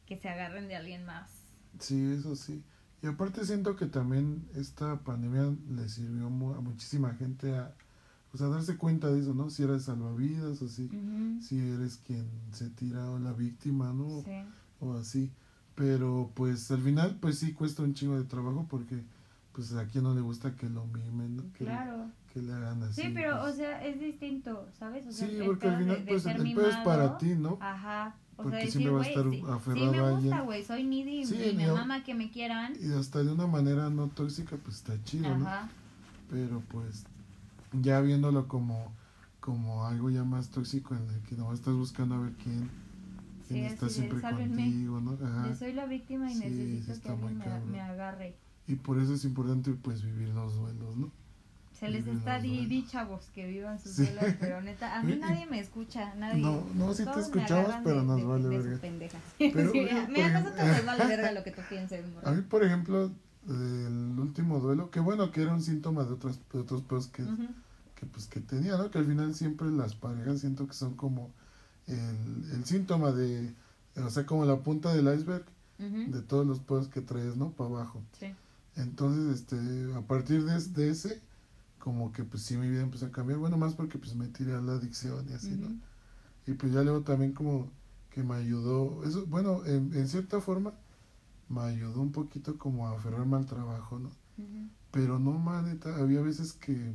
que 0.08 0.18
se 0.18 0.28
agarren 0.30 0.68
de 0.68 0.76
alguien 0.76 1.06
más. 1.06 1.46
Sí, 1.80 2.14
eso 2.18 2.36
sí. 2.36 2.64
Y 3.04 3.08
aparte 3.08 3.46
siento 3.46 3.76
que 3.76 3.86
también 3.86 4.48
esta 4.56 5.00
pandemia 5.02 5.54
le 5.70 5.90
sirvió 5.90 6.28
a 6.28 6.62
muchísima 6.62 7.14
gente 7.16 7.56
a, 7.56 7.74
pues 8.32 8.42
a 8.42 8.48
darse 8.48 8.78
cuenta 8.78 9.12
de 9.12 9.20
eso, 9.20 9.34
¿no? 9.34 9.50
Si 9.50 9.62
eres 9.64 9.84
salvavidas 9.84 10.62
o 10.62 10.70
si, 10.70 10.90
si 11.42 11.60
eres 11.60 11.98
quien 12.08 12.26
se 12.54 12.70
tira 12.70 13.10
o 13.12 13.20
la 13.20 13.34
víctima, 13.34 13.92
¿no? 13.94 14.22
Sí. 14.24 14.32
O 14.80 14.94
así. 14.94 15.32
Pero 15.76 16.32
pues 16.34 16.72
al 16.72 16.82
final 16.82 17.18
pues 17.20 17.40
sí 17.40 17.52
cuesta 17.54 17.84
un 17.84 17.94
chingo 17.94 18.16
de 18.18 18.24
trabajo 18.24 18.66
porque 18.70 19.04
pues 19.52 19.74
a 19.74 19.86
quien 19.86 20.06
no 20.06 20.16
le 20.16 20.22
gusta 20.22 20.56
que 20.56 20.70
lo 20.70 20.86
mimen, 20.88 21.36
¿no? 21.38 21.44
Que, 21.54 21.66
Claro. 21.66 22.10
que 22.32 22.42
le 22.42 22.54
hagan 22.54 22.82
así. 22.84 23.02
Sí, 23.04 23.12
pero, 23.14 23.40
pues. 23.42 23.54
o 23.54 23.58
sea, 23.58 23.86
es 23.86 24.00
distinto, 24.00 24.68
¿sabes? 24.80 25.06
O 25.08 25.12
sea, 25.12 25.28
sí, 25.28 25.40
porque 25.46 25.68
al 25.68 25.78
pedo 25.78 25.78
de- 25.78 25.84
final 25.94 26.06
de 26.06 26.12
pues 26.12 26.26
el 26.26 26.56
pedo 26.56 26.70
es 26.70 26.78
para 26.78 27.18
ti, 27.18 27.36
¿no? 27.36 27.58
Ajá. 27.62 28.16
O 28.36 28.44
Porque 28.44 28.50
sea, 28.58 28.66
decir, 28.66 28.72
siempre 28.82 28.92
va 28.94 29.04
a 29.04 29.08
estar 29.08 29.24
sí, 29.30 29.36
sí 29.38 29.44
aferrado 29.48 29.92
me 29.92 30.12
gusta, 30.22 30.42
güey, 30.42 30.64
soy 30.64 30.84
needy 30.84 31.26
Sí, 31.26 31.36
y 31.52 31.56
me 31.56 31.68
mama 31.72 32.04
que 32.04 32.16
me 32.16 32.32
quieran. 32.32 32.74
Y 32.82 32.92
hasta 32.94 33.24
de 33.24 33.32
una 33.32 33.46
manera 33.48 33.90
no 33.90 34.08
tóxica 34.08 34.56
pues 34.58 34.78
está 34.78 35.02
chido, 35.04 35.38
¿no? 35.38 35.46
Ajá. 35.48 35.70
pero 36.30 36.62
pues 36.70 37.06
ya 37.74 38.02
viéndolo 38.02 38.48
como 38.48 38.92
como 39.40 39.86
algo 39.86 40.10
ya 40.10 40.24
más 40.24 40.50
tóxico 40.50 40.96
en 40.96 41.08
el 41.10 41.20
que 41.28 41.36
no 41.36 41.52
estás 41.54 41.74
buscando 41.76 42.16
a 42.16 42.20
ver 42.20 42.32
quién, 42.42 42.70
Sí, 43.48 43.56
quién 43.56 43.66
está 43.66 43.86
así 43.88 43.96
de, 43.96 44.08
siempre 44.08 44.22
"Sálvenme". 44.22 44.64
contigo, 44.64 45.02
¿no? 45.02 45.12
Ajá. 45.26 45.50
Yo 45.50 45.56
soy 45.56 45.74
la 45.74 45.86
víctima 45.86 46.32
y 46.32 46.34
Sí, 46.36 46.40
sí 46.42 46.46
necesito 46.50 46.86
que 46.88 46.92
está 46.94 47.12
alguien 47.12 47.38
me, 47.38 47.60
me 47.72 47.82
agarre. 47.82 48.36
Y 48.68 48.76
por 48.76 48.98
eso 49.00 49.14
es 49.14 49.26
importante 49.26 49.72
pues 49.74 50.02
vivir 50.02 50.30
los 50.30 50.56
duelos, 50.56 50.96
¿no? 50.96 51.12
Se 51.84 51.90
les 51.92 52.08
está 52.08 52.40
di, 52.40 52.86
chavos 52.88 53.26
que 53.36 53.46
vivan 53.48 53.78
sus 53.80 53.92
Sí. 53.94 54.04
duelos, 54.06 54.36
pero 54.40 54.62
neta, 54.62 54.98
a 54.98 55.04
mí 55.04 55.16
nadie 55.20 55.46
me 55.48 55.60
escucha, 55.60 56.16
nadie. 56.16 56.42
No, 56.42 56.64
no, 56.76 56.94
sí 56.94 57.04
te 57.06 57.20
escuchamos, 57.20 57.74
pero 57.84 58.00
de- 58.02 58.06
nos 58.08 58.18
de- 58.18 58.24
vale 58.24 58.48
de 58.50 58.58
verga. 58.58 58.78
pendejas. 58.80 59.22
Pero, 59.38 59.72
Sí, 59.72 59.80
yo, 59.80 59.84
mira, 59.84 60.06
por 60.08 60.18
a 60.18 60.28
ejemplo- 60.28 60.40
nosotros 60.52 60.76
nos 60.78 60.86
vale 60.86 61.06
verga 61.08 61.32
lo 61.34 61.44
que 61.44 61.52
tú 61.52 61.62
pienses. 61.70 62.06
A 62.24 62.32
mí, 62.32 62.42
por 62.42 62.64
ejemplo, 62.64 63.12
el 63.50 64.16
último 64.20 64.60
duelo, 64.60 64.90
que 64.92 65.00
bueno, 65.02 65.30
que 65.32 65.42
era 65.42 65.54
un 65.54 65.62
síntoma 65.62 66.06
de 66.06 66.14
otros, 66.14 66.40
de 66.54 66.60
otros 66.60 66.82
pedos 66.84 67.08
que, 67.08 67.24
que 67.96 68.06
pues 68.06 68.28
que 68.28 68.40
tenía, 68.40 68.78
¿no? 68.78 68.90
Que 68.90 69.00
al 69.00 69.06
final 69.06 69.36
siempre 69.36 69.70
las 69.70 69.94
parejas 69.96 70.40
siento 70.40 70.66
que 70.68 70.74
son 70.74 70.94
como 70.96 71.32
el, 71.88 72.52
el 72.54 72.64
síntoma 72.66 73.12
de, 73.12 73.54
o 73.98 74.10
sea, 74.10 74.26
como 74.26 74.46
la 74.46 74.58
punta 74.60 74.94
del 74.94 75.14
iceberg 75.14 75.44
de 75.80 76.22
todos 76.22 76.48
los 76.48 76.60
pedos 76.62 76.88
que 76.88 77.02
traes, 77.02 77.36
¿no? 77.36 77.50
Para 77.52 77.70
abajo. 77.72 78.02
Sí. 78.18 78.28
Entonces, 78.78 79.42
este, 79.42 79.58
a 79.94 80.02
partir 80.02 80.46
de, 80.46 80.58
de 80.60 80.90
ese, 80.90 81.22
como 81.84 82.14
que 82.14 82.24
pues 82.24 82.44
sí 82.44 82.56
mi 82.56 82.70
vida 82.70 82.82
empezó 82.82 83.08
a 83.08 83.12
cambiar, 83.12 83.40
bueno, 83.40 83.58
más 83.58 83.74
porque 83.74 83.98
pues 84.00 84.16
me 84.16 84.30
tiré 84.30 84.54
a 84.54 84.62
la 84.62 84.74
adicción 84.76 85.28
y 85.30 85.34
así, 85.34 85.56
¿no? 85.58 85.68
Y 86.48 86.54
pues 86.56 86.72
ya 86.74 86.82
luego 86.84 87.02
también 87.02 87.34
como 87.34 87.70
que 88.10 88.24
me 88.24 88.36
ayudó, 88.36 89.04
eso, 89.04 89.26
bueno, 89.28 89.66
en, 89.66 89.94
en 89.94 90.08
cierta 90.08 90.40
forma 90.42 90.74
me 91.50 91.62
ayudó 91.62 92.02
un 92.02 92.12
poquito 92.14 92.58
como 92.58 92.88
a 92.88 92.94
aferrarme 92.94 93.38
al 93.38 93.46
trabajo, 93.48 94.00
¿no? 94.00 94.12
Pero 94.92 95.20
no, 95.20 95.34
man, 95.40 95.66
neta, 95.66 95.96
había 95.98 96.22
veces 96.22 96.54
que 96.54 96.94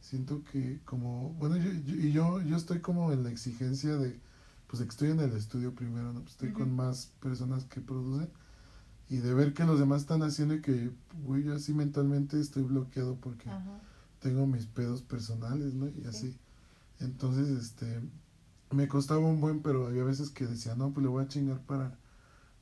siento 0.00 0.42
que 0.44 0.80
como, 0.84 1.30
bueno, 1.38 1.56
yo, 1.56 1.72
yo- 1.72 1.94
y 1.96 2.12
yo, 2.12 2.42
yo 2.42 2.56
estoy 2.56 2.80
como 2.80 3.12
en 3.12 3.24
la 3.24 3.30
exigencia 3.30 3.96
de, 3.96 4.20
pues 4.66 4.80
de 4.80 4.86
que 4.86 4.90
estoy 4.90 5.10
en 5.10 5.20
el 5.20 5.32
estudio 5.32 5.74
primero, 5.74 6.12
¿no? 6.12 6.20
Pues 6.20 6.32
estoy 6.32 6.50
con 6.52 6.74
más 6.76 7.12
personas 7.20 7.64
que 7.64 7.80
producen 7.80 8.30
y 9.10 9.18
de 9.18 9.34
ver 9.34 9.54
que 9.54 9.64
los 9.64 9.78
demás 9.80 10.02
están 10.02 10.22
haciendo 10.22 10.54
y 10.54 10.60
que, 10.62 10.90
güey, 11.24 11.44
yo 11.44 11.54
así 11.54 11.72
mentalmente 11.74 12.40
estoy 12.40 12.64
bloqueado 12.64 13.16
porque 13.16 13.50
Ajá. 13.50 13.80
Tengo 14.20 14.46
mis 14.46 14.66
pedos 14.66 15.02
personales, 15.02 15.74
¿no? 15.74 15.88
Y 15.88 16.04
Sí. 16.04 16.08
así. 16.08 16.36
Entonces, 17.00 17.48
este, 17.50 18.00
me 18.70 18.88
costaba 18.88 19.20
un 19.20 19.40
buen, 19.40 19.62
pero 19.62 19.86
había 19.88 20.04
veces 20.04 20.30
que 20.30 20.46
decía, 20.46 20.74
no, 20.76 20.92
pues 20.92 21.04
le 21.04 21.10
voy 21.10 21.24
a 21.24 21.28
chingar 21.28 21.60
para, 21.62 21.98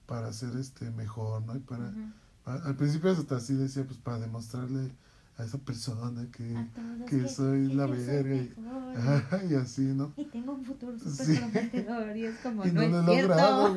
para 0.06 0.32
ser 0.32 0.56
este 0.58 0.90
mejor, 0.90 1.42
¿no? 1.42 1.56
Y 1.56 1.60
para, 1.60 1.84
Ujú. 1.86 2.12
a- 2.46 2.54
al 2.68 2.76
principio 2.76 3.10
hasta 3.10 3.36
así 3.36 3.54
decía, 3.54 3.84
pues 3.86 3.98
para 3.98 4.20
demostrarle 4.20 4.92
a 5.38 5.44
esa 5.44 5.58
persona 5.58 6.28
que, 6.32 6.66
todos 6.74 6.98
que 7.06 7.28
soy 7.28 7.68
la 7.70 7.86
yo 7.86 7.96
soy 7.98 8.06
verga 8.06 8.36
y, 8.36 8.54
y 9.50 9.54
así, 9.54 9.82
¿no? 9.82 10.12
Y 10.16 10.24
tengo 10.26 10.52
un 10.54 10.64
futuro 10.64 10.98
súper 10.98 11.26
Sí. 11.26 11.38
prometedor 11.38 12.16
y 12.16 12.24
es 12.26 12.38
como, 12.40 12.64
Y 12.66 12.70
no, 12.70 12.82
no 12.82 12.88
lo 12.88 12.98
es 13.00 13.02
he 13.02 13.04
cierto. 13.04 13.22
logrado, 13.22 13.74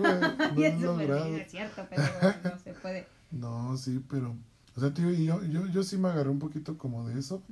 no 0.50 0.62
y 0.62 0.64
lo 0.64 0.68
es 0.68 0.74
súper 0.80 0.86
logrado. 0.86 1.30
bien, 1.30 1.42
es 1.42 1.52
cierto, 1.52 1.86
pero 1.90 2.04
bueno, 2.14 2.38
no 2.44 2.58
se 2.60 2.74
puede. 2.74 3.08
No, 3.32 3.78
sí, 3.78 4.04
pero, 4.10 4.36
o 4.80 4.82
sea, 4.82 4.94
tío, 4.94 5.12
yo, 5.12 5.44
yo, 5.46 5.68
yo 5.68 5.84
sí 5.84 5.98
me 5.98 6.10
agarré 6.10 6.30
un 6.30 6.40
poquito 6.40 6.78
como 6.78 7.08
de 7.08 7.20
eso, 7.20 7.44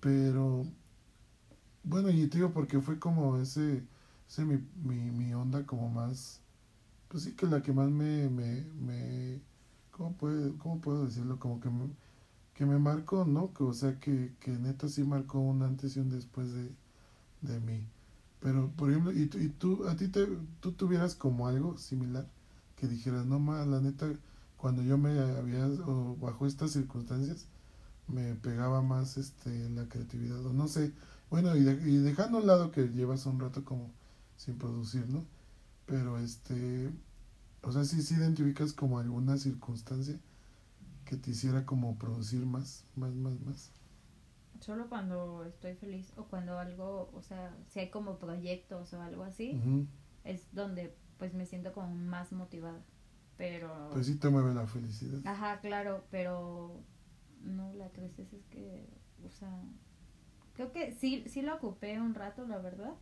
pero, 0.00 0.64
bueno, 1.84 2.10
y 2.10 2.26
tío, 2.28 2.52
porque 2.52 2.80
fue 2.80 2.98
como 2.98 3.38
ese, 3.38 3.82
ese 4.28 4.44
mi, 4.44 4.58
mi, 4.84 5.10
mi 5.10 5.34
onda 5.34 5.64
como 5.66 5.88
más, 5.88 6.40
pues 7.08 7.24
sí 7.24 7.32
que 7.34 7.46
la 7.46 7.62
que 7.62 7.72
más 7.72 7.90
me, 7.90 8.28
me, 8.30 8.64
me, 8.80 9.40
¿cómo, 9.92 10.12
puede, 10.14 10.56
cómo 10.58 10.80
puedo 10.80 11.06
decirlo? 11.06 11.38
Como 11.40 11.60
que 11.60 11.70
me, 11.70 11.88
que 12.54 12.66
me 12.66 12.78
marcó, 12.78 13.24
¿no? 13.26 13.54
Que, 13.54 13.64
o 13.64 13.74
sea, 13.74 13.98
que, 14.00 14.34
que 14.40 14.52
neta 14.52 14.88
sí 14.88 15.04
marcó 15.04 15.40
un 15.40 15.62
antes 15.62 15.96
y 15.96 16.00
un 16.00 16.10
después 16.10 16.52
de, 16.54 16.70
de 17.42 17.60
mí. 17.60 17.82
Pero, 18.40 18.70
por 18.76 18.90
ejemplo, 18.90 19.12
y, 19.12 19.26
tú- 19.26 19.38
y 19.38 19.48
tú, 19.50 19.88
a 19.88 19.96
ti 19.96 20.08
te, 20.08 20.26
tú 20.60 20.72
tuvieras 20.72 21.14
como 21.14 21.48
algo 21.48 21.78
similar, 21.78 22.26
que 22.76 22.88
dijeras, 22.88 23.26
no, 23.26 23.38
ma, 23.40 23.64
la 23.66 23.80
neta, 23.80 24.08
cuando 24.58 24.82
yo 24.84 24.98
me 24.98 25.18
había, 25.20 25.66
o 25.86 26.16
bajo 26.20 26.46
estas 26.46 26.72
circunstancias, 26.72 27.48
me 28.08 28.34
pegaba 28.36 28.82
más 28.82 29.16
este 29.18 29.70
la 29.70 29.88
creatividad, 29.88 30.44
o 30.46 30.52
no 30.54 30.68
sé, 30.68 30.92
bueno, 31.30 31.56
y, 31.56 31.62
de- 31.64 31.90
y 31.90 31.98
dejando 31.98 32.38
a 32.38 32.40
un 32.42 32.46
lado 32.48 32.72
que 32.72 32.88
llevas 32.88 33.26
un 33.26 33.40
rato 33.40 33.64
como 33.64 33.90
sin 34.36 34.58
producir, 34.58 35.08
¿no? 35.08 35.24
Pero 35.86 36.18
este, 36.18 36.90
o 37.62 37.72
sea, 37.72 37.84
sí, 37.84 38.02
sí 38.02 38.14
identificas 38.16 38.72
como 38.74 38.98
alguna 39.00 39.38
circunstancia 39.38 40.18
que 41.06 41.16
te 41.16 41.30
hiciera 41.32 41.66
como 41.66 41.96
producir 41.98 42.46
más, 42.46 42.84
más, 42.96 43.14
más, 43.14 43.40
más. 43.42 43.70
Solo 44.60 44.88
cuando 44.88 45.44
estoy 45.44 45.74
feliz 45.74 46.12
o 46.16 46.24
cuando 46.24 46.58
algo, 46.58 47.10
o 47.14 47.22
sea, 47.22 47.56
si 47.68 47.80
hay 47.80 47.90
como 47.90 48.18
proyectos 48.18 48.92
o 48.92 49.00
algo 49.02 49.22
así, 49.24 49.60
es 50.24 50.46
donde 50.52 50.94
pues 51.18 51.34
me 51.34 51.46
siento 51.46 51.72
como 51.72 51.94
más 51.94 52.32
motivada. 52.32 52.80
Pero... 53.38 53.88
Pues 53.92 54.06
sí 54.06 54.16
te 54.16 54.28
mueve 54.28 54.52
la 54.52 54.66
felicidad. 54.66 55.20
Ajá, 55.24 55.60
claro, 55.60 56.04
pero 56.10 56.82
no, 57.40 57.72
la 57.74 57.88
tristeza 57.90 58.36
es 58.36 58.44
que, 58.46 58.84
o 59.24 59.30
sea, 59.30 59.62
creo 60.54 60.72
que 60.72 60.92
sí, 60.92 61.24
sí 61.28 61.40
lo 61.40 61.54
ocupé 61.54 62.00
un 62.00 62.14
rato, 62.14 62.44
la 62.46 62.58
verdad. 62.58 62.94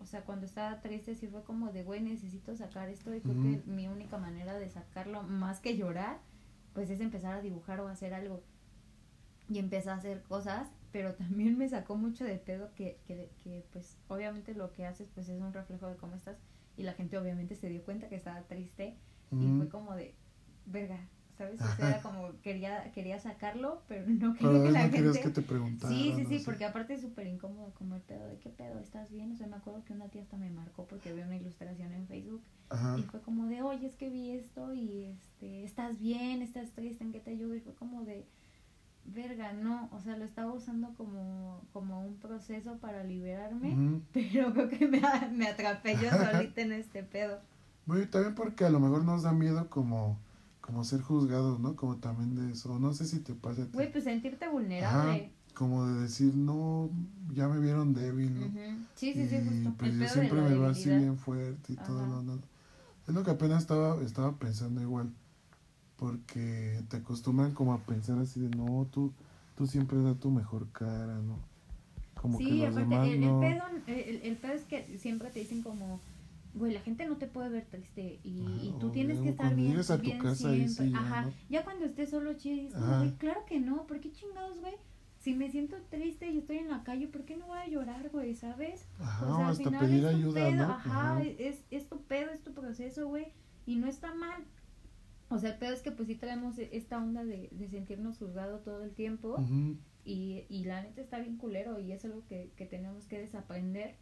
O 0.00 0.06
sea, 0.06 0.24
cuando 0.24 0.44
estaba 0.44 0.80
triste 0.80 1.14
sí 1.14 1.26
fue 1.26 1.42
como 1.42 1.72
de, 1.72 1.82
güey, 1.82 2.02
necesito 2.02 2.54
sacar 2.54 2.90
esto 2.90 3.12
y 3.14 3.20
creo 3.20 3.34
que 3.34 3.62
mi 3.66 3.88
única 3.88 4.18
manera 4.18 4.56
de 4.58 4.68
sacarlo, 4.68 5.22
más 5.22 5.60
que 5.60 5.76
llorar, 5.76 6.20
pues 6.74 6.90
es 6.90 7.00
empezar 7.00 7.34
a 7.34 7.40
dibujar 7.40 7.80
o 7.80 7.88
hacer 7.88 8.12
algo. 8.14 8.42
Y 9.48 9.58
empecé 9.58 9.88
a 9.88 9.94
hacer 9.94 10.22
cosas, 10.22 10.68
pero 10.92 11.14
también 11.14 11.56
me 11.56 11.68
sacó 11.68 11.96
mucho 11.96 12.24
de 12.24 12.36
pedo 12.36 12.74
que, 12.74 13.00
que, 13.06 13.30
que 13.42 13.64
pues 13.72 13.96
obviamente 14.08 14.54
lo 14.54 14.70
que 14.72 14.86
haces 14.86 15.08
pues 15.14 15.30
es 15.30 15.40
un 15.40 15.54
reflejo 15.54 15.88
de 15.88 15.96
cómo 15.96 16.14
estás 16.14 16.36
y 16.78 16.84
la 16.84 16.94
gente 16.94 17.18
obviamente 17.18 17.54
se 17.56 17.68
dio 17.68 17.82
cuenta 17.84 18.08
que 18.08 18.14
estaba 18.16 18.40
triste 18.42 18.96
y 19.32 19.46
fue 19.58 19.68
como 19.68 19.94
de 19.94 20.14
verga 20.64 20.98
sabes 21.36 21.60
o 21.60 21.76
sea 21.76 21.88
era 21.90 22.00
como 22.02 22.40
quería 22.40 22.90
quería 22.92 23.18
sacarlo 23.20 23.82
pero 23.88 24.06
no 24.08 24.34
Pero 24.38 24.50
quería 24.52 24.64
que 24.64 24.70
la 24.72 24.86
no 24.86 24.90
querías 24.92 25.16
gente 25.16 25.28
que 25.28 25.40
te 25.40 25.42
preguntaran. 25.46 25.96
sí 25.96 26.12
sí 26.16 26.24
sí 26.26 26.42
porque 26.44 26.64
aparte 26.64 26.94
es 26.94 27.00
súper 27.02 27.26
incómodo 27.26 27.72
como 27.74 27.94
el 27.96 28.02
pedo 28.02 28.26
de 28.28 28.38
qué 28.38 28.48
pedo 28.50 28.80
estás 28.80 29.10
bien 29.10 29.32
o 29.32 29.36
sea 29.36 29.46
me 29.46 29.56
acuerdo 29.56 29.84
que 29.84 29.92
una 29.92 30.08
tía 30.08 30.22
hasta 30.22 30.36
me 30.36 30.50
marcó 30.50 30.86
porque 30.86 31.12
vio 31.12 31.24
una 31.24 31.36
ilustración 31.36 31.92
en 31.92 32.06
Facebook 32.06 32.42
Ajá. 32.70 32.96
y 32.98 33.02
fue 33.02 33.20
como 33.20 33.46
de 33.46 33.62
oye 33.62 33.86
es 33.86 33.96
que 33.96 34.08
vi 34.08 34.30
esto 34.30 34.72
y 34.74 35.04
este 35.04 35.64
estás 35.64 35.98
bien 36.00 36.42
estás 36.42 36.70
triste 36.72 37.04
en 37.04 37.12
qué 37.12 37.20
te 37.20 37.30
ayudo 37.32 37.54
y 37.54 37.60
fue 37.60 37.74
como 37.74 38.04
de 38.04 38.24
verga 39.14 39.52
no 39.52 39.88
o 39.92 40.00
sea 40.00 40.16
lo 40.16 40.24
estaba 40.24 40.52
usando 40.52 40.94
como 40.96 41.62
como 41.72 42.00
un 42.06 42.16
proceso 42.16 42.78
para 42.78 43.04
liberarme 43.04 43.72
Ujú. 43.72 44.02
pero 44.12 44.52
creo 44.52 44.68
que 44.68 44.86
me, 44.88 45.00
me 45.32 45.46
atrapé 45.48 45.94
yo 46.00 46.10
solita 46.10 46.60
en 46.60 46.72
este 46.72 47.02
pedo 47.02 47.38
Bueno, 47.86 48.02
y 48.02 48.06
también 48.06 48.34
porque 48.34 48.64
a 48.64 48.70
lo 48.70 48.80
mejor 48.80 49.04
nos 49.04 49.22
da 49.22 49.32
miedo 49.32 49.68
como, 49.70 50.18
como 50.60 50.84
ser 50.84 51.00
juzgados, 51.00 51.58
¿no? 51.58 51.74
Como 51.74 51.96
también 51.96 52.34
de 52.34 52.52
eso. 52.52 52.78
No 52.78 52.92
sé 52.92 53.06
si 53.06 53.20
te 53.20 53.32
pasa. 53.32 53.66
Güey, 53.72 53.90
pues 53.90 54.04
sentirte 54.04 54.46
vulnerable. 54.46 55.32
Como 55.54 55.86
de 55.86 56.02
decir, 56.02 56.34
no, 56.36 56.90
ya 57.32 57.48
me 57.48 57.58
vieron 57.60 57.94
débil, 57.94 58.34
¿no? 58.38 58.46
Ujú. 58.46 58.84
Sí, 58.94 59.14
sí, 59.14 59.26
sí, 59.26 59.36
y 59.36 59.64
justo. 59.64 59.74
pues 59.78 59.94
el 59.94 60.00
yo 60.00 60.08
siempre 60.08 60.42
me 60.42 60.48
veo 60.50 60.68
así 60.68 60.90
bien 60.90 61.16
fuerte 61.16 61.72
y 61.72 61.76
todo, 61.76 61.98
Ajá. 62.02 62.08
no, 62.08 62.22
no. 62.22 62.42
Es 63.08 63.14
lo 63.14 63.24
que 63.24 63.30
apenas 63.30 63.62
estaba, 63.62 64.00
estaba 64.02 64.36
pensando 64.38 64.82
igual. 64.82 65.10
Porque 65.98 66.80
te 66.88 66.98
acostumbran 66.98 67.52
como 67.52 67.72
a 67.74 67.78
pensar 67.78 68.18
así 68.18 68.40
de, 68.40 68.48
no, 68.56 68.86
tú, 68.92 69.12
tú 69.56 69.66
siempre 69.66 70.00
da 70.00 70.14
tu 70.14 70.30
mejor 70.30 70.68
cara, 70.70 71.18
¿no? 71.18 71.38
Como 72.20 72.38
Sí, 72.38 72.46
que 72.48 72.54
los 72.54 72.76
aparte, 72.76 72.90
demás 72.90 73.08
el, 73.08 73.22
no. 73.24 73.40
el 73.40 73.50
pedo, 73.50 73.64
el, 73.88 74.20
el 74.22 74.36
pedo 74.36 74.52
es 74.52 74.64
que 74.64 74.98
siempre 74.98 75.30
te 75.30 75.40
dicen 75.40 75.62
como, 75.62 75.98
güey, 76.54 76.72
la 76.72 76.80
gente 76.80 77.06
no 77.06 77.16
te 77.16 77.26
puede 77.26 77.48
ver 77.48 77.64
triste 77.66 78.20
y, 78.24 78.28
y 78.30 78.72
Ajá, 78.74 78.80
tú 78.80 78.90
tienes 78.90 79.18
que 79.18 79.30
estar 79.30 79.54
bien, 79.56 79.78
a 79.80 79.96
tu 79.98 80.02
bien 80.02 80.18
casa 80.20 80.34
siempre. 80.36 80.84
sí 80.86 80.92
ya, 80.92 80.98
Ajá, 81.00 81.22
¿no? 81.22 81.32
ya 81.48 81.64
cuando 81.64 81.84
estés 81.84 82.10
solo 82.10 82.32
chido, 82.34 82.68
es 82.68 82.74
como, 82.74 82.86
Ajá. 82.86 82.98
güey, 82.98 83.12
claro 83.16 83.44
que 83.46 83.58
no, 83.60 83.86
¿por 83.86 84.00
qué 84.00 84.12
chingados, 84.12 84.58
güey? 84.60 84.74
Si 85.18 85.34
me 85.34 85.50
siento 85.50 85.76
triste 85.90 86.30
y 86.30 86.38
estoy 86.38 86.58
en 86.58 86.68
la 86.70 86.84
calle, 86.84 87.08
¿por 87.08 87.24
qué 87.24 87.36
no 87.36 87.46
voy 87.46 87.58
a 87.58 87.66
llorar, 87.68 88.08
güey, 88.10 88.36
sabes? 88.36 88.86
Ajá, 89.00 89.26
o 89.26 89.34
sea, 89.36 89.46
al 89.48 89.52
hasta 89.52 89.64
final 89.64 89.86
pedir 89.86 90.04
es 90.04 90.10
tu 90.12 90.16
ayuda, 90.16 90.34
pedo, 90.34 90.66
¿no? 90.68 90.72
Ajá, 90.74 91.20
Ajá. 91.20 91.22
Es, 91.22 91.58
es 91.72 91.88
tu 91.88 92.00
pedo, 92.02 92.30
es 92.30 92.40
tu 92.42 92.52
proceso, 92.54 93.08
güey, 93.08 93.26
y 93.66 93.76
no 93.76 93.88
está 93.88 94.14
mal. 94.14 94.44
O 95.30 95.38
sea, 95.38 95.50
el 95.50 95.58
pedo 95.58 95.74
es 95.74 95.82
que 95.82 95.92
pues 95.92 96.08
sí 96.08 96.14
traemos 96.14 96.58
esta 96.58 96.96
onda 96.98 97.24
de, 97.24 97.48
de 97.52 97.68
sentirnos 97.68 98.18
juzgados 98.18 98.62
todo 98.64 98.82
el 98.82 98.92
tiempo 98.94 99.36
y, 100.04 100.44
y 100.48 100.64
la 100.64 100.82
neta 100.82 101.00
está 101.02 101.18
bien 101.18 101.36
culero 101.36 101.78
y 101.78 101.92
es 101.92 102.04
algo 102.04 102.24
que, 102.26 102.50
que 102.56 102.64
tenemos 102.64 103.04
que 103.04 103.18
desaprender 103.18 103.96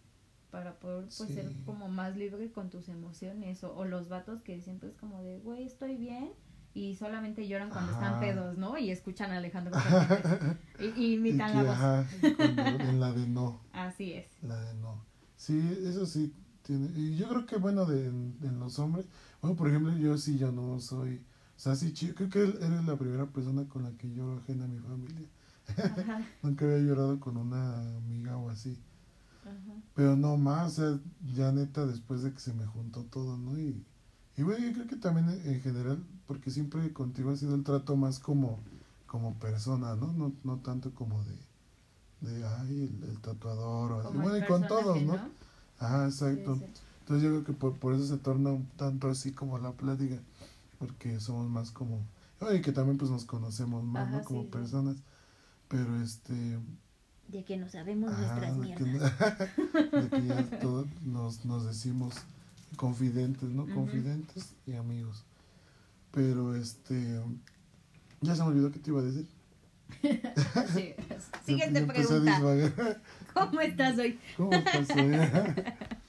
para 0.50 0.78
poder 0.78 1.04
pues 1.06 1.14
Sí. 1.28 1.34
ser 1.34 1.50
como 1.64 1.88
más 1.88 2.16
libre 2.16 2.50
con 2.52 2.70
tus 2.70 2.88
emociones 2.88 3.64
o, 3.64 3.74
o 3.74 3.84
los 3.84 4.08
vatos 4.08 4.40
que 4.42 4.60
siempre 4.60 4.88
es 4.90 4.94
como 4.96 5.22
de, 5.24 5.40
güey, 5.40 5.64
estoy 5.64 5.96
bien 5.96 6.30
y 6.74 6.94
solamente 6.94 7.48
lloran 7.48 7.70
cuando 7.70 7.90
están 7.92 8.20
pedos, 8.20 8.56
¿no? 8.56 8.78
Y 8.78 8.90
escuchan 8.90 9.32
a 9.32 9.38
Alejandro 9.38 9.72
y, 10.96 11.14
imitan 11.14 11.50
que, 11.50 11.56
la 11.56 11.62
voz. 11.62 11.72
ajá, 11.72 12.06
en 12.88 13.00
la 13.00 13.12
de 13.12 13.26
no. 13.26 13.60
Así 13.72 14.12
es. 14.12 14.26
La 14.42 14.60
de 14.60 14.74
no. 14.74 15.02
Sí, 15.36 15.58
eso 15.84 16.06
sí 16.06 16.32
tiene. 16.62 16.88
Y 16.94 17.16
yo 17.16 17.28
creo 17.28 17.46
que, 17.46 17.56
bueno, 17.56 17.84
de, 17.86 18.06
en 18.06 18.58
los 18.60 18.78
hombres. 18.78 19.06
Bueno, 19.42 19.56
por 19.56 19.68
ejemplo, 19.68 19.96
yo 19.96 20.16
sí, 20.18 20.38
yo 20.38 20.52
no 20.52 20.80
soy. 20.80 21.16
O 21.56 21.60
sea, 21.60 21.74
sí, 21.76 21.92
creo 22.14 22.28
que 22.28 22.40
eres 22.40 22.84
la 22.84 22.96
primera 22.96 23.26
persona 23.26 23.68
con 23.68 23.84
la 23.84 23.90
que 23.92 24.12
lloro 24.12 24.38
ajena 24.38 24.64
a 24.64 24.68
mi 24.68 24.78
familia. 24.80 25.26
Nunca 26.42 26.64
había 26.66 26.78
llorado 26.78 27.18
con 27.20 27.36
una 27.36 27.80
amiga 27.98 28.36
o 28.38 28.50
así. 28.50 28.78
ajá. 29.44 29.82
Pero 29.94 30.16
no 30.16 30.36
más, 30.36 30.78
o 30.78 30.82
sea, 30.82 31.00
ya 31.34 31.52
neta, 31.52 31.86
después 31.86 32.22
de 32.22 32.32
que 32.32 32.40
se 32.40 32.52
me 32.52 32.66
juntó 32.66 33.04
todo, 33.04 33.36
¿no? 33.38 33.58
Y, 33.58 33.84
y 34.36 34.42
bueno, 34.42 34.64
yo 34.66 34.72
creo 34.74 34.86
que 34.86 34.96
también 34.96 35.28
en, 35.30 35.54
en 35.54 35.60
general, 35.62 36.04
porque 36.26 36.50
siempre 36.50 36.92
contigo 36.92 37.30
ha 37.30 37.36
sido 37.36 37.54
el 37.54 37.64
trato 37.64 37.96
más 37.96 38.18
como, 38.18 38.60
como 39.06 39.34
persona, 39.38 39.96
¿no? 39.96 40.12
No, 40.12 40.32
no 40.44 40.58
tanto 40.58 40.92
como 40.94 41.22
de, 41.24 41.36
de 42.20 42.46
ay, 42.46 42.90
el, 43.02 43.10
el 43.10 43.20
tatuador 43.20 43.92
o 43.92 44.00
así. 44.00 44.18
Bueno, 44.18 44.38
y 44.38 44.44
con 44.44 44.66
todos, 44.66 45.02
¿no? 45.02 45.14
Ajá, 45.78 46.06
Sí, 46.10 46.14
exacto. 46.14 46.56
sí. 46.58 46.64
Entonces 47.06 47.22
yo 47.22 47.30
creo 47.30 47.44
que 47.44 47.52
por, 47.52 47.78
por 47.78 47.94
eso 47.94 48.04
se 48.04 48.16
torna 48.18 48.50
un 48.50 48.66
tanto 48.70 49.08
así 49.08 49.30
como 49.30 49.58
la 49.58 49.70
plática, 49.70 50.20
porque 50.80 51.20
somos 51.20 51.48
más 51.48 51.70
como, 51.70 52.04
oye, 52.40 52.60
que 52.60 52.72
también 52.72 52.98
pues 52.98 53.12
nos 53.12 53.24
conocemos 53.24 53.84
más, 53.84 54.08
Ajá, 54.08 54.18
¿no? 54.18 54.24
Como 54.24 54.42
sí, 54.42 54.48
personas, 54.48 54.96
pero 55.68 56.02
este, 56.02 56.58
De 57.28 57.44
que 57.44 57.58
no 57.58 57.68
sabemos 57.68 58.10
nuestras 58.10 58.58
de 58.58 58.74
que, 58.74 58.82
mierdas. 58.82 59.12
de 59.92 60.08
que 60.08 60.26
ya 60.26 60.50
todos 60.60 60.88
nos, 61.02 61.44
nos 61.44 61.64
decimos 61.64 62.16
confidentes, 62.74 63.50
¿no? 63.50 63.72
Confidentes 63.72 64.54
y 64.66 64.72
amigos. 64.72 65.22
Pero 66.10 66.56
este, 66.56 67.20
Ya 68.20 68.34
se 68.34 68.42
me 68.42 68.48
olvidó 68.48 68.72
qué 68.72 68.80
te 68.80 68.90
iba 68.90 68.98
a 68.98 69.04
decir. 69.04 69.28
Sí. 70.74 70.92
Siguiente 71.44 71.86
pregunta. 71.86 73.00
¿Cómo 73.32 73.60
estás 73.60 73.96
hoy? 73.96 74.18
¿Cómo 74.36 74.50
pasó? 74.50 74.94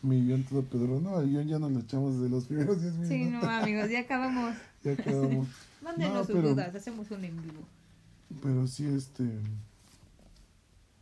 Mi 0.02 0.22
guion 0.22 0.44
todo 0.44 0.64
pedro. 0.64 1.00
No, 1.02 1.20
el 1.20 1.30
guion 1.30 1.48
ya 1.48 1.60
nos 1.60 1.72
lo 1.72 1.80
echamos 1.80 2.16
desde 2.16 2.30
los 2.30 2.46
primeros 2.46 2.82
10 2.82 2.94
minutos. 2.94 3.10
Sí, 3.10 3.26
no, 3.26 3.40
amigos, 3.50 3.90
ya 3.90 4.00
acabamos. 4.02 4.56
Ya 4.84 4.96
quedamos. 4.96 5.48
Mándenos 5.84 6.14
No, 6.14 6.24
sus 6.26 6.36
pero- 6.36 6.50
dudas, 6.50 6.76
hacemos 6.76 7.10
un 7.12 7.24
en 7.26 7.42
vivo. 7.42 7.62
Pero 8.42 8.68
sí, 8.68 8.86
este. 8.86 9.24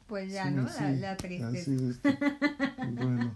Pues 0.08 0.32
ya, 0.32 0.48
sí, 0.50 0.56
¿no? 0.56 0.68
sí, 0.70 0.82
La, 0.82 0.92
la 0.92 1.18
tristeza. 1.18 1.48
así 1.50 1.76
de 1.76 1.90
este. 1.92 2.18
Bueno. 2.96 3.32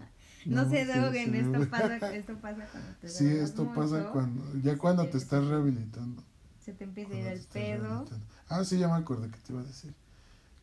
No, 0.46 0.70
se 0.70 0.86
sí, 0.86 0.90
droguen, 0.92 1.32
sí, 1.32 1.38
esto 1.38 1.68
pasa, 1.70 2.14
esto 2.14 2.34
pasa 2.36 2.66
cuando 2.72 2.90
te 3.00 3.08
Sí, 3.10 3.26
esto 3.26 3.66
pasa 3.74 3.98
mucho, 3.98 4.12
cuando. 4.12 4.42
Ya 4.62 4.78
cuando 4.78 5.04
te 5.06 5.12
Sí, 5.12 5.18
estás 5.18 5.44
rehabilitando. 5.44 6.22
Se 6.64 6.72
te 6.72 6.84
empieza 6.84 7.12
a 7.12 7.18
ir 7.18 7.24
te 7.24 7.32
el 7.34 7.40
pedo. 7.80 8.08
Ah, 8.48 8.64
sí, 8.64 8.78
ya 8.78 8.88
me 8.88 8.94
acordé 8.94 9.28
que 9.28 9.36
te 9.38 9.52
iba 9.52 9.60
a 9.60 9.64
decir. 9.64 9.92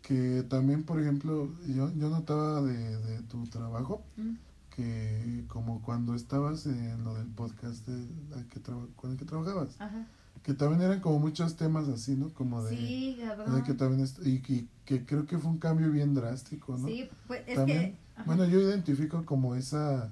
Que 0.01 0.43
también, 0.49 0.83
por 0.83 0.99
ejemplo, 0.99 1.51
yo, 1.67 1.91
yo 1.93 2.09
notaba 2.09 2.61
de, 2.61 2.97
de 2.97 3.21
tu 3.23 3.45
trabajo 3.47 4.03
Mm, 4.15 4.35
que 4.77 5.43
como 5.47 5.81
cuando 5.81 6.13
estabas 6.13 6.67
en 6.67 7.03
lo 7.03 7.15
del 7.15 7.25
podcast 7.29 7.87
de 7.87 8.07
que 8.49 8.61
con 8.95 9.11
el 9.11 9.17
que 9.17 9.25
trabajabas, 9.25 9.69
Ajá. 9.79 10.05
que 10.43 10.53
también 10.53 10.83
eran 10.83 10.99
como 11.01 11.17
muchos 11.17 11.55
temas 11.55 11.87
así, 11.87 12.15
¿no? 12.15 12.29
Como 12.29 12.63
de, 12.63 12.77
Sí, 12.77 13.15
de 13.17 13.63
que 13.63 13.73
también 13.73 14.07
y, 14.23 14.29
y 14.53 14.69
que 14.85 15.03
creo 15.03 15.25
que 15.25 15.39
fue 15.39 15.49
un 15.49 15.57
cambio 15.57 15.91
bien 15.91 16.13
drástico, 16.13 16.77
¿no? 16.77 16.87
Sí, 16.87 17.09
pues 17.25 17.41
es 17.47 17.55
También, 17.55 17.93
que. 17.93 17.97
ajá. 18.17 18.23
Bueno, 18.27 18.45
yo 18.45 18.61
identifico 18.61 19.25
como 19.25 19.55
esa 19.55 20.11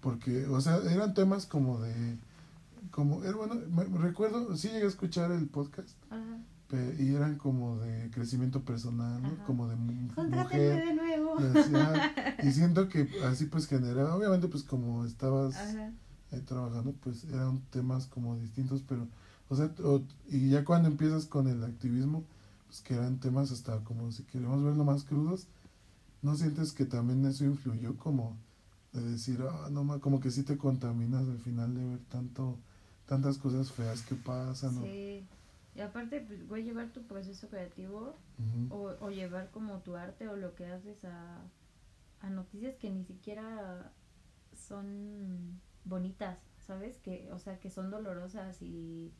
porque, 0.00 0.46
o 0.46 0.60
sea, 0.60 0.76
eran 0.88 1.12
temas 1.12 1.46
como 1.46 1.80
de 1.80 2.16
como 2.92 3.24
era 3.24 3.34
bueno, 3.34 3.56
me, 3.56 3.84
me 3.84 3.98
recuerdo, 3.98 4.56
sí 4.56 4.68
llegué 4.68 4.84
a 4.84 4.88
escuchar 4.88 5.32
el 5.32 5.48
podcast 5.48 5.90
Ajá. 6.08 6.38
Y 6.98 7.14
eran 7.14 7.36
como 7.36 7.78
de 7.78 8.10
crecimiento 8.10 8.62
personal, 8.62 9.22
¿no? 9.22 9.28
Ajá. 9.28 9.44
Como 9.44 9.68
de 9.68 9.76
mujer. 9.76 10.84
de 10.86 10.94
nuevo. 10.94 11.36
y 11.40 11.58
así, 11.58 11.72
ah, 11.74 12.12
y 12.42 12.50
siento 12.52 12.88
que 12.88 13.08
así 13.24 13.46
pues 13.46 13.66
generaba, 13.66 14.14
obviamente 14.14 14.48
pues 14.48 14.64
como 14.64 15.04
estabas 15.06 15.56
ahí 16.30 16.40
trabajando, 16.42 16.92
pues 17.02 17.24
eran 17.24 17.60
temas 17.70 18.06
como 18.06 18.36
distintos, 18.36 18.82
pero, 18.86 19.06
o 19.48 19.56
sea, 19.56 19.70
o- 19.82 20.02
y 20.28 20.50
ya 20.50 20.64
cuando 20.64 20.88
empiezas 20.88 21.24
con 21.26 21.46
el 21.48 21.64
activismo, 21.64 22.22
pues 22.66 22.82
que 22.82 22.94
eran 22.94 23.18
temas 23.18 23.50
hasta 23.50 23.78
como 23.84 24.12
si 24.12 24.24
queremos 24.24 24.62
verlo 24.62 24.84
más 24.84 25.04
crudos, 25.04 25.46
¿no 26.20 26.36
sientes 26.36 26.72
que 26.72 26.84
también 26.84 27.24
eso 27.24 27.44
influyó 27.46 27.96
como 27.96 28.36
de 28.92 29.02
decir, 29.10 29.40
ah, 29.48 29.68
no, 29.70 29.84
ma- 29.84 30.00
como 30.00 30.20
que 30.20 30.30
sí 30.30 30.42
te 30.42 30.58
contaminas 30.58 31.26
al 31.28 31.38
final 31.38 31.74
de 31.74 31.84
ver 31.84 31.98
tanto, 32.10 32.58
tantas 33.06 33.38
cosas 33.38 33.72
feas 33.72 34.02
que 34.02 34.14
pasan, 34.16 34.74
¿no? 34.74 34.82
Sí. 34.82 35.24
Y 35.78 35.80
aparte, 35.80 36.20
pues, 36.20 36.44
güey, 36.48 36.64
llevar 36.64 36.90
tu 36.92 37.06
proceso 37.06 37.48
creativo 37.48 38.16
o, 38.70 38.96
o 39.00 39.10
llevar 39.10 39.50
como 39.52 39.78
tu 39.78 39.94
arte 39.94 40.28
o 40.28 40.34
lo 40.34 40.56
que 40.56 40.66
haces 40.66 41.04
a, 41.04 41.40
a 42.20 42.30
noticias 42.30 42.76
que 42.76 42.90
ni 42.90 43.04
siquiera 43.04 43.92
son 44.52 45.60
bonitas, 45.84 46.40
¿sabes? 46.58 46.98
Que, 46.98 47.30
o 47.32 47.38
sea, 47.38 47.60
que 47.60 47.70
son 47.70 47.90
dolorosas 47.90 48.60
y, 48.60 49.12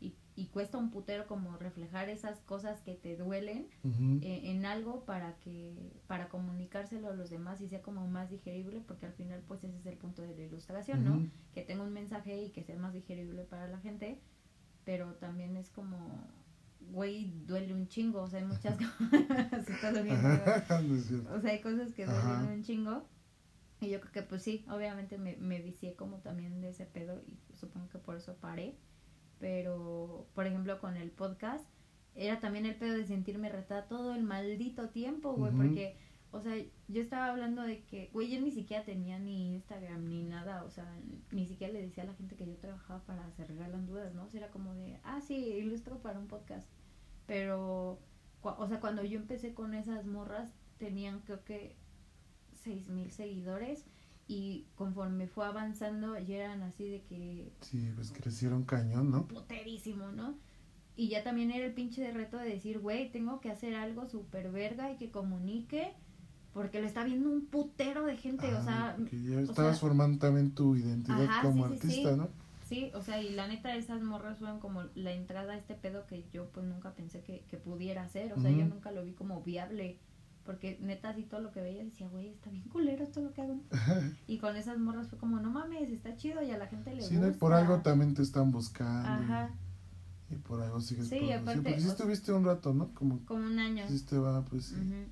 y, 0.00 0.16
y 0.34 0.46
cuesta 0.48 0.78
un 0.78 0.90
putero 0.90 1.28
como 1.28 1.56
reflejar 1.58 2.08
esas 2.08 2.40
cosas 2.40 2.80
que 2.80 2.94
te 2.94 3.16
duelen 3.16 3.68
eh, 4.22 4.50
en 4.50 4.66
algo 4.66 5.04
para 5.04 5.36
que 5.38 5.92
para 6.08 6.28
comunicárselo 6.28 7.08
a 7.08 7.14
los 7.14 7.30
demás 7.30 7.60
y 7.60 7.68
sea 7.68 7.82
como 7.82 8.06
más 8.08 8.30
digerible 8.30 8.82
porque 8.86 9.06
al 9.06 9.12
final 9.12 9.42
pues 9.46 9.62
ese 9.62 9.78
es 9.78 9.86
el 9.86 9.96
punto 9.96 10.22
de 10.22 10.34
la 10.34 10.42
ilustración, 10.42 11.04
¿no? 11.04 11.30
Que 11.54 11.62
tenga 11.62 11.84
un 11.84 11.92
mensaje 11.92 12.42
y 12.42 12.50
que 12.50 12.64
sea 12.64 12.76
más 12.76 12.92
digerible 12.94 13.44
para 13.44 13.68
la 13.68 13.78
gente, 13.78 14.20
pero 14.84 15.14
también 15.14 15.56
es 15.56 15.70
como 15.70 15.98
güey, 16.92 17.32
duele 17.46 17.74
un 17.74 17.88
chingo, 17.88 18.22
o 18.22 18.28
sea, 18.28 18.40
hay 18.40 18.46
muchas 18.46 18.76
cosas 19.80 20.04
no 20.04 21.36
o 21.36 21.40
sea, 21.40 21.50
hay 21.50 21.60
cosas 21.60 21.92
que 21.92 22.06
duelen 22.06 22.24
Ajá. 22.24 22.52
un 22.52 22.62
chingo. 22.62 23.06
Y 23.80 23.88
yo 23.88 24.00
creo 24.00 24.12
que 24.12 24.22
pues 24.22 24.42
sí, 24.42 24.66
obviamente 24.68 25.16
me, 25.16 25.36
me 25.36 25.60
vicié 25.62 25.94
como 25.94 26.18
también 26.18 26.60
de 26.60 26.70
ese 26.70 26.84
pedo 26.84 27.22
y 27.26 27.38
supongo 27.54 27.88
que 27.88 27.98
por 27.98 28.16
eso 28.16 28.36
paré. 28.36 28.76
Pero, 29.38 30.28
por 30.34 30.46
ejemplo, 30.46 30.78
con 30.80 30.96
el 30.98 31.10
podcast, 31.10 31.64
era 32.14 32.40
también 32.40 32.66
el 32.66 32.74
pedo 32.74 32.98
de 32.98 33.06
sentirme 33.06 33.48
retada 33.48 33.88
todo 33.88 34.14
el 34.14 34.22
maldito 34.22 34.90
tiempo, 34.90 35.32
güey, 35.32 35.52
porque, 35.52 35.96
o 36.32 36.40
sea, 36.40 36.54
yo 36.88 37.02
estaba 37.02 37.26
hablando 37.26 37.62
de 37.62 37.82
que, 37.84 38.10
güey, 38.12 38.30
yo 38.30 38.40
ni 38.40 38.52
siquiera 38.52 38.84
tenía 38.84 39.18
ni 39.18 39.54
Instagram 39.54 40.08
ni 40.08 40.22
nada, 40.22 40.64
o 40.64 40.70
sea, 40.70 40.86
ni 41.32 41.46
siquiera 41.46 41.72
le 41.72 41.82
decía 41.82 42.04
a 42.04 42.06
la 42.06 42.14
gente 42.14 42.36
que 42.36 42.46
yo 42.46 42.56
trabajaba 42.56 43.02
para 43.04 43.30
Se 43.32 43.44
Regalan 43.44 43.86
Dudas, 43.86 44.14
¿no? 44.14 44.24
O 44.24 44.28
sea, 44.28 44.40
era 44.42 44.50
como 44.50 44.74
de, 44.74 44.98
ah, 45.02 45.20
sí, 45.20 45.34
ilustro 45.34 45.98
para 45.98 46.18
un 46.18 46.28
podcast. 46.28 46.68
Pero, 47.26 47.98
o 48.42 48.68
sea, 48.68 48.80
cuando 48.80 49.04
yo 49.04 49.18
empecé 49.18 49.54
con 49.54 49.74
esas 49.74 50.06
morras, 50.06 50.52
tenían 50.78 51.20
creo 51.20 51.44
que 51.44 51.76
seis 52.52 52.88
mil 52.88 53.10
seguidores 53.10 53.84
y 54.26 54.66
conforme 54.76 55.26
fue 55.26 55.46
avanzando 55.46 56.18
ya 56.18 56.36
eran 56.36 56.62
así 56.62 56.88
de 56.88 57.02
que 57.02 57.52
Sí, 57.60 57.90
pues 57.94 58.12
crecieron 58.12 58.64
cañón, 58.64 59.10
¿no? 59.10 59.26
puterísimo, 59.26 60.12
¿no? 60.12 60.38
Y 60.96 61.08
ya 61.08 61.24
también 61.24 61.50
era 61.50 61.66
el 61.66 61.72
pinche 61.72 62.02
de 62.02 62.12
reto 62.12 62.36
de 62.36 62.50
decir, 62.50 62.78
güey, 62.78 63.10
tengo 63.10 63.40
que 63.40 63.50
hacer 63.50 63.74
algo 63.74 64.06
súper 64.06 64.52
verga 64.52 64.92
y 64.92 64.96
que 64.96 65.10
comunique 65.10 65.94
porque 66.52 66.80
lo 66.80 66.86
está 66.86 67.04
viendo 67.04 67.30
un 67.30 67.46
putero 67.46 68.04
de 68.06 68.16
gente, 68.16 68.46
o 68.54 68.58
Ah, 68.58 68.62
sea, 68.62 68.96
que 69.08 69.22
ya 69.22 69.40
estabas 69.40 69.78
sea- 69.78 69.88
formando 69.88 70.18
también 70.18 70.52
tu 70.52 70.76
identidad 70.76 71.22
Ajá, 71.24 71.42
como 71.42 71.68
sí, 71.68 71.74
sí, 71.80 71.86
artista, 71.86 72.10
sí. 72.12 72.16
¿no? 72.18 72.28
sí, 72.68 72.90
o 72.94 73.02
sea, 73.02 73.20
y 73.22 73.30
la 73.30 73.48
neta 73.48 73.74
esas 73.74 74.00
morras 74.02 74.38
fueron 74.38 74.60
como 74.60 74.82
la 74.94 75.12
entrada 75.12 75.52
a 75.54 75.56
este 75.56 75.74
pedo 75.74 76.06
que 76.06 76.24
yo 76.32 76.48
pues 76.50 76.66
nunca 76.66 76.92
pensé 76.94 77.20
que, 77.22 77.44
que 77.50 77.56
pudiera 77.56 78.02
hacer, 78.02 78.32
o 78.32 78.40
sea, 78.40 78.50
yo 78.50 78.64
nunca 78.66 78.90
lo 78.92 79.04
vi 79.04 79.12
como 79.12 79.42
viable. 79.42 79.98
Porque 80.44 80.78
neta, 80.80 81.10
así 81.10 81.22
todo 81.24 81.40
lo 81.40 81.52
que 81.52 81.60
veía 81.60 81.84
decía, 81.84 82.08
güey, 82.08 82.28
está 82.30 82.50
bien 82.50 82.64
culero 82.64 83.06
todo 83.08 83.24
lo 83.24 83.32
que 83.34 83.42
hago. 83.42 83.60
Y 84.26 84.38
con 84.38 84.56
esas 84.56 84.78
morras 84.78 85.06
fue 85.08 85.18
como, 85.18 85.38
no 85.38 85.50
mames, 85.50 85.90
está 85.90 86.16
chido 86.16 86.42
y 86.42 86.50
a 86.50 86.58
la 86.58 86.66
gente 86.66 86.94
le 86.94 87.02
Sí, 87.02 87.14
gusta. 87.16 87.28
Y 87.28 87.32
por 87.32 87.52
algo 87.52 87.80
también 87.82 88.14
te 88.14 88.22
están 88.22 88.50
buscando. 88.50 89.06
Ajá, 89.24 89.50
Y, 90.30 90.36
por 90.36 90.60
algo 90.62 90.80
sigues 90.80 91.08
Sí, 91.08 91.16
produciendo. 91.18 91.42
aparte, 91.50 91.62
Porque 91.62 91.80
sí 91.82 91.88
estuviste 91.88 92.32
un 92.32 92.44
rato, 92.44 92.72
¿no? 92.72 92.88
Como 92.94 93.20
como 93.26 93.44
un 93.46 93.58
año. 93.58 93.86
si 93.88 94.00
te 94.00 94.16
va, 94.16 94.42
pues 94.44 94.64
sí. 94.66 94.76
Ujú. 94.76 95.04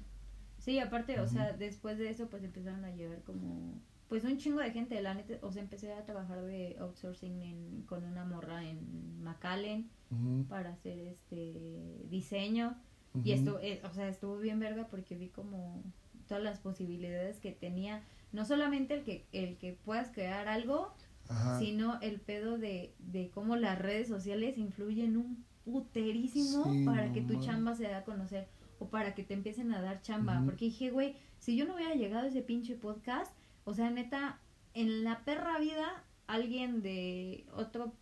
Sí, 0.69 0.79
aparte, 0.81 1.19
o 1.19 1.27
sea, 1.27 1.55
después 1.55 1.97
de 1.97 2.11
eso, 2.11 2.29
pues 2.29 2.45
empezaron 2.45 2.85
a 2.85 2.91
llegar 2.95 3.23
como, 3.23 3.81
pues 4.07 4.23
un 4.25 4.37
chingo 4.37 4.61
de 4.61 4.71
gente, 4.71 5.01
la 5.01 5.14
neta, 5.14 5.39
o 5.41 5.51
sea, 5.51 5.62
empecé 5.62 5.95
a 5.95 6.05
trabajar 6.05 6.43
de 6.45 6.77
outsourcing 6.79 7.41
en, 7.41 7.83
con 7.87 8.05
una 8.05 8.27
morra 8.27 8.62
en 8.69 9.23
McAllen 9.23 9.89
para 10.47 10.75
hacer 10.75 10.99
este 10.99 12.05
diseño. 12.11 12.77
Y 13.25 13.33
esto, 13.33 13.59
eh, 13.62 13.81
o 13.83 13.95
sea, 13.95 14.09
estuvo 14.09 14.37
bien 14.37 14.61
verga 14.61 14.89
porque 14.89 15.16
vi 15.16 15.31
como 15.31 15.83
todas 16.27 16.45
las 16.45 16.59
posibilidades 16.59 17.41
que 17.41 17.53
tenía, 17.53 18.03
no 18.33 18.45
solamente 18.45 18.93
el 18.93 19.05
que, 19.05 19.25
el 19.33 19.57
que 19.57 19.73
puedas 19.73 20.11
crear 20.11 20.49
algo, 20.49 20.93
Ajá. 21.31 21.59
sino 21.59 21.99
el 22.03 22.21
pedo 22.21 22.59
de, 22.59 22.93
de 22.99 23.31
cómo 23.31 23.57
las 23.57 23.79
redes 23.79 24.07
sociales 24.07 24.59
influyen 24.59 25.16
un 25.16 25.47
puterísimo 25.64 26.64
Sí, 26.64 26.85
para 26.85 27.07
no 27.07 27.14
que 27.14 27.23
tu 27.23 27.41
chamba 27.41 27.75
se 27.75 27.85
dé 27.85 27.95
a 27.95 28.05
conocer 28.05 28.49
o 28.79 28.89
para 28.89 29.14
que 29.14 29.24
te 29.24 29.35
empiecen 29.35 29.72
a 29.72 29.81
dar 29.81 30.03
chamba. 30.03 30.43
Porque 30.45 30.66
dije, 30.66 30.91
güey, 30.91 31.16
si 31.39 31.57
yo 31.57 31.66
no 31.66 31.74
hubiera 31.74 31.95
llegado 31.95 32.24
a 32.24 32.29
ese 32.29 32.43
pinche 32.43 32.74
podcast, 32.74 33.33
o 33.64 33.74
sea, 33.74 33.91
neta, 33.91 34.39
en 34.74 35.05
la 35.05 35.24
perra 35.24 35.59
vida, 35.59 36.05
alguien 36.26 36.83
de 36.83 37.47
otro 37.53 37.93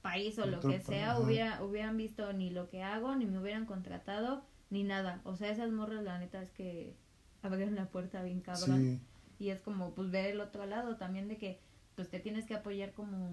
país 0.00 0.38
o 0.38 0.46
lo 0.46 0.60
que 0.60 0.80
sea 0.80 1.18
hubiera, 1.18 1.62
hubieran 1.62 1.96
visto 1.96 2.32
ni 2.32 2.50
lo 2.50 2.68
que 2.68 2.82
hago, 2.82 3.14
ni 3.14 3.26
me 3.26 3.38
hubieran 3.38 3.66
contratado, 3.66 4.44
ni 4.70 4.82
nada. 4.82 5.20
O 5.24 5.36
sea, 5.36 5.50
esas 5.50 5.70
morras, 5.70 6.02
la 6.02 6.18
neta, 6.18 6.42
es 6.42 6.50
que 6.50 6.96
abrieron 7.42 7.74
la 7.74 7.86
puerta 7.86 8.22
bien 8.22 8.40
cabrón. 8.40 8.80
Sí, 8.80 9.00
Y 9.38 9.50
es 9.50 9.60
como, 9.60 9.94
pues, 9.94 10.10
ver 10.10 10.26
el 10.26 10.40
otro 10.40 10.66
lado 10.66 10.96
también 10.96 11.28
de 11.28 11.36
que, 11.36 11.60
pues, 11.94 12.08
te 12.08 12.20
tienes 12.20 12.46
que 12.46 12.54
apoyar 12.54 12.92
como, 12.92 13.30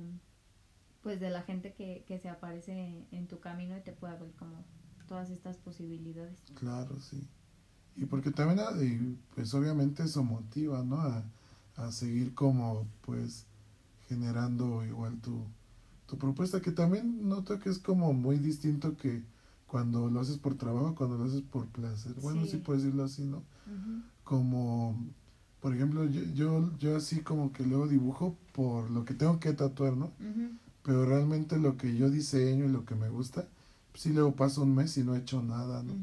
pues, 1.02 1.20
de 1.20 1.30
la 1.30 1.42
gente 1.42 1.74
que, 1.74 2.04
que 2.08 2.20
se 2.20 2.30
aparece 2.30 3.06
en 3.12 3.28
tu 3.28 3.40
camino 3.40 3.78
y 3.78 3.82
te 3.82 3.94
puede 3.94 4.14
abrir 4.14 4.34
como 4.36 4.64
todas 5.10 5.30
estas 5.32 5.58
posibilidades. 5.58 6.38
claro, 6.56 7.00
sí. 7.02 7.28
Y 7.98 8.06
porque 8.06 8.32
también, 8.32 8.60
ah, 8.62 8.72
pues 9.36 9.54
obviamente 9.54 10.04
eso 10.04 10.24
motiva, 10.24 10.84
¿no? 10.84 11.02
A, 11.02 11.24
a 11.76 11.92
seguir 11.92 12.34
como, 12.34 12.88
pues, 13.02 13.46
generando 14.08 14.86
igual 14.86 15.20
tu, 15.20 15.44
tu 16.08 16.18
propuesta, 16.18 16.62
que 16.62 16.72
también 16.72 17.28
noto 17.28 17.60
que 17.60 17.70
es 17.70 17.80
como 17.80 18.14
muy 18.14 18.38
distinto 18.40 18.96
que 18.96 19.24
cuando 19.68 20.10
lo 20.10 20.22
haces 20.22 20.38
por 20.38 20.56
trabajo, 20.56 20.96
cuando 20.96 21.18
lo 21.18 21.26
haces 21.26 21.42
por 21.42 21.68
placer. 21.68 22.14
Bueno, 22.22 22.44
sí, 22.46 22.52
Sí. 22.52 22.58
puedes 22.58 22.84
decirlo 22.84 23.04
así, 23.04 23.24
¿no? 23.26 23.44
Como 24.24 24.96
por 25.62 25.76
ejemplo 25.76 26.06
yo, 26.06 26.22
yo 26.34 26.78
yo 26.78 26.96
así 26.96 27.20
como 27.22 27.52
que 27.52 27.66
luego 27.66 27.88
dibujo 27.88 28.38
por 28.54 28.90
lo 28.92 29.04
que 29.04 29.14
tengo 29.14 29.40
que 29.42 29.52
tatuar 29.52 29.98
no 29.98 30.10
pero 30.84 31.06
realmente 31.06 31.58
lo 31.60 31.76
que 31.76 31.98
yo 31.98 32.10
diseño 32.10 32.64
y 32.66 32.70
lo 32.70 32.86
que 32.86 32.96
me 32.96 33.10
gusta 33.10 33.46
sí 34.00 34.10
luego 34.14 34.36
paso 34.36 34.64
un 34.64 34.76
mes 34.76 34.98
y 34.98 35.04
no 35.04 35.16
he 35.16 35.20
hecho 35.20 35.42
nada 35.44 35.84
no 35.84 35.94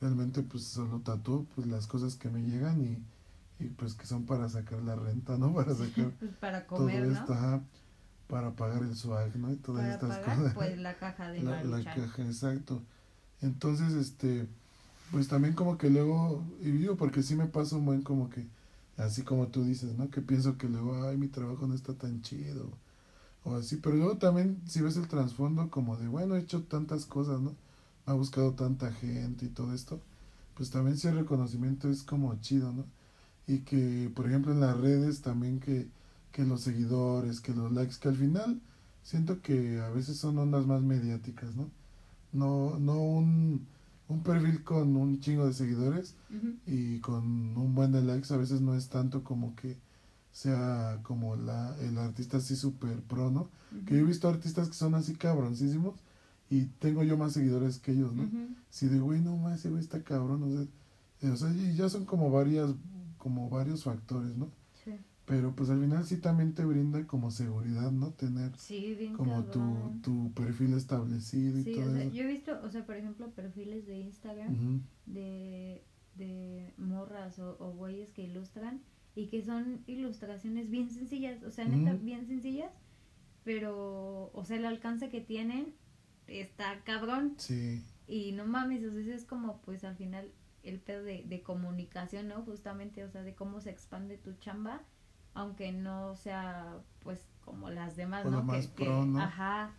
realmente 0.00 0.42
pues 0.42 0.64
solo 0.64 1.00
tatúo 1.00 1.46
pues 1.54 1.66
las 1.66 1.86
cosas 1.86 2.16
que 2.16 2.28
me 2.30 2.42
llegan 2.42 2.80
y, 2.84 3.64
y 3.64 3.68
pues 3.68 3.94
que 3.94 4.06
son 4.06 4.24
para 4.24 4.48
sacar 4.48 4.82
la 4.82 4.96
renta 4.96 5.36
no 5.38 5.52
para 5.58 5.74
sacar 5.74 6.12
Pues 6.18 6.30
para 6.40 6.66
todo 6.68 6.78
comer, 6.78 7.02
¿no? 7.08 7.12
esto 7.14 7.32
ajá, 7.34 7.62
para 8.28 8.50
pagar 8.52 8.82
el 8.82 8.96
swag 8.96 9.36
no 9.36 9.52
y 9.52 9.56
todas 9.56 9.82
Para 9.82 9.94
estas 9.94 10.18
pagar, 10.18 10.36
cosas. 10.38 10.54
pues, 10.54 10.78
la 10.78 10.94
caja 10.96 11.30
de 11.30 11.42
la, 11.44 11.62
la 11.64 11.84
caja 11.84 12.22
exacto. 12.26 12.82
Entonces, 13.42 13.94
este, 13.94 14.46
pues 15.12 15.28
también 15.28 15.54
como 15.54 15.78
que 15.78 15.90
luego, 15.90 16.44
y 16.62 16.70
digo, 16.72 16.96
porque 16.96 17.22
sí 17.22 17.34
me 17.36 17.46
pasa 17.46 17.76
un 17.76 17.86
buen 17.86 18.02
como 18.02 18.30
que, 18.30 18.46
así 18.98 19.22
como 19.22 19.48
tú 19.48 19.64
dices, 19.64 19.96
¿no? 19.98 20.10
Que 20.10 20.20
pienso 20.22 20.58
que 20.58 20.68
luego, 20.68 21.04
ay, 21.08 21.16
mi 21.16 21.28
trabajo 21.28 21.66
no 21.66 21.74
está 21.74 21.94
tan 21.94 22.22
chido, 22.22 22.70
o 23.44 23.54
así, 23.56 23.76
pero 23.76 23.96
luego 23.96 24.18
también 24.18 24.60
si 24.66 24.80
ves 24.80 24.96
el 24.96 25.08
trasfondo 25.08 25.70
como 25.70 25.96
de, 25.96 26.08
bueno, 26.08 26.36
he 26.36 26.40
hecho 26.40 26.62
tantas 26.64 27.06
cosas, 27.06 27.40
¿no? 27.40 27.54
Ha 28.06 28.14
buscado 28.14 28.52
tanta 28.54 28.92
gente 28.92 29.46
y 29.46 29.48
todo 29.48 29.74
esto, 29.74 30.00
pues 30.56 30.70
también 30.70 30.96
si 30.98 31.08
el 31.08 31.16
reconocimiento 31.16 31.88
es 31.90 32.02
como 32.02 32.34
chido, 32.40 32.72
¿no? 32.72 32.84
Y 33.46 33.60
que, 33.60 34.10
por 34.14 34.26
ejemplo, 34.26 34.52
en 34.52 34.60
las 34.60 34.76
redes 34.78 35.22
también 35.22 35.60
que, 35.60 35.88
que 36.32 36.44
los 36.44 36.60
seguidores, 36.62 37.40
que 37.40 37.54
los 37.54 37.72
likes, 37.72 37.96
que 38.00 38.08
al 38.08 38.16
final 38.16 38.60
siento 39.02 39.40
que 39.42 39.80
a 39.80 39.90
veces 39.90 40.18
son 40.18 40.38
ondas 40.38 40.66
más 40.66 40.82
mediáticas, 40.82 41.54
¿no? 41.56 41.70
No, 42.32 42.78
no 42.78 43.00
un, 43.00 43.66
un 44.08 44.22
perfil 44.22 44.62
con 44.64 44.96
un 44.96 45.20
chingo 45.20 45.46
de 45.46 45.52
seguidores 45.54 46.14
y 46.66 47.00
con 47.00 47.56
un 47.56 47.74
buen 47.74 47.92
de 47.92 48.02
likes 48.02 48.32
a 48.32 48.36
veces 48.36 48.60
no 48.60 48.74
es 48.74 48.88
tanto 48.88 49.24
como 49.24 49.54
que 49.56 49.78
sea 50.32 51.00
como 51.02 51.36
la, 51.36 51.76
el 51.80 51.98
artista 51.98 52.36
así 52.38 52.56
super 52.56 53.00
pro, 53.02 53.30
¿no? 53.30 53.48
Que 53.86 53.94
yo 53.94 54.00
he 54.00 54.04
visto 54.04 54.28
artistas 54.28 54.68
que 54.68 54.74
son 54.74 54.94
así 54.94 55.14
cabroncísimos 55.14 55.94
y 56.48 56.64
tengo 56.80 57.02
yo 57.04 57.16
más 57.16 57.32
seguidores 57.32 57.78
que 57.78 57.92
ellos, 57.92 58.14
¿no? 58.14 58.28
Si 58.70 58.86
de 58.88 58.98
güey, 58.98 59.20
no 59.20 59.36
más, 59.36 59.60
ese 59.60 59.70
güey 59.70 59.80
está 59.82 60.02
cabrón, 60.02 60.42
o 60.42 60.48
sea, 60.50 60.66
eh, 61.22 61.30
o 61.32 61.36
sea, 61.36 61.52
y 61.52 61.74
ya 61.76 61.88
son 61.88 62.04
como 62.04 62.30
varias, 62.30 62.70
como 63.18 63.48
varios 63.50 63.84
factores, 63.84 64.36
¿no? 64.36 64.48
Sí. 64.84 64.92
Pero 65.26 65.54
pues 65.54 65.70
al 65.70 65.80
final 65.80 66.04
sí 66.04 66.16
también 66.16 66.54
te 66.54 66.64
brinda 66.64 67.06
como 67.06 67.30
seguridad, 67.30 67.92
¿no? 67.92 68.10
Tener 68.10 68.50
Sí, 68.56 68.94
bien 68.98 69.14
como 69.14 69.44
tu, 69.44 69.62
tu 70.02 70.32
perfil 70.32 70.74
establecido 70.74 71.58
y 71.60 71.64
todo 71.64 71.88
o 71.88 71.92
sea, 71.92 72.02
eso. 72.02 72.14
yo 72.14 72.22
he 72.24 72.26
visto, 72.26 72.58
o 72.64 72.70
sea, 72.70 72.84
por 72.86 72.96
ejemplo, 72.96 73.30
perfiles 73.30 73.86
de 73.86 73.98
Instagram 73.98 74.82
de, 75.06 75.84
de 76.16 76.72
morras 76.78 77.38
o, 77.38 77.56
o 77.60 77.72
güeyes 77.72 78.10
que 78.10 78.22
ilustran 78.22 78.80
y 79.20 79.28
que 79.28 79.42
son 79.42 79.82
ilustraciones 79.86 80.70
bien 80.70 80.90
sencillas, 80.90 81.42
o 81.42 81.50
sea, 81.50 81.64
neta, 81.66 81.92
bien 81.94 82.26
sencillas, 82.26 82.72
pero, 83.44 84.30
o 84.34 84.44
sea, 84.44 84.56
el 84.56 84.66
alcance 84.66 85.08
que 85.10 85.20
tienen 85.20 85.74
está 86.26 86.82
cabrón 86.84 87.36
Sí, 87.36 87.82
y 88.06 88.32
no 88.32 88.46
mames, 88.46 88.84
o 88.84 88.90
sea, 88.92 89.00
eso 89.00 89.12
es 89.12 89.24
como, 89.24 89.60
pues, 89.62 89.84
al 89.84 89.96
final 89.96 90.30
el 90.62 90.80
pedo 90.80 91.02
de, 91.04 91.24
de 91.26 91.42
comunicación, 91.42 92.28
¿no? 92.28 92.42
Justamente, 92.42 93.04
o 93.04 93.10
sea, 93.10 93.22
de 93.22 93.34
cómo 93.34 93.60
se 93.60 93.70
expande 93.70 94.18
tu 94.18 94.34
chamba, 94.34 94.82
aunque 95.34 95.72
no 95.72 96.14
sea, 96.16 96.78
pues, 97.02 97.20
como 97.44 97.70
las 97.70 97.96
demás, 97.96 98.26
O 98.26 98.30
¿no? 98.30 98.42
más 98.42 98.66
que, 98.68 98.84
pro, 98.84 99.04
que- 99.04 99.12
¿no? 99.12 99.18
Ajá, 99.20 99.72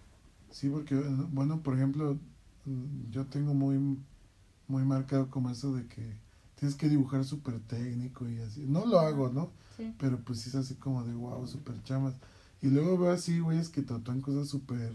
sí, 0.49 0.69
porque, 0.69 0.95
bueno, 1.29 1.61
por 1.63 1.75
ejemplo, 1.75 2.19
mm, 2.65 3.09
yo 3.11 3.25
tengo 3.27 3.53
muy, 3.53 3.77
muy 4.67 4.83
marcado 4.83 5.29
como 5.29 5.49
eso 5.49 5.73
de 5.75 5.87
que 5.87 6.17
tienes 6.61 6.77
que 6.77 6.89
dibujar 6.89 7.25
súper 7.25 7.59
técnico 7.61 8.29
y 8.29 8.37
así. 8.37 8.63
No 8.67 8.85
lo 8.85 8.99
hago, 8.99 9.29
¿no? 9.29 9.49
sí. 9.77 9.95
Pero 9.97 10.19
pues 10.19 10.41
sí 10.41 10.49
es 10.49 10.55
así 10.55 10.75
como 10.75 11.03
de 11.03 11.11
wow, 11.15 11.47
súper 11.47 11.81
chamas. 11.81 12.13
Y 12.61 12.67
luego 12.67 12.99
veo 12.99 13.11
así, 13.11 13.39
güeyes, 13.39 13.69
que 13.69 13.81
tatúan 13.81 14.21
cosas 14.21 14.47
súper, 14.47 14.93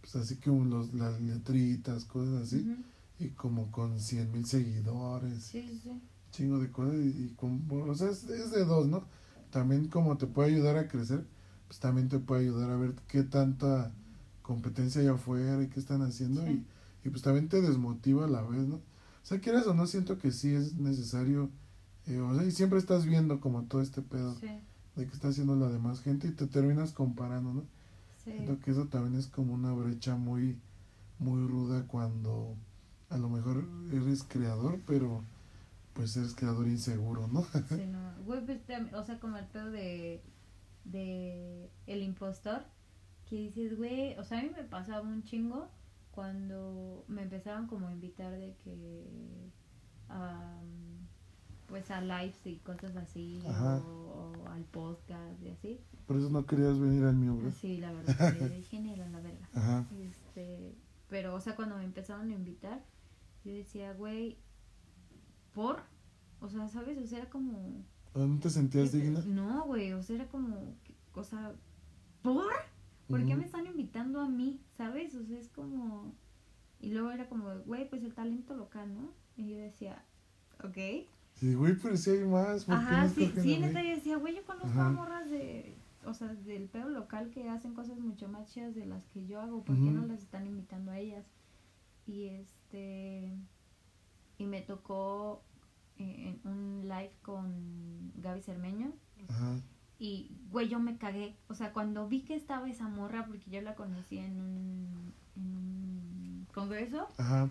pues 0.00 0.14
así 0.14 0.36
como 0.36 0.64
los, 0.64 0.94
las 0.94 1.20
letritas, 1.20 2.04
cosas 2.04 2.42
así. 2.44 2.76
Y 3.18 3.30
como 3.30 3.72
con 3.72 3.98
cien 3.98 4.30
mil 4.30 4.46
seguidores, 4.46 5.42
Sí, 5.42 5.80
sí, 5.82 6.00
chingo 6.30 6.60
de 6.60 6.70
cosas. 6.70 6.94
Y, 6.94 7.24
y 7.24 7.34
con, 7.36 7.66
o 7.68 7.94
sea, 7.96 8.10
es, 8.10 8.22
es 8.30 8.52
de 8.52 8.64
dos, 8.64 8.86
¿no? 8.86 9.02
También 9.50 9.88
como 9.88 10.16
te 10.16 10.28
puede 10.28 10.54
ayudar 10.54 10.76
a 10.76 10.86
crecer, 10.86 11.26
pues 11.66 11.80
también 11.80 12.08
te 12.08 12.20
puede 12.20 12.42
ayudar 12.42 12.70
a 12.70 12.76
ver 12.76 12.94
qué 13.08 13.24
tanta 13.24 13.92
competencia 14.42 15.00
hay 15.00 15.08
afuera 15.08 15.60
y 15.60 15.66
qué 15.66 15.80
están 15.80 16.02
haciendo. 16.02 16.46
Sí. 16.46 16.64
Y, 17.02 17.08
y 17.08 17.10
pues 17.10 17.22
también 17.22 17.48
te 17.48 17.60
desmotiva 17.60 18.26
a 18.26 18.28
la 18.28 18.42
vez, 18.42 18.68
¿no? 18.68 18.80
O 19.28 19.30
sea, 19.30 19.40
quieras 19.40 19.66
o 19.66 19.74
no, 19.74 19.86
siento 19.86 20.16
que 20.16 20.30
sí 20.30 20.54
es 20.54 20.76
necesario. 20.76 21.50
eh, 22.06 22.18
o 22.18 22.34
sea, 22.34 22.44
y 22.46 22.50
siempre 22.50 22.78
estás 22.78 23.04
viendo 23.04 23.40
como 23.40 23.64
todo 23.64 23.82
este 23.82 24.00
pedo 24.00 24.34
Sí, 24.36 24.48
de 24.96 25.06
que 25.06 25.12
está 25.12 25.28
haciendo 25.28 25.54
la 25.54 25.68
demás 25.68 26.00
gente 26.00 26.28
y 26.28 26.30
te 26.32 26.46
terminas 26.46 26.92
comparando, 26.92 27.52
¿no? 27.52 27.60
sí. 28.24 28.32
Siento 28.32 28.58
que 28.60 28.70
eso 28.70 28.86
también 28.86 29.16
es 29.16 29.26
como 29.26 29.52
una 29.52 29.70
brecha 29.74 30.16
muy, 30.16 30.56
muy 31.18 31.46
ruda 31.46 31.86
cuando 31.86 32.54
a 33.10 33.18
lo 33.18 33.28
mejor 33.28 33.68
eres 33.92 34.24
creador, 34.24 34.80
pero 34.86 35.22
pues 35.92 36.16
eres 36.16 36.34
creador 36.34 36.66
inseguro, 36.66 37.28
¿no? 37.28 37.42
Sí, 37.68 37.84
no. 37.86 38.00
Güey, 38.24 38.46
pues, 38.46 38.60
o 38.94 39.04
sea, 39.04 39.20
como 39.20 39.36
el 39.36 39.46
pedo 39.46 39.70
de, 39.70 40.22
de 40.84 41.70
el 41.86 42.02
impostor, 42.02 42.64
que 43.28 43.36
dices, 43.36 43.76
güey, 43.76 44.16
o 44.18 44.24
sea, 44.24 44.38
a 44.38 44.42
mí 44.42 44.50
me 44.56 44.64
pasaba 44.64 45.02
un 45.06 45.22
chingo 45.22 45.68
cuando 46.18 47.04
me 47.06 47.22
empezaban 47.22 47.68
como 47.68 47.86
a 47.86 47.92
invitar 47.92 48.32
de 48.32 48.56
que, 48.64 49.52
am, 50.08 51.06
pues 51.68 51.92
a 51.92 52.00
lives 52.00 52.44
y 52.44 52.56
cosas 52.56 52.96
así, 52.96 53.40
o, 53.46 53.52
o 54.44 54.48
al 54.48 54.64
podcast 54.64 55.40
y 55.40 55.50
así. 55.50 55.80
Por 56.08 56.16
eso 56.16 56.28
no 56.28 56.44
querías 56.44 56.76
venir 56.80 57.04
al 57.04 57.14
mío, 57.14 57.36
¿verdad? 57.36 57.52
Sí, 57.60 57.76
la 57.76 57.92
verdad, 57.92 58.36
que 58.36 58.48
dije, 58.48 58.80
"Ni 58.80 58.96
la 58.96 59.06
verga. 59.20 59.48
Ajá. 59.54 59.86
Este, 60.00 60.74
pero, 61.08 61.36
o 61.36 61.40
sea, 61.40 61.54
cuando 61.54 61.76
me 61.76 61.84
empezaron 61.84 62.28
a 62.32 62.34
invitar, 62.34 62.82
yo 63.44 63.52
decía, 63.52 63.92
güey, 63.92 64.38
¿por? 65.54 65.82
O 66.40 66.48
sea, 66.48 66.66
¿sabes? 66.66 66.98
O 66.98 67.06
sea, 67.06 67.18
era 67.18 67.30
como... 67.30 67.84
¿O 68.12 68.26
¿No 68.26 68.40
te 68.40 68.50
sentías 68.50 68.90
¿qué- 68.90 68.96
digna? 68.98 69.20
No, 69.24 69.66
güey, 69.66 69.92
o 69.92 70.02
sea, 70.02 70.16
era 70.16 70.26
como, 70.26 70.74
¿qué- 70.82 70.96
o 71.14 71.22
sea, 71.22 71.54
¿por? 72.22 72.52
¿Por 73.08 73.24
qué 73.24 73.36
me 73.36 73.44
están 73.44 73.66
invitando 73.66 74.20
a 74.20 74.28
mí? 74.28 74.60
¿Sabes? 74.76 75.14
O 75.14 75.24
sea, 75.24 75.38
es 75.38 75.48
como... 75.48 76.14
Y 76.80 76.92
luego 76.92 77.10
era 77.10 77.28
como, 77.28 77.48
güey, 77.66 77.88
pues 77.88 78.02
el 78.04 78.14
talento 78.14 78.54
local, 78.54 78.94
¿no? 78.94 79.10
Y 79.36 79.50
yo 79.50 79.58
decía, 79.58 80.04
ok. 80.62 81.06
Sí, 81.34 81.54
güey, 81.54 81.74
pero 81.76 81.96
si 81.96 82.10
hay 82.10 82.24
más. 82.24 82.64
¿por 82.64 82.76
qué 82.76 82.80
Ajá, 82.80 83.08
sí, 83.08 83.32
sí, 83.40 83.58
neta, 83.58 83.82
yo 83.82 83.90
decía, 83.90 84.16
güey, 84.16 84.36
yo 84.36 84.44
conozco 84.44 84.80
a 84.80 84.90
morras 84.90 85.30
de, 85.30 85.76
o 86.04 86.14
sea, 86.14 86.28
del 86.34 86.68
pedo 86.68 86.88
local 86.88 87.30
que 87.30 87.48
hacen 87.48 87.74
cosas 87.74 87.98
mucho 87.98 88.28
más 88.28 88.52
chidas 88.52 88.74
de 88.74 88.86
las 88.86 89.04
que 89.06 89.26
yo 89.26 89.40
hago, 89.40 89.62
¿por 89.64 89.76
qué 89.76 89.90
no 89.90 90.06
las 90.06 90.20
están 90.22 90.46
invitando 90.46 90.90
a 90.90 90.98
ellas? 90.98 91.24
Y 92.06 92.26
este, 92.26 93.32
y 94.38 94.46
me 94.46 94.62
tocó 94.62 95.42
eh, 95.98 96.36
en 96.44 96.50
un 96.50 96.82
live 96.82 97.12
con 97.22 98.12
Gaby 98.16 98.42
Cermeño, 98.42 98.92
Ajá. 99.28 99.60
Y, 99.98 100.30
güey, 100.50 100.68
yo 100.68 100.78
me 100.78 100.96
cagué. 100.96 101.36
O 101.48 101.54
sea, 101.54 101.72
cuando 101.72 102.08
vi 102.08 102.22
que 102.22 102.34
estaba 102.36 102.68
esa 102.70 102.88
morra, 102.88 103.26
porque 103.26 103.50
yo 103.50 103.60
la 103.62 103.74
conocí 103.74 104.18
en 104.18 104.40
un, 104.40 105.12
en 105.36 105.56
un 105.56 106.46
congreso, 106.54 107.08
Ajá. 107.16 107.50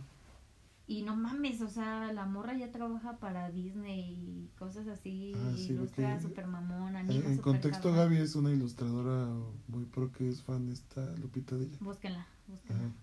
y 0.87 1.01
no 1.01 1.15
mames, 1.15 1.61
o 1.61 1.67
sea, 1.69 2.11
la 2.13 2.25
morra 2.25 2.53
ya 2.57 2.71
trabaja 2.71 3.17
para 3.17 3.51
Disney 3.51 4.13
y 4.13 4.49
cosas 4.57 4.87
así, 4.87 5.33
Ah, 5.35 5.53
sí, 5.55 5.73
ilustra 5.73 6.19
super 6.21 6.47
mamón, 6.47 6.95
En, 6.95 7.11
en 7.11 7.37
contexto, 7.39 7.89
cabrón. 7.89 8.09
Gaby 8.11 8.17
es 8.17 8.35
una 8.35 8.51
ilustradora 8.51 9.27
muy 9.67 9.85
pro 9.85 10.11
que 10.11 10.29
es 10.29 10.41
fan 10.43 10.67
de 10.67 10.73
esta 10.73 11.15
Lupita 11.17 11.55
de 11.57 11.65
ella. 11.65 11.77
Búsquenla, 11.81 12.25
búsquenla. 12.47 12.83
Ajá. 12.83 12.93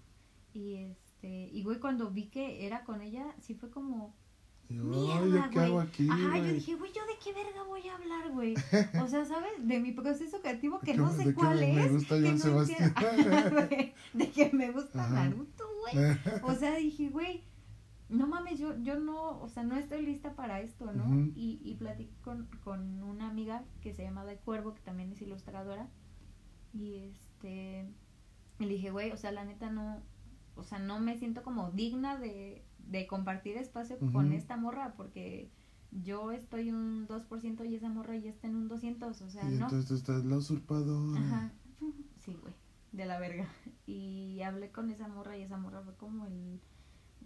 Y 0.54 0.74
este, 0.76 1.50
y 1.52 1.62
güey, 1.64 1.80
cuando 1.80 2.10
vi 2.10 2.26
que 2.28 2.64
era 2.66 2.84
con 2.84 3.02
ella, 3.02 3.26
sí 3.40 3.54
fue 3.54 3.70
como, 3.70 4.14
yo, 4.68 4.82
Mierda, 4.84 5.22
ay, 5.22 5.30
¿yo 5.32 5.50
qué 5.50 5.58
hago 5.60 5.80
aquí? 5.80 6.08
Ajá, 6.10 6.38
yo 6.38 6.52
dije, 6.52 6.74
güey, 6.76 6.92
¿yo 6.92 7.02
de 7.06 7.12
qué 7.22 7.32
verga 7.32 7.62
voy 7.64 7.86
a 7.88 7.94
hablar, 7.94 8.30
güey? 8.32 8.54
O 9.04 9.08
sea, 9.08 9.24
¿sabes? 9.24 9.52
De 9.58 9.78
mi 9.80 9.92
proceso 9.92 10.40
creativo 10.40 10.80
que 10.80 10.92
¿De 10.92 10.98
no 10.98 11.12
sé 11.12 11.34
cuál 11.34 11.60
me- 11.60 11.72
me 11.74 11.84
es. 11.86 11.92
gusta 11.92 12.16
que 12.20 12.38
Joan 12.38 12.54
no 12.54 12.64
de 14.24 14.30
que 14.30 14.50
me 14.52 14.70
gusta 14.72 15.04
Ajá. 15.04 15.14
Naruto, 15.28 15.64
güey. 15.80 16.16
O 16.42 16.54
sea, 16.54 16.76
dije, 16.76 17.08
güey, 17.10 17.44
no 18.08 18.26
mames, 18.26 18.58
yo, 18.58 18.76
yo 18.82 18.98
no, 18.98 19.40
o 19.40 19.48
sea, 19.48 19.62
no 19.64 19.76
estoy 19.76 20.04
lista 20.04 20.34
para 20.34 20.60
esto, 20.60 20.92
¿no? 20.92 21.30
Y, 21.34 21.60
y 21.64 21.74
platiqué 21.74 22.14
con, 22.22 22.46
con 22.62 23.02
una 23.02 23.28
amiga 23.28 23.64
que 23.80 23.92
se 23.94 24.02
llama 24.02 24.24
De 24.24 24.36
Cuervo, 24.36 24.74
que 24.74 24.80
también 24.82 25.10
es 25.12 25.20
ilustradora. 25.22 25.88
Y 26.72 26.96
este, 26.96 27.86
y 28.58 28.64
le 28.64 28.68
dije, 28.74 28.90
güey, 28.90 29.10
o 29.12 29.16
sea, 29.16 29.32
la 29.32 29.44
neta 29.44 29.70
no, 29.70 30.02
o 30.56 30.62
sea, 30.64 30.78
no 30.78 31.00
me 31.00 31.16
siento 31.18 31.42
como 31.42 31.70
digna 31.70 32.16
de, 32.18 32.64
de 32.88 33.06
compartir 33.06 33.56
espacio 33.56 33.98
con 34.12 34.32
esta 34.32 34.56
morra, 34.56 34.94
porque 34.96 35.50
yo 35.90 36.32
estoy 36.32 36.70
un 36.70 37.06
2% 37.06 37.68
y 37.68 37.74
esa 37.74 37.88
morra 37.88 38.16
ya 38.16 38.30
está 38.30 38.48
en 38.48 38.56
un 38.56 38.68
200, 38.68 39.20
o 39.20 39.30
sea, 39.30 39.42
y 39.44 39.56
no. 39.56 39.64
entonces 39.64 39.86
tú 39.86 39.94
estás 39.94 40.24
la 40.24 40.36
usurpadora. 40.36 41.20
Ajá. 41.20 41.52
Sí, 42.16 42.36
güey. 42.40 42.54
De 42.92 43.06
la 43.06 43.18
verga. 43.18 43.48
Y 43.86 44.40
hablé 44.42 44.70
con 44.70 44.90
esa 44.90 45.08
morra 45.08 45.36
y 45.36 45.42
esa 45.42 45.58
morra 45.58 45.82
fue 45.82 45.94
como 45.96 46.26
el, 46.26 46.60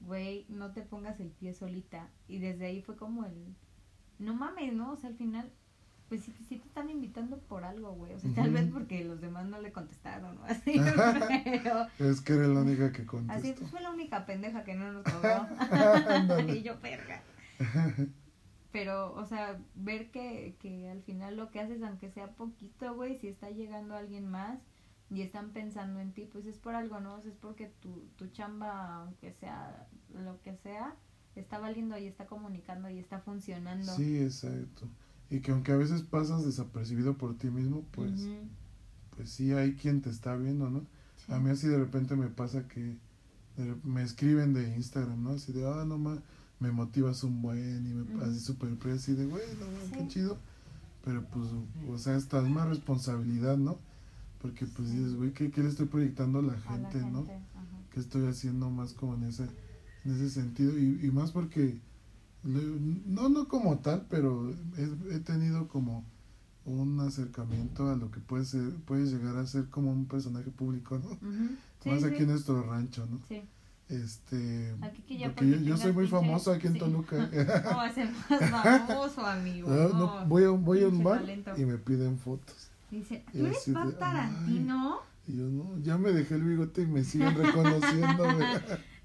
güey, 0.00 0.44
no 0.48 0.72
te 0.72 0.82
pongas 0.82 1.20
el 1.20 1.30
pie 1.30 1.54
solita. 1.54 2.10
Y 2.26 2.38
desde 2.38 2.66
ahí 2.66 2.82
fue 2.82 2.96
como 2.96 3.24
el, 3.24 3.54
no 4.18 4.34
mames, 4.34 4.72
¿no? 4.74 4.92
O 4.92 4.96
sea, 4.96 5.10
al 5.10 5.16
final, 5.16 5.52
pues 6.08 6.22
sí, 6.24 6.34
sí 6.48 6.56
te 6.56 6.66
están 6.66 6.88
invitando 6.90 7.38
por 7.38 7.64
algo, 7.64 7.92
güey. 7.92 8.14
O 8.14 8.18
sea, 8.18 8.32
tal 8.34 8.50
vez 8.50 8.70
porque 8.72 9.04
los 9.04 9.20
demás 9.20 9.46
no 9.46 9.60
le 9.60 9.72
contestaron 9.72 10.38
o 10.38 10.44
así. 10.48 10.80
pero 11.44 11.86
Es 11.98 12.20
que 12.20 12.32
eres 12.34 12.48
la 12.48 12.60
única 12.60 12.92
que 12.92 13.02
así 13.02 13.06
contestó. 13.06 13.54
pues, 13.58 13.70
fue 13.70 13.80
la 13.80 13.90
única 13.90 14.24
pendeja 14.26 14.64
que 14.64 14.74
no 14.74 14.92
nos 14.92 15.04
cobró. 15.12 15.46
Y 16.48 16.62
yo, 16.62 16.78
verga. 16.80 17.22
Pero, 18.72 19.14
o 19.14 19.24
sea, 19.24 19.58
ver 19.74 20.10
que, 20.10 20.56
que 20.60 20.90
al 20.90 21.02
final 21.02 21.36
lo 21.36 21.50
que 21.50 21.60
haces, 21.60 21.82
aunque 21.82 22.10
sea 22.10 22.28
poquito, 22.32 22.94
güey, 22.94 23.18
si 23.18 23.28
está 23.28 23.50
llegando 23.50 23.94
alguien 23.94 24.28
más, 24.28 24.58
y 25.10 25.22
están 25.22 25.50
pensando 25.50 26.00
en 26.00 26.12
ti, 26.12 26.28
pues 26.30 26.46
es 26.46 26.58
por 26.58 26.74
algo, 26.74 27.00
¿no? 27.00 27.18
es 27.18 27.34
porque 27.40 27.72
tu, 27.80 28.08
tu 28.16 28.28
chamba, 28.28 28.96
aunque 28.96 29.32
sea 29.32 29.86
lo 30.12 30.40
que 30.42 30.54
sea, 30.56 30.94
está 31.34 31.58
valiendo 31.58 31.96
y 31.96 32.06
está 32.06 32.26
comunicando 32.26 32.90
y 32.90 32.98
está 32.98 33.20
funcionando. 33.20 33.90
Sí, 33.94 34.22
exacto. 34.22 34.86
Y 35.30 35.40
que 35.40 35.52
aunque 35.52 35.72
a 35.72 35.76
veces 35.76 36.02
pasas 36.02 36.44
desapercibido 36.44 37.16
por 37.18 37.36
ti 37.36 37.48
mismo, 37.48 37.84
pues, 37.92 38.28
pues 39.16 39.30
sí 39.30 39.52
hay 39.52 39.74
quien 39.74 40.00
te 40.00 40.10
está 40.10 40.36
viendo, 40.36 40.70
¿no? 40.70 40.86
A 41.28 41.38
mí 41.38 41.50
así 41.50 41.66
de 41.68 41.78
repente 41.78 42.16
me 42.16 42.28
pasa 42.28 42.66
que 42.66 42.96
me 43.84 44.02
escriben 44.02 44.54
de 44.54 44.74
Instagram, 44.76 45.22
¿no? 45.22 45.30
Así 45.30 45.52
de, 45.52 45.66
ah, 45.66 45.84
no 45.86 45.98
más, 45.98 46.18
me 46.60 46.70
motivas 46.70 47.22
un 47.24 47.42
buen 47.42 47.86
y 47.86 47.94
me 47.94 48.24
así 48.24 48.40
súper 48.40 48.70
así 48.90 49.14
de, 49.14 49.26
güey, 49.26 49.44
no 49.58 49.96
qué 49.96 50.08
chido. 50.08 50.38
Pero 51.04 51.24
pues, 51.26 51.48
o 51.88 51.98
sea, 51.98 52.16
esta 52.16 52.40
es 52.40 52.48
más 52.48 52.68
responsabilidad, 52.68 53.56
¿no? 53.56 53.78
Porque 54.40 54.66
pues 54.66 54.92
dices, 54.92 55.14
güey, 55.14 55.32
¿qué, 55.32 55.50
le 55.54 55.68
estoy 55.68 55.86
proyectando 55.86 56.38
a 56.38 56.42
la 56.42 56.58
gente, 56.58 56.98
¿no? 57.00 57.26
¿Qué 57.92 58.00
estoy 58.00 58.26
haciendo 58.26 58.70
más 58.70 58.92
como 58.92 59.14
en 59.14 59.24
ese, 59.24 59.44
en 60.04 60.14
ese 60.14 60.30
sentido? 60.30 60.78
Y, 60.78 61.00
y 61.02 61.10
más 61.10 61.32
porque, 61.32 61.80
no, 62.42 63.28
no 63.28 63.48
como 63.48 63.78
tal, 63.78 64.06
pero 64.08 64.54
he, 64.76 65.14
he 65.16 65.18
tenido 65.20 65.68
como 65.68 66.04
un 66.68 67.00
acercamiento 67.00 67.88
a 67.88 67.96
lo 67.96 68.10
que 68.10 68.20
puede 68.20 68.44
ser, 68.44 68.74
puede 68.84 69.06
llegar 69.06 69.36
a 69.36 69.46
ser 69.46 69.68
como 69.68 69.90
un 69.90 70.06
personaje 70.06 70.50
público, 70.50 70.98
¿no? 70.98 71.18
Más 71.90 72.04
aquí 72.04 72.22
en 72.22 72.28
nuestro 72.28 72.62
rancho, 72.62 73.06
¿no? 73.06 73.20
Sí. 73.28 73.42
Este, 73.88 74.74
porque 74.78 75.64
yo, 75.64 75.76
soy 75.78 75.92
muy 75.92 76.06
famoso 76.06 76.52
aquí 76.52 76.66
en 76.66 76.78
Toluca. 76.78 77.30
No, 77.64 77.80
a 77.80 77.90
ser 77.90 78.10
más 78.10 78.50
famoso, 78.50 79.24
amigo. 79.24 79.68
No, 79.94 80.26
voy 80.26 80.44
a, 80.44 80.50
voy 80.50 80.82
a 80.82 80.88
un 80.88 81.02
bar 81.02 81.24
y 81.56 81.64
me 81.64 81.78
piden 81.78 82.18
fotos. 82.18 82.68
Dice, 82.90 83.24
¿tú 83.32 83.46
eres 83.46 83.64
Pat 83.72 83.98
Tarantino? 83.98 85.00
Y 85.26 85.36
yo, 85.36 85.44
no, 85.44 85.78
ya 85.82 85.96
me 85.96 86.12
dejé 86.12 86.34
el 86.34 86.42
bigote 86.42 86.82
y 86.82 86.86
me 86.86 87.02
siguen 87.02 87.34
reconociendo. 87.34 88.24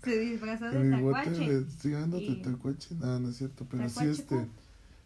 Se 0.03 0.19
disfrazó 0.19 0.69
de 0.69 0.89
tacuache. 0.89 1.65
Sí, 1.79 1.93
ándate 1.93 2.23
y... 2.23 2.41
tacuache. 2.41 2.95
Nada, 2.95 3.19
no 3.19 3.29
es 3.29 3.37
cierto, 3.37 3.65
pero 3.69 3.89
sí, 3.89 4.05
este... 4.05 4.47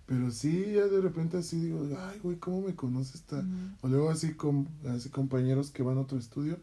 Pero 0.07 0.31
sí, 0.31 0.71
ya 0.73 0.87
de 0.87 1.01
repente 1.01 1.37
así 1.37 1.59
digo, 1.59 1.85
ay, 1.99 2.17
güey, 2.23 2.37
¿cómo 2.37 2.61
me 2.61 2.73
conoce 2.73 3.17
esta? 3.17 3.43
O 3.81 3.89
luego 3.89 4.09
así, 4.09 4.33
con, 4.35 4.65
así 4.89 5.09
compañeros 5.09 5.69
que 5.69 5.83
van 5.83 5.97
a 5.97 6.01
otro 6.01 6.17
estudio 6.17 6.57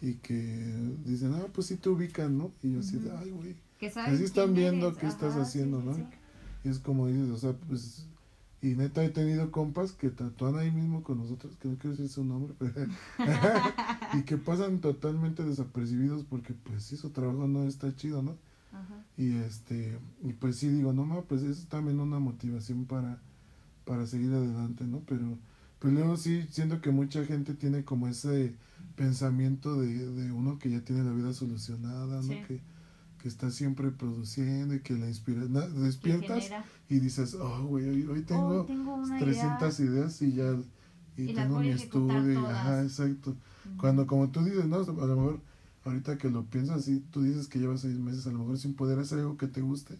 y 0.00 0.14
que 0.14 0.74
dicen, 1.04 1.34
ah, 1.34 1.46
pues 1.52 1.66
sí 1.66 1.76
te 1.76 1.90
ubican, 1.90 2.38
¿no? 2.38 2.50
Y 2.62 2.72
yo 2.72 2.80
así 2.80 2.96
de, 2.96 3.12
ay, 3.12 3.30
güey. 3.30 3.54
Así 3.96 4.24
están 4.24 4.54
viendo 4.54 4.96
qué 4.96 5.06
estás 5.06 5.36
haciendo, 5.36 5.82
¿no? 5.82 5.94
Y 6.64 6.68
es 6.70 6.78
como 6.78 7.06
dices, 7.06 7.30
o 7.30 7.36
sea, 7.36 7.52
pues, 7.68 8.06
y 8.62 8.74
neta 8.74 9.02
he 9.02 9.08
tenido 9.08 9.50
compas 9.50 9.92
que 9.92 10.10
tatúan 10.10 10.56
ahí 10.56 10.70
mismo 10.70 11.02
con 11.02 11.18
nosotros, 11.18 11.56
que 11.56 11.68
no 11.68 11.76
quiero 11.76 11.96
decir 11.96 12.08
su 12.10 12.24
nombre, 12.24 12.54
pero 12.58 12.86
y 14.18 14.22
que 14.22 14.36
pasan 14.36 14.80
totalmente 14.80 15.44
desapercibidos 15.44 16.24
porque 16.24 16.52
pues 16.52 16.84
sí, 16.84 16.96
su 16.96 17.10
trabajo 17.10 17.48
no 17.48 17.64
está 17.64 17.94
chido, 17.96 18.22
¿no? 18.22 18.36
Y 19.16 19.36
este, 19.36 19.98
y 20.22 20.32
pues 20.32 20.56
sí 20.56 20.68
digo, 20.68 20.92
no 20.92 21.04
más, 21.04 21.24
pues 21.28 21.42
es 21.42 21.66
también 21.66 22.00
una 22.00 22.18
motivación 22.18 22.84
para, 22.84 23.18
para 23.84 24.06
seguir 24.06 24.32
adelante, 24.32 24.84
¿no? 24.84 25.02
Pero, 25.06 25.38
pues 25.78 25.92
luego 25.92 26.16
sí 26.16 26.46
siento 26.50 26.80
que 26.80 26.90
mucha 26.90 27.24
gente 27.24 27.54
tiene 27.54 27.84
como 27.84 28.06
ese 28.06 28.54
pensamiento 28.96 29.80
de, 29.80 29.88
de 30.10 30.32
uno 30.32 30.58
que 30.58 30.70
ya 30.70 30.80
tiene 30.82 31.04
la 31.04 31.12
vida 31.12 31.32
solucionada, 31.32 32.22
¿no? 32.22 32.28
Que, 32.46 32.60
que 33.20 33.28
está 33.28 33.50
siempre 33.50 33.90
produciendo 33.90 34.74
y 34.74 34.80
que 34.80 34.94
la 34.94 35.06
inspira, 35.06 35.46
despiertas 35.46 36.50
y 36.88 37.00
dices, 37.00 37.34
oh, 37.34 37.66
güey, 37.66 38.06
hoy, 38.06 38.22
tengo, 38.22 38.66
300 39.18 39.80
ideas 39.80 40.22
y 40.22 40.32
ya, 40.32 40.56
y, 41.16 41.34
tengo 41.34 41.60
mi 41.60 41.70
estudio, 41.70 42.46
ajá, 42.46 42.82
exacto. 42.82 43.36
Cuando, 43.76 44.06
como 44.06 44.30
tú 44.30 44.42
dices, 44.42 44.64
no, 44.64 44.78
a 44.78 45.06
lo 45.06 45.16
mejor 45.16 45.40
ahorita 45.84 46.18
que 46.18 46.30
lo 46.30 46.44
piensas 46.44 46.78
así, 46.78 47.02
tú 47.10 47.22
dices 47.22 47.46
que 47.48 47.58
llevas 47.58 47.80
seis 47.80 47.98
meses 47.98 48.26
a 48.26 48.32
lo 48.32 48.38
mejor 48.40 48.58
sin 48.58 48.74
poder 48.74 48.98
hacer 48.98 49.18
algo 49.18 49.36
que 49.36 49.46
te 49.46 49.60
guste, 49.60 49.96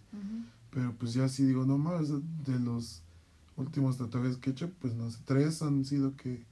pero 0.70 0.94
pues 0.98 1.12
ya 1.12 1.28
sí 1.28 1.44
digo, 1.44 1.66
no 1.66 1.78
más, 1.78 2.08
de 2.08 2.58
los 2.58 3.02
últimos 3.56 3.98
tatuajes 3.98 4.38
que 4.38 4.50
he 4.50 4.52
hecho, 4.52 4.70
pues 4.80 4.94
no 4.94 5.10
sé, 5.10 5.18
tres 5.24 5.62
han 5.62 5.84
sido 5.84 6.16
que 6.16 6.44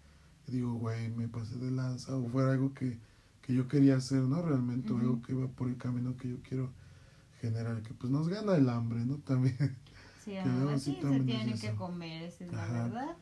digo, 0.46 0.74
güey, 0.74 1.10
me 1.10 1.28
pasé 1.28 1.56
de 1.56 1.70
lanza, 1.70 2.16
o 2.16 2.28
fuera 2.28 2.52
algo 2.52 2.72
que, 2.74 2.98
que 3.48 3.54
yo 3.54 3.66
quería 3.66 3.96
hacer, 3.96 4.20
¿no? 4.20 4.42
Realmente, 4.42 4.92
algo 4.92 5.22
que 5.22 5.32
iba 5.32 5.48
por 5.48 5.68
el 5.68 5.78
camino 5.78 6.14
que 6.18 6.28
yo 6.28 6.36
quiero 6.46 6.70
generar, 7.40 7.80
que 7.80 7.94
pues 7.94 8.12
nos 8.12 8.28
gana 8.28 8.54
el 8.56 8.68
hambre, 8.68 9.06
¿no? 9.06 9.16
También. 9.24 9.74
Sí, 10.22 10.36
así 10.36 10.98
se 11.00 11.20
tiene 11.20 11.54
que 11.54 11.74
comer, 11.74 12.24
esa 12.24 12.44
es 12.44 12.52
la 12.52 12.66
verdad. 12.66 13.16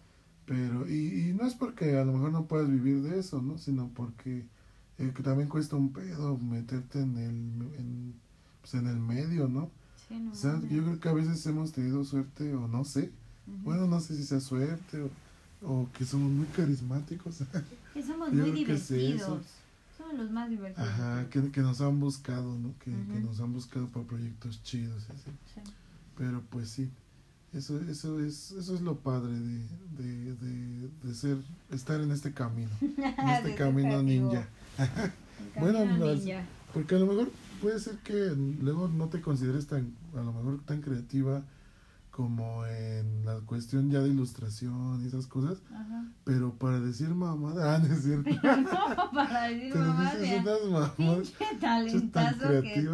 Pero, 0.45 0.91
y, 0.91 1.29
y 1.29 1.33
no 1.33 1.47
es 1.47 1.55
porque 1.55 1.97
a 1.97 2.05
lo 2.05 2.13
mejor 2.13 2.33
no 2.33 2.47
puedas 2.47 2.69
vivir 2.69 3.03
de 3.03 3.21
eso, 3.21 3.41
¿no? 3.41 3.57
Sino 3.57 3.89
porque 3.95 4.45
eh, 4.99 5.13
que 5.15 5.23
también 5.23 5.49
cuesta 5.49 5.77
un 5.77 5.93
pedo 5.93 6.37
meterte 6.39 7.03
en 7.03 7.17
el, 7.19 7.79
en, 7.79 8.15
pues 8.63 8.75
en 8.75 8.89
el 8.89 8.99
medio, 8.99 9.47
¿no? 9.47 9.71
Sí, 10.09 10.19
no 10.19 10.33
o 10.33 10.35
sea, 10.35 10.61
yo 10.69 10.83
creo 10.83 10.99
que 10.99 11.09
a 11.09 11.13
veces 11.13 11.47
hemos 11.47 11.71
tenido 11.71 12.03
suerte, 12.03 12.53
o 12.53 12.67
no 12.67 12.85
sé, 12.85 13.13
bueno, 13.63 13.87
no 13.87 14.01
sé 14.01 14.17
si 14.17 14.25
sea 14.25 14.41
suerte, 14.41 15.03
o, 15.03 15.11
o 15.63 15.89
que 15.97 16.05
somos 16.05 16.33
muy 16.33 16.47
carismáticos. 16.47 17.45
Que 17.95 18.03
somos 18.03 18.33
muy 18.33 18.51
divertidos. 18.51 19.66
Los 20.13 20.31
más 20.31 20.49
divertidos. 20.49 20.89
Ajá, 20.89 21.29
que, 21.31 21.51
que 21.51 21.61
nos 21.61 21.81
han 21.81 22.01
buscado, 22.01 22.59
¿no? 22.59 22.75
Que, 22.79 22.91
que 22.91 23.21
nos 23.21 23.41
han 23.41 23.53
buscado 23.53 23.87
para 23.89 24.07
proyectos 24.07 24.63
chidos, 24.63 25.09
así. 25.11 25.31
Sí. 25.55 25.61
Pero 26.17 26.43
pues 26.51 26.71
sí. 26.71 26.91
Eso, 27.53 27.81
eso, 27.89 28.21
es, 28.21 28.51
eso 28.51 28.75
es 28.75 28.81
lo 28.83 28.97
padre 28.97 29.33
de, 29.33 29.61
de, 29.97 30.35
de, 30.35 30.91
de 31.03 31.15
ser, 31.15 31.39
estar 31.71 32.01
en 32.01 32.11
este 32.11 32.33
camino, 32.33 32.71
en 32.81 33.29
este 33.31 33.55
camino 33.55 34.03
ninja. 34.03 34.47
bueno, 35.59 35.81
porque 36.75 36.97
a 36.97 36.99
lo 36.99 37.07
mejor 37.07 37.31
puede 37.63 37.81
ser 37.81 37.97
que 37.99 38.35
luego 38.61 38.89
no 38.89 39.09
te 39.09 39.23
consideres 39.23 39.67
tan, 39.67 39.95
a 40.15 40.23
lo 40.23 40.33
mejor 40.33 40.61
tan 40.67 40.83
creativa 40.83 41.43
como 42.17 42.65
en 42.65 43.27
la 43.27 43.41
cuestión 43.41 43.91
ya 43.91 44.01
de 44.01 44.09
ilustración 44.09 45.05
y 45.05 45.07
esas 45.07 45.27
cosas, 45.27 45.63
pero 46.25 46.55
para 46.55 46.81
decir 46.81 47.11
mamada, 47.11 47.75
ah, 47.75 47.79
no 47.79 47.93
es 47.95 48.05
cierto. 48.05 48.31
no, 48.31 49.11
para 49.13 49.49
decir 49.49 49.77
mamada, 49.77 50.95
pinche 50.97 51.35
talentazo 51.61 52.63
que 52.63 52.89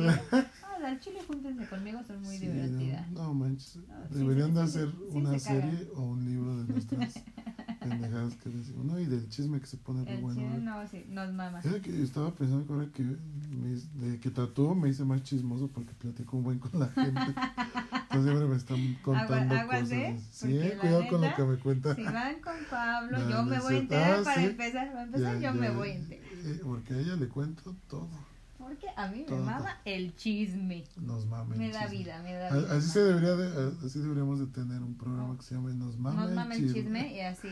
al 0.84 0.98
chile 0.98 1.20
júntense 1.24 1.64
conmigo, 1.68 2.02
son 2.02 2.20
muy 2.22 2.36
divertidas. 2.36 3.08
No, 3.12 3.32
manches, 3.32 3.78
deberían 4.10 4.52
de 4.54 4.62
hacer 4.62 4.88
una 5.12 5.38
serie 5.38 5.88
o 5.94 6.02
un 6.02 6.24
libro 6.24 6.56
de 6.56 6.72
nuestras 6.72 7.14
pendejadas 7.82 8.34
que 8.36 8.50
decimos, 8.50 8.84
no, 8.84 8.98
y 8.98 9.06
del 9.06 9.28
chisme 9.28 9.60
que 9.60 9.66
se 9.66 9.76
pone 9.76 10.02
el 10.10 10.20
bueno. 10.20 10.40
Chisme, 10.40 10.58
no, 10.58 10.88
sí, 10.88 11.04
nos 11.08 11.32
mamas. 11.32 11.64
Es 11.64 11.82
que 11.82 12.02
estaba 12.02 12.30
pensando 12.32 12.66
que 12.66 12.72
ahora 12.72 12.88
que, 12.92 13.02
me, 13.02 14.06
de 14.06 14.20
que 14.20 14.30
tatuó 14.30 14.74
me 14.74 14.88
hice 14.88 15.04
más 15.04 15.22
chismoso 15.22 15.68
porque 15.68 15.92
platico 15.94 16.36
un 16.36 16.44
buen 16.44 16.58
con 16.58 16.78
la 16.78 16.88
gente. 16.88 17.20
Entonces 18.12 18.24
siempre 18.24 18.46
me 18.46 18.56
están 18.56 18.98
contando 19.02 19.54
cosas. 19.66 19.90
¿eh? 19.92 20.20
Sí, 20.30 20.60
cuidado 20.80 21.08
con 21.08 21.20
lo 21.20 21.34
que 21.34 21.42
me 21.44 21.56
cuentan. 21.56 21.96
Si 21.96 22.04
van 22.04 22.40
con 22.40 22.54
Pablo, 22.70 23.30
yo 23.30 23.42
me 23.44 23.58
voy 23.58 23.74
a 23.74 23.78
enterar 23.78 24.20
ah, 24.20 24.24
para 24.24 24.42
empezar. 24.42 24.92
Para 24.92 25.02
empezar, 25.04 25.40
yo 25.40 25.54
me 25.54 25.70
voy 25.70 25.90
a 25.90 25.94
enterar. 25.94 26.24
Eh, 26.44 26.60
porque 26.62 26.94
a 26.94 26.98
ella 26.98 27.16
le 27.16 27.28
cuento 27.28 27.74
todo. 27.88 28.31
Porque 28.62 28.86
a 28.96 29.08
mí 29.08 29.26
me 29.28 29.36
mama 29.38 29.80
el 29.84 30.14
chisme. 30.14 30.84
Nos 30.96 31.26
mama 31.26 31.52
el 31.54 31.60
Me 31.60 31.70
da 31.72 31.86
vida, 31.88 32.22
me 32.22 32.32
da 32.32 32.54
vida. 32.54 32.72
Así, 32.72 32.90
se 32.90 33.00
debería 33.00 33.34
de, 33.34 33.72
así 33.84 33.98
deberíamos 33.98 34.38
de 34.38 34.46
tener 34.46 34.80
un 34.82 34.96
programa 34.96 35.36
que 35.36 35.42
se 35.42 35.56
llame 35.56 35.74
Nos 35.74 35.98
mama, 35.98 36.22
Nos 36.22 36.32
mama 36.32 36.54
el, 36.54 36.72
chisme. 36.72 37.12
y 37.12 37.20
así. 37.22 37.48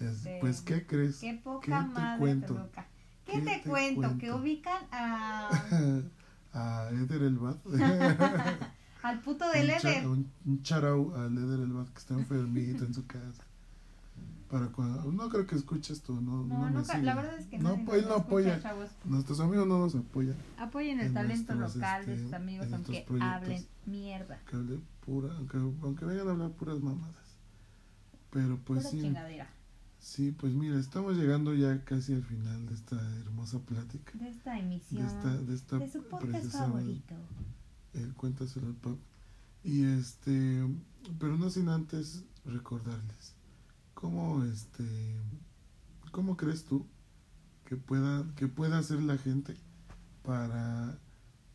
Este, 0.00 0.38
pues, 0.40 0.62
¿qué 0.62 0.86
crees? 0.86 1.18
Qué 1.18 1.34
poca 1.34 1.66
¿Qué 1.66 1.92
madre 1.92 2.14
te 2.14 2.18
cuento? 2.20 2.68
¿Qué, 3.26 3.40
te, 3.42 3.62
cuento? 3.68 4.16
Que 4.18 4.32
ubican 4.32 4.82
a... 4.90 5.50
a 6.54 6.88
Eder 6.90 7.22
el 7.22 7.38
Bad. 7.38 7.58
Al 9.02 9.20
puto 9.20 9.48
del 9.50 9.70
Eder. 9.70 10.06
un, 10.06 10.32
charau 10.62 11.14
al 11.14 11.36
Eder 11.36 11.60
el 11.60 11.72
Bad 11.72 11.88
que 11.90 11.98
está 11.98 12.14
enfermito 12.14 12.84
en 12.84 12.94
su 12.94 13.06
casa 13.06 13.44
para 14.56 14.72
cuando 14.72 15.12
no 15.12 15.28
creo 15.28 15.46
que 15.46 15.54
escuches 15.54 16.00
tú 16.00 16.18
no 16.18 16.42
no, 16.44 16.70
no 16.70 16.82
la 17.02 17.14
verdad 17.14 17.38
es 17.38 17.46
que 17.46 17.58
no 17.58 17.74
él 17.74 18.06
no 18.08 18.14
apoya. 18.14 18.58
nuestros 19.04 19.38
amigos 19.40 19.66
no 19.66 19.78
nos 19.78 19.94
apoyan 19.94 20.36
apoyen 20.56 20.98
el 20.98 21.12
talento 21.12 21.54
local 21.54 22.06
de 22.06 22.14
este, 22.14 22.24
sus 22.24 22.32
amigos 22.32 22.72
aunque 22.72 23.04
hablen 23.20 23.66
mierda. 23.84 24.40
Que 24.48 24.56
hable 24.56 24.80
pura 25.04 25.34
aunque, 25.36 25.58
aunque 25.58 26.04
vengan 26.06 26.28
a 26.28 26.30
hablar 26.30 26.50
puras 26.52 26.80
mamadas. 26.80 27.26
Pero 28.30 28.58
pues 28.64 28.80
pura 28.80 28.90
sí. 28.90 29.00
chingadera. 29.02 29.50
sí 29.98 30.32
pues 30.32 30.54
mira 30.54 30.80
estamos 30.80 31.18
llegando 31.18 31.52
ya 31.54 31.84
casi 31.84 32.14
al 32.14 32.22
final 32.22 32.66
de 32.66 32.74
esta 32.74 32.96
hermosa 33.20 33.58
plática. 33.60 34.12
De 34.14 34.30
esta 34.30 34.58
emisión. 34.58 35.02
De 35.02 35.06
esta 35.06 35.36
de, 35.36 35.54
esta 35.54 35.78
de 35.78 35.90
su 35.90 36.02
podcast 36.04 36.46
favorito. 36.46 37.14
el 37.92 38.14
cuéntaselo 38.14 38.68
al 38.68 38.96
y 39.62 39.84
este 39.84 40.66
pero 41.18 41.36
no 41.36 41.50
sin 41.50 41.68
antes 41.68 42.24
recordarles 42.46 43.35
¿Cómo, 43.96 44.44
este, 44.44 44.84
cómo 46.12 46.36
crees 46.36 46.66
tú 46.66 46.86
que 47.64 47.76
pueda, 47.76 48.26
que 48.36 48.46
pueda 48.46 48.76
hacer 48.76 49.02
la 49.02 49.16
gente 49.16 49.56
para 50.22 50.98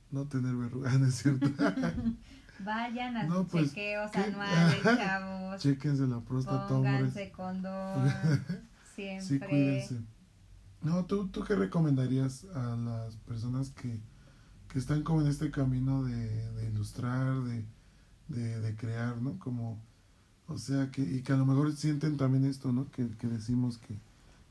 no 0.10 0.28
tener 0.28 0.56
verrugas, 0.56 1.00
¿no 1.00 1.06
es 1.06 1.16
cierto? 1.16 1.48
Vayan 2.66 3.16
a 3.16 3.24
no, 3.26 3.46
pues, 3.46 3.70
chequeos 3.70 4.16
anuales, 4.16 4.82
chavos. 4.84 5.62
Chequense 5.62 6.08
la 6.08 6.20
próstata, 6.22 6.68
Pónganse 6.68 7.32
condón. 7.32 8.12
Siempre. 8.96 9.22
Sí, 9.22 9.40
cuídense. 9.40 10.02
No, 10.82 11.06
¿tú, 11.06 11.28
¿tú 11.28 11.44
qué 11.44 11.56
recomendarías 11.56 12.46
a 12.56 12.76
las 12.76 13.18
personas 13.18 13.70
que, 13.70 14.02
que 14.68 14.80
están 14.80 15.04
como 15.04 15.22
en 15.22 15.28
este 15.28 15.52
camino 15.52 16.04
de, 16.04 16.52
de 16.54 16.70
ilustrar, 16.70 17.36
de, 17.44 17.66
de, 18.30 18.60
de 18.60 18.76
crear, 18.76 19.22
¿no? 19.22 19.38
Como, 19.38 19.80
o 20.52 20.58
sea, 20.58 20.90
que, 20.92 21.02
y 21.02 21.22
que 21.22 21.34
a 21.34 21.38
lo 21.38 21.46
mejor 21.46 21.76
sienten 21.76 22.18
también 22.18 22.46
esto, 22.46 22.72
¿no? 22.72 22.90
Que, 22.92 23.08
que 23.18 23.28
decimos 23.28 23.78
que, 23.78 23.96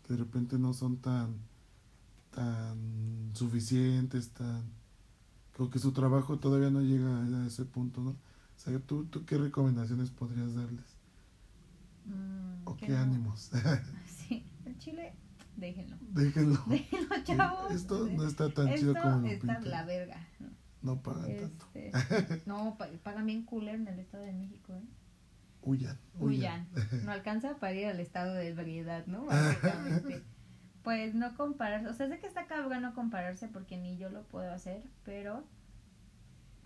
que 0.06 0.12
de 0.14 0.16
repente 0.16 0.58
no 0.58 0.72
son 0.74 0.96
tan, 0.98 1.34
tan 2.34 3.30
suficientes, 3.34 4.30
tan, 4.30 4.62
como 5.56 5.70
que 5.70 5.78
su 5.78 5.92
trabajo 5.92 6.38
todavía 6.38 6.70
no 6.70 6.80
llega 6.80 7.18
a 7.42 7.46
ese 7.46 7.64
punto, 7.64 8.00
¿no? 8.02 8.10
O 8.10 8.16
sea, 8.62 8.78
¿tú, 8.80 9.04
tú 9.06 9.24
qué 9.24 9.38
recomendaciones 9.38 10.10
podrías 10.10 10.54
darles? 10.54 10.84
Mm, 12.06 12.66
¿O 12.66 12.76
qué 12.76 12.88
no- 12.88 12.98
ánimos? 12.98 13.50
Sí, 14.28 14.44
el 14.64 14.78
chile, 14.78 15.12
déjenlo. 15.56 15.96
Déjenlo. 16.12 16.62
Déjenlo, 16.68 17.14
chavos. 17.24 17.72
Esto 17.72 18.08
no 18.08 18.24
está 18.26 18.52
tan 18.52 18.74
chido 18.74 18.94
como 18.94 19.20
lo 19.20 19.26
está 19.26 19.54
pintan. 19.54 19.70
la 19.70 19.84
verga. 19.84 20.26
¿no? 20.38 20.48
No 20.82 21.02
pagan 21.02 21.36
tanto. 21.36 21.66
Este, 21.74 22.42
no, 22.46 22.76
pa- 22.78 22.88
pagan 23.02 23.26
bien 23.26 23.44
cooler 23.44 23.74
en 23.74 23.88
el 23.88 23.98
Estado 23.98 24.24
de 24.24 24.32
México, 24.32 24.72
¿eh? 24.74 24.82
Huyan, 25.62 25.98
huyan. 26.18 26.68
Huyan. 26.74 27.04
No 27.04 27.12
alcanza 27.12 27.56
para 27.56 27.74
ir 27.74 27.86
al 27.86 28.00
estado 28.00 28.34
de 28.34 28.48
ebriedad, 28.48 29.06
¿no? 29.06 29.24
Básicamente. 29.26 30.22
Pues 30.82 31.14
no 31.14 31.36
compararse, 31.36 31.88
o 31.88 31.92
sea, 31.92 32.08
sé 32.08 32.18
que 32.18 32.26
está 32.26 32.46
cabrón 32.46 32.82
no 32.82 32.94
compararse 32.94 33.48
porque 33.48 33.76
ni 33.76 33.98
yo 33.98 34.08
lo 34.08 34.22
puedo 34.24 34.50
hacer, 34.50 34.82
pero 35.04 35.44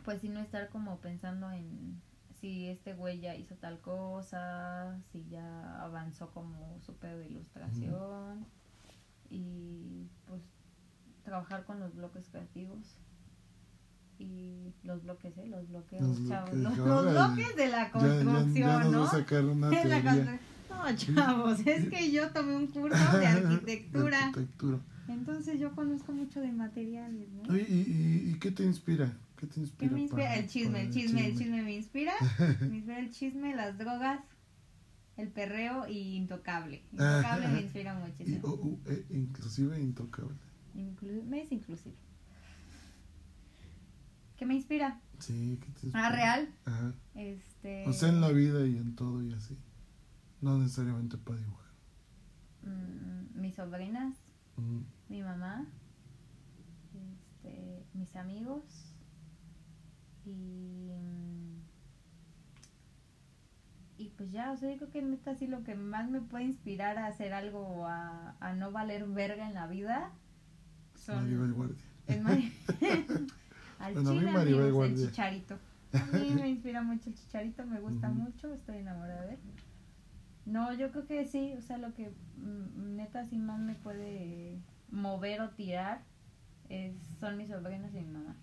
pues 0.05 0.21
sí 0.21 0.29
no 0.29 0.41
estar 0.41 0.69
como 0.69 0.99
pensando 0.99 1.51
en 1.51 2.01
si 2.41 2.69
este 2.69 2.93
güey 2.93 3.21
ya 3.21 3.35
hizo 3.35 3.57
tal 3.57 3.81
cosa, 3.81 5.01
si 5.11 5.27
ya 5.29 5.83
avanzó 5.83 6.31
como 6.31 6.79
su 6.81 6.95
pedo 6.95 7.19
de 7.19 7.27
ilustración 7.27 8.47
y 9.31 10.11
pues 10.27 10.43
trabajar 11.25 11.65
con 11.65 11.81
los 11.81 11.95
bloques 11.95 12.29
creativos 12.29 12.99
y 14.19 14.73
los 14.83 15.03
bloques, 15.03 15.37
¿eh? 15.39 15.47
Los 15.47 15.69
bloqueos, 15.69 16.03
Los 16.21 16.29
chavos. 16.29 16.51
bloques, 16.53 16.79
Los, 16.79 16.87
los 16.87 17.11
bloques 17.12 17.57
de 17.57 17.69
la 17.69 17.79
Ya, 17.79 17.85
ya, 17.85 17.91
construcción, 17.93 18.55
ya 18.55 18.79
nos 18.85 18.93
¿no? 18.93 19.07
sacar 19.11 19.45
una 19.45 19.69
De 19.71 19.77
teoría. 19.83 20.41
No, 20.71 20.97
chavos, 20.97 21.61
es 21.67 21.89
que 21.89 22.11
yo 22.12 22.31
tomé 22.31 22.57
un 22.57 22.67
curso 22.69 23.19
de 23.19 23.27
arquitectura. 23.27 24.19
Arquitectura. 24.27 24.81
Entonces 25.09 25.61
yo 25.61 25.75
conozco 25.75 26.12
mucho 26.12 26.41
de 26.41 26.51
materiales, 26.53 27.29
¿no? 27.31 27.57
¿y, 27.57 27.61
y, 27.61 28.31
y 28.31 28.39
qué 28.39 28.51
te 28.51 28.65
inspira? 28.65 29.12
¿Qué 29.37 29.47
te 29.47 29.55
¿Qué 29.55 29.61
inspira? 29.61 29.93
me 29.93 30.01
inspira? 30.03 30.23
para- 30.25 30.37
El 30.37 30.49
chisme, 30.49 30.71
para 30.73 30.83
el 30.85 30.91
chisme, 30.91 31.27
el 31.27 31.37
chisme 31.39 31.62
me 31.62 31.75
inspira. 31.75 32.12
Me 32.61 32.77
inspira 32.77 32.99
el 32.99 33.11
chisme, 33.11 33.55
las 33.55 33.77
drogas, 33.79 34.21
el 35.17 35.29
perreo 35.29 35.87
y 35.87 36.17
intocable. 36.17 36.83
Intocable 36.93 37.49
me 37.49 37.61
inspira 37.62 37.95
Y, 37.99 38.09
muchísimo. 38.09 38.49
o- 38.49 38.69
o- 38.69 38.79
eh, 38.91 39.05
inclusive 39.11 39.79
intocable. 39.81 40.35
Inclu- 40.75 41.23
me 41.25 41.43
es 41.43 41.53
inclusive. 41.53 41.95
¿Qué 44.37 44.47
me 44.47 44.55
inspira? 44.55 45.01
Sí, 45.18 45.59
¿qué 45.61 45.66
te 45.72 45.87
inspira? 45.87 46.07
Ah, 46.07 46.11
real. 46.11 46.49
Ajá. 46.64 46.93
Este. 47.14 47.85
O 47.89 47.93
sea, 47.93 48.09
en 48.09 48.20
la 48.20 48.30
vida 48.30 48.66
y 48.66 48.76
en 48.76 48.95
todo 48.97 49.22
y 49.22 49.32
así. 49.32 49.57
No 50.41 50.59
necesariamente 50.59 51.16
para 51.16 51.39
dibujar. 51.39 51.64
mm, 52.62 53.41
mis 53.41 53.55
sobrinas, 53.55 54.16
Mm. 54.57 54.80
mi 55.09 55.22
mamá, 55.22 55.66
este, 56.95 57.85
mis 57.93 58.14
amigos 58.16 58.62
y 60.24 60.91
y 63.97 64.09
pues 64.16 64.30
ya, 64.32 64.51
o 64.53 64.57
sea, 64.57 64.70
yo 64.70 64.76
creo 64.78 64.91
que 64.91 65.03
neta 65.03 65.35
sí 65.35 65.47
lo 65.47 65.62
que 65.62 65.74
más 65.74 66.11
me 66.11 66.20
puede 66.20 66.45
inspirar 66.45 66.99
a 66.99 67.07
hacer 67.07 67.32
algo 67.32 67.87
a, 67.87 68.35
a 68.41 68.53
no 68.55 68.72
valer 68.72 69.07
verga 69.07 69.47
en 69.47 69.55
la 69.55 69.66
vida 69.66 70.11
son 70.97 71.22
Maribel 71.24 71.53
Guardia. 71.53 71.85
es 72.09 72.22
Mari- 72.22 72.53
al 73.85 73.95
Bueno, 73.95 74.11
chile, 74.12 74.30
amigos, 74.30 74.64
el 74.66 74.72
Guardia. 74.72 75.07
chicharito. 75.09 75.59
A 75.93 76.05
mí 76.16 76.30
me 76.35 76.49
inspira 76.51 76.82
mucho 76.82 77.11
el 77.11 77.14
chicharito, 77.16 77.64
me 77.66 77.80
gusta 77.80 78.09
mucho, 78.09 78.53
estoy 78.55 78.78
enamorada 78.78 79.22
de 79.26 79.35
él. 79.35 79.39
No, 80.47 80.72
yo 80.74 80.91
creo 80.91 81.07
que 81.07 81.24
sí, 81.26 81.55
o 81.57 81.62
sea, 81.62 81.78
lo 81.78 81.95
que 81.95 82.11
mm, 82.37 82.97
neta 82.97 83.24
sí 83.26 83.39
más 83.39 83.59
me 83.61 83.74
puede 83.74 84.59
mover 84.91 85.41
o 85.41 85.51
tirar 85.51 86.03
es, 86.68 86.95
son 87.20 87.37
mis 87.37 87.49
sobrinos 87.49 87.93
y 87.95 88.01
mi 88.01 88.11
mamá 88.11 88.37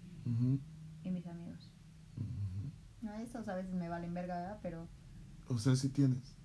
y 1.04 1.10
mis 1.12 1.26
amigos. 1.28 1.70
ujú. 2.18 2.72
No, 3.02 3.14
esos 3.16 3.48
a 3.48 3.56
veces 3.56 3.74
me 3.74 3.90
valen 3.90 4.14
verga, 4.14 4.36
¿verdad? 4.36 4.60
Pero, 4.62 4.88
O 5.48 5.58
sea, 5.58 5.76
sí 5.76 5.90
tienes. 5.90 6.36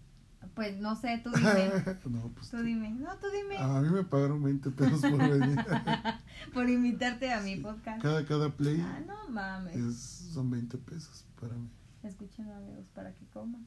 Pues 0.54 0.78
no 0.78 0.96
sé, 0.96 1.18
tú 1.24 1.30
dime, 1.36 1.70
no, 2.10 2.30
pues 2.34 2.50
tú 2.50 2.58
dime, 2.62 2.90
no, 2.90 3.16
tú 3.18 3.26
dime, 3.32 3.56
A 3.58 3.80
mí 3.80 3.88
me 3.90 4.04
pagaron 4.04 4.42
20 4.42 4.70
pesos 4.70 5.00
por 5.00 5.18
venir. 5.18 5.58
por 6.54 6.68
invitarte 6.68 7.32
a 7.32 7.40
mi 7.40 7.54
Sí. 7.56 7.60
podcast. 7.60 8.02
Cada, 8.02 8.24
cada 8.24 8.50
play 8.56 8.80
Ah, 8.80 9.00
no 9.06 9.28
mames, 9.32 9.76
es, 9.76 9.96
son 10.32 10.50
20 10.50 10.78
pesos 10.78 11.24
para 11.40 11.54
mí. 11.54 11.68
escuchen 12.02 12.50
amigos 12.50 12.86
para 12.94 13.12
que 13.14 13.24
coman. 13.26 13.66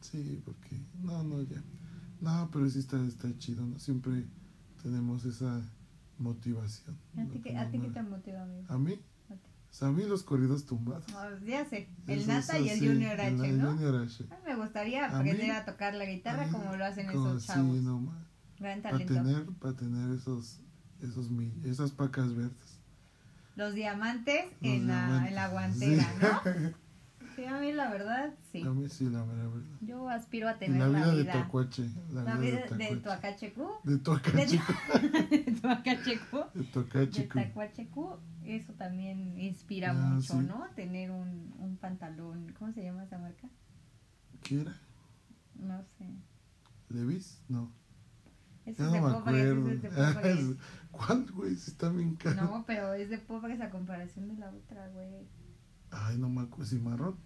Sí, 0.00 0.40
porque. 0.44 0.80
No, 1.02 1.22
no, 1.22 1.42
ya. 1.42 1.62
No, 2.20 2.48
pero 2.52 2.68
sí 2.70 2.78
está, 2.78 3.04
está 3.06 3.28
chido, 3.38 3.64
¿no? 3.66 3.78
Siempre 3.78 4.24
tenemos 4.82 5.24
esa 5.24 5.60
motivación. 6.18 6.96
¿A 7.16 7.22
No 7.22 7.28
ti, 7.30 7.38
qué, 7.40 7.50
tenemos 7.50 7.66
a 7.66 7.70
ti 7.70 7.78
qué 7.80 7.88
te 7.90 8.02
motiva, 8.02 8.42
amigo? 8.42 8.64
¿A 8.68 8.78
mí? 8.78 9.00
A 9.82 9.88
a 9.88 9.90
mí 9.92 10.04
los 10.04 10.22
corridos 10.22 10.64
tumbados. 10.66 11.04
Ah, 11.16 11.28
ya 11.44 11.64
sé, 11.64 11.88
el 12.06 12.20
Eso- 12.20 12.28
Nata 12.32 12.56
eso 12.56 12.64
y 12.64 12.68
el 12.70 12.78
sí, 12.78 12.86
Junior 12.88 13.20
H, 13.20 13.28
el 13.28 13.58
¿no? 13.60 13.72
Junior 13.72 13.96
H. 14.04 14.24
A 14.30 14.34
mí 14.36 14.40
me 14.46 14.56
gustaría 14.56 15.04
A 15.06 15.18
aprender 15.18 15.44
mí- 15.46 15.50
a 15.50 15.64
tocar 15.64 15.94
la 15.94 16.04
guitarra 16.06 16.42
a 16.44 16.46
mí, 16.46 16.52
como 16.52 16.76
lo 16.76 16.84
hacen 16.84 17.06
como 17.08 17.28
esos 17.28 17.42
sí, 17.42 17.48
chavos. 17.48 17.76
no 17.82 17.98
ma- 18.00 18.26
Gran 18.58 18.80
Para 18.82 18.92
talento. 18.98 19.14
tener, 19.14 19.46
para 19.58 19.74
tener 19.76 20.10
esos, 20.16 20.60
esos 21.00 21.28
esas 21.64 21.90
pacas 21.90 22.34
verdes. 22.34 22.78
Los 23.56 23.74
diamantes 23.74 24.44
Los 24.60 24.72
en, 24.72 24.86
la, 24.86 24.94
diamantes. 25.06 25.28
en 25.28 25.34
la 25.34 25.48
guantera, 25.48 26.02
Sí. 26.04 26.18
¿no? 26.22 26.72
Sí, 27.34 27.46
a 27.46 27.58
mí 27.58 27.72
la 27.72 27.88
verdad, 27.90 28.34
sí. 28.52 28.60
A 28.60 28.70
mí 28.72 28.90
sí, 28.90 29.08
la 29.08 29.24
verdad. 29.24 29.48
Yo 29.80 30.06
aspiro 30.10 30.48
a 30.48 30.52
En 30.52 30.58
tener 30.58 30.80
la 30.80 30.88
vida, 30.88 31.06
la 31.06 31.14
de 31.14 31.22
vida. 31.22 31.32
Tocuache. 31.44 31.88
La, 32.12 32.22
La 32.24 32.34
vida, 32.36 32.56
vida 32.66 32.76
de 32.76 32.84
de. 32.94 32.96
Tuacachecu. 32.98 33.68
De 33.84 33.98
Tocache. 33.98 34.60
De 35.30 35.58
Tuacachecu. 35.62 36.36
De 36.52 36.64
De. 36.64 37.22
Tacuachecu. 37.26 38.16
Eso 38.44 38.72
también 38.74 39.38
inspira 39.38 39.90
Ah, 39.90 39.94
mucho, 39.94 40.34
sí. 40.34 40.46
¿no? 40.46 40.66
Tener 40.74 41.10
un, 41.10 41.54
un 41.58 41.76
pantalón. 41.76 42.52
¿Cómo 42.58 42.72
se 42.72 42.82
llama 42.82 43.04
esa 43.04 43.18
marca? 43.18 43.48
¿Qué 44.42 44.60
era? 44.62 44.76
No 45.54 45.82
sé. 45.98 46.06
¿Levis? 46.88 47.42
No. 47.48 47.72
Eso 48.64 48.86
es 48.86 48.92
de 48.92 49.00
no 49.00 49.24
pobres, 49.24 49.44
eso 49.44 49.54
acuerdo. 49.54 49.70
es 49.70 49.82
de 49.82 49.88
pobres. 49.88 50.56
¿Cuál, 50.90 51.32
güey? 51.32 51.54
Si 51.56 51.70
está 51.70 51.88
bien 51.90 52.14
caro. 52.16 52.42
No, 52.42 52.64
pero 52.66 52.94
es 52.94 53.10
de 53.10 53.18
pobres 53.18 53.60
a 53.60 53.70
comparación 53.70 54.28
de 54.28 54.36
la 54.36 54.50
otra, 54.50 54.88
güey. 54.88 55.08
Ay, 55.90 56.18
no 56.18 56.28
me 56.28 56.42
acuerdo. 56.42 56.66
¿Cimarrón? 56.66 57.16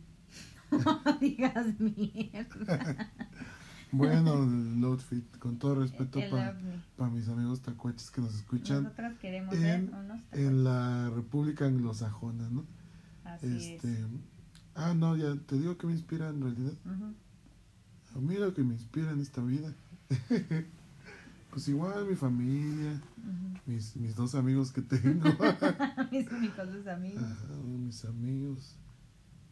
No 0.71 1.19
digas 1.21 1.79
mierda. 1.79 3.13
Bueno, 3.97 4.43
el 4.45 4.85
outfit. 4.85 5.25
Con 5.39 5.59
todo 5.59 5.77
respeto 5.77 6.21
para 6.31 6.57
ovni. 6.99 7.17
mis 7.19 7.29
amigos 7.29 7.61
tacuaches 7.61 8.11
que 8.11 8.21
nos 8.21 8.35
escuchan 8.35 8.85
Nosotros 8.85 9.13
queremos 9.21 9.55
en- 9.55 9.61
ser 9.61 9.95
unos 9.95 10.21
en 10.33 10.65
la 10.65 11.11
República 11.11 11.67
Anglosajona, 11.67 12.49
¿no? 12.51 12.65
Así 13.25 13.47
este. 13.75 13.93
es. 13.93 14.07
Ah, 14.75 14.95
no, 14.95 15.17
ya 15.17 15.35
te 15.47 15.57
digo 15.59 15.77
que 15.79 15.87
me 15.87 15.93
inspira 15.95 16.29
en 16.29 16.41
realidad. 16.43 16.73
Ujú. 16.85 17.15
A 18.17 18.21
mí 18.21 18.35
lo 18.37 18.53
que 18.55 18.63
me 18.63 18.75
inspira 18.75 19.11
en 19.13 19.21
esta 19.21 19.43
vida. 19.43 19.73
pues 21.51 21.69
igual 21.69 22.07
mi 22.07 22.15
familia, 22.17 23.01
mis, 23.67 23.97
mis 23.97 24.15
dos 24.15 24.35
amigos 24.35 24.73
que 24.73 24.83
tengo. 24.83 25.25
Mis 26.13 26.31
únicos 26.31 26.73
dos 26.73 26.87
amigos. 26.87 27.23
Ajá, 27.23 27.55
mis 27.65 28.05
amigos 28.05 28.77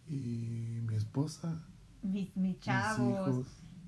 y 0.09 0.81
mi 0.87 0.95
esposa, 0.95 1.63
Mis, 2.03 2.37
mis 2.37 2.37
mis 2.37 2.61
chavos. 2.61 3.31
hijos. 3.31 3.47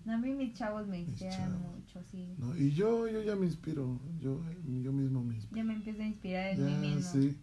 A 0.08 0.16
mí 0.18 0.32
mis 0.34 0.54
chavos 0.54 0.86
me 0.86 1.00
inspiran 1.00 1.36
chavos. 1.36 1.60
mucho, 1.76 2.02
sí. 2.10 2.34
¿no? 2.38 2.56
Y 2.56 2.70
yo, 2.72 3.08
yo 3.08 3.22
ya 3.22 3.34
me 3.36 3.46
inspiro, 3.46 3.98
yo, 4.20 4.40
yo 4.82 4.92
mismo 4.92 5.22
me 5.24 5.34
inspiro. 5.34 5.56
Ya 5.56 5.64
me 5.64 5.74
empiezo 5.74 6.02
a 6.02 6.06
inspirar 6.06 6.46
en 6.48 6.58
Ya, 6.58 6.64
mí 6.64 6.76
mismo. 6.94 7.10
sí. 7.12 7.36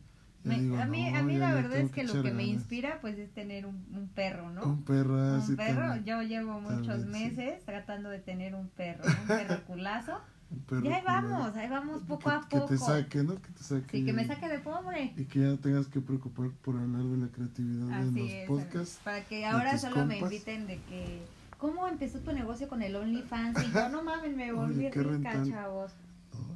ya 0.43 0.49
Me- 0.49 0.59
digo, 0.61 0.78
a 0.78 0.86
mí, 0.86 1.09
no, 1.11 1.18
a 1.20 1.24
mí 1.24 1.38
la 1.38 1.53
verdad 1.53 1.78
es 1.80 1.91
que 1.91 2.03
lo 2.03 2.22
que 2.24 2.32
me 2.32 2.43
inspira 2.45 2.99
pues 3.01 3.18
es 3.18 3.32
tener 3.34 3.66
un, 3.66 3.76
un 3.93 4.07
perro, 4.09 4.49
¿no? 4.51 4.64
Un 4.64 4.84
perro, 4.84 5.16
Un 5.39 5.55
perro, 5.55 5.82
también. 5.82 6.05
yo 6.05 6.22
llevo 6.22 6.61
muchos 6.61 7.01
También, 7.01 7.32
sí. 7.32 7.36
meses 7.38 7.66
tratando 7.66 8.09
de 8.09 8.20
tener 8.20 8.55
un 8.55 8.68
perro, 8.70 9.03
un 9.05 9.28
perro 9.28 9.64
culazo. 9.66 10.14
Un 10.53 10.59
perro 10.59 10.86
y 10.86 10.89
ahí 10.89 11.01
vamos, 11.03 11.55
ahí 11.55 11.68
vamos 11.68 12.03
poco 12.03 12.30
que, 12.30 12.36
a 12.36 12.41
poco. 12.41 12.66
Que 12.68 12.74
te 12.74 12.78
saque, 12.78 13.24
¿no? 13.24 13.41
Que 13.41 13.49
te 13.53 13.64
saque. 13.64 13.97
Sí, 13.97 14.05
que 14.05 14.14
me 14.14 14.24
saque 14.28 14.47
de 14.47 14.59
pobre. 14.59 15.11
Y 15.18 15.26
que 15.26 15.39
ya 15.39 15.45
no 15.47 15.57
tengas 15.57 15.88
que 15.88 15.99
preocupar 15.99 16.51
por 16.61 16.78
hablar 16.78 17.01
de 17.05 17.18
la 17.18 17.28
creatividad 17.30 17.88
en 17.88 17.93
Así 18.09 18.20
los 18.20 18.30
es. 18.30 18.47
podcasts. 18.47 18.99
Para 19.03 19.26
que 19.26 19.45
ahora 19.47 19.76
solo 19.80 20.05
me 20.05 20.20
inviten 20.20 20.68
de 20.68 20.76
que. 20.82 21.24
¿Cómo 21.64 21.88
empezó 21.88 22.20
tu 22.20 22.34
negocio 22.34 22.68
con 22.68 22.82
el 22.82 22.93
OnlyFans? 22.95 23.57
Y 23.64 23.72
yo, 23.72 23.88
no 23.89 24.03
mames, 24.03 24.36
me 24.36 24.51
volví 24.59 24.88
Oye, 24.88 24.91
rica, 24.91 25.43
chavos. 25.43 25.91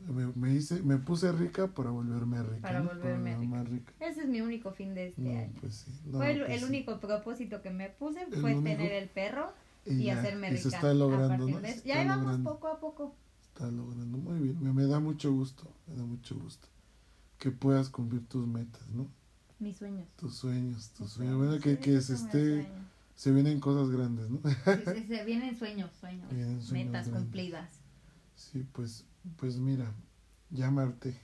¿no? 0.08 0.14
Me, 0.14 0.26
me 0.36 0.54
hice, 0.54 0.82
me 0.84 0.98
puse 0.98 1.32
rica 1.32 1.68
para 1.68 1.92
volverme 1.92 2.44
rica. 2.44 2.62
Para 2.62 2.80
¿no? 2.82 2.90
volverme 2.90 3.32
Para 3.32 3.42
rica. 3.42 3.56
más 3.56 3.70
rica. 3.70 3.94
Ese 4.02 4.22
es 4.24 4.28
mi 4.28 4.42
único 4.42 4.72
fin 4.72 4.94
de 4.96 5.08
este 5.08 5.22
No, 5.22 5.40
año. 5.40 5.54
pues 5.62 5.76
sí. 5.76 5.92
Fue 6.12 6.32
el, 6.32 6.40
pues 6.40 6.52
el 6.52 6.60
sí. 6.60 6.66
único 6.66 7.00
propósito 7.00 7.62
que 7.62 7.70
me 7.70 7.90
puse 7.90 8.28
El 8.32 8.42
fue 8.42 8.56
único. 8.56 8.64
tener 8.64 8.92
el 8.92 9.10
perro 9.10 9.54
y, 9.86 10.04
ya, 10.04 10.20
hacerme 10.20 10.50
rica. 10.50 10.62
se 10.64 10.68
está 10.70 10.94
logrando, 10.94 11.48
¿no? 11.48 11.60
de 11.62 11.68
Se 11.68 11.70
eso. 11.70 11.78
está 11.78 11.88
Y 11.88 11.92
ahí 11.92 12.08
vamos 12.08 12.24
logrando. 12.26 12.54
poco 12.54 12.68
a 12.68 12.80
poco. 12.80 13.16
está 13.42 13.72
logrando. 13.72 14.18
Muy 14.18 14.40
bien, 14.40 14.62
me, 14.62 14.74
me 14.74 14.88
da 14.88 15.00
mucho 15.00 15.32
gusto, 15.32 15.64
me 15.88 15.96
da 15.96 16.04
mucho 16.04 16.36
gusto 16.38 16.68
que 17.38 17.52
puedas 17.52 17.90
cumplir 17.90 18.26
tus 18.28 18.48
metas, 18.48 18.88
¿no? 18.90 19.08
Mis 19.60 19.78
sueños. 19.78 20.08
Tus 20.18 20.36
sueños, 20.36 20.90
tus 20.98 21.12
sueños. 21.12 21.38
Bueno, 21.38 21.60
que, 21.60 21.76
Sí, 21.76 21.78
que 21.78 22.02
se 22.02 22.14
esté. 22.16 22.68
Se 23.18 23.32
vienen 23.32 23.60
cosas 23.60 23.90
grandes, 23.90 24.30
¿no? 24.30 24.40
Sí, 24.46 24.56
sí, 24.96 25.04
se 25.10 25.26
vienen 25.26 25.58
sueños, 25.58 25.92
sueños. 26.00 26.30
Vienen 26.30 26.62
sueños 26.62 26.86
metas 26.88 27.08
grandes. 27.08 27.24
cumplidas. 27.24 27.70
Sí, 28.36 28.64
pues, 28.72 29.06
pues 29.38 29.58
mira, 29.58 29.92
ya 30.52 30.70
Marte. 30.72 31.20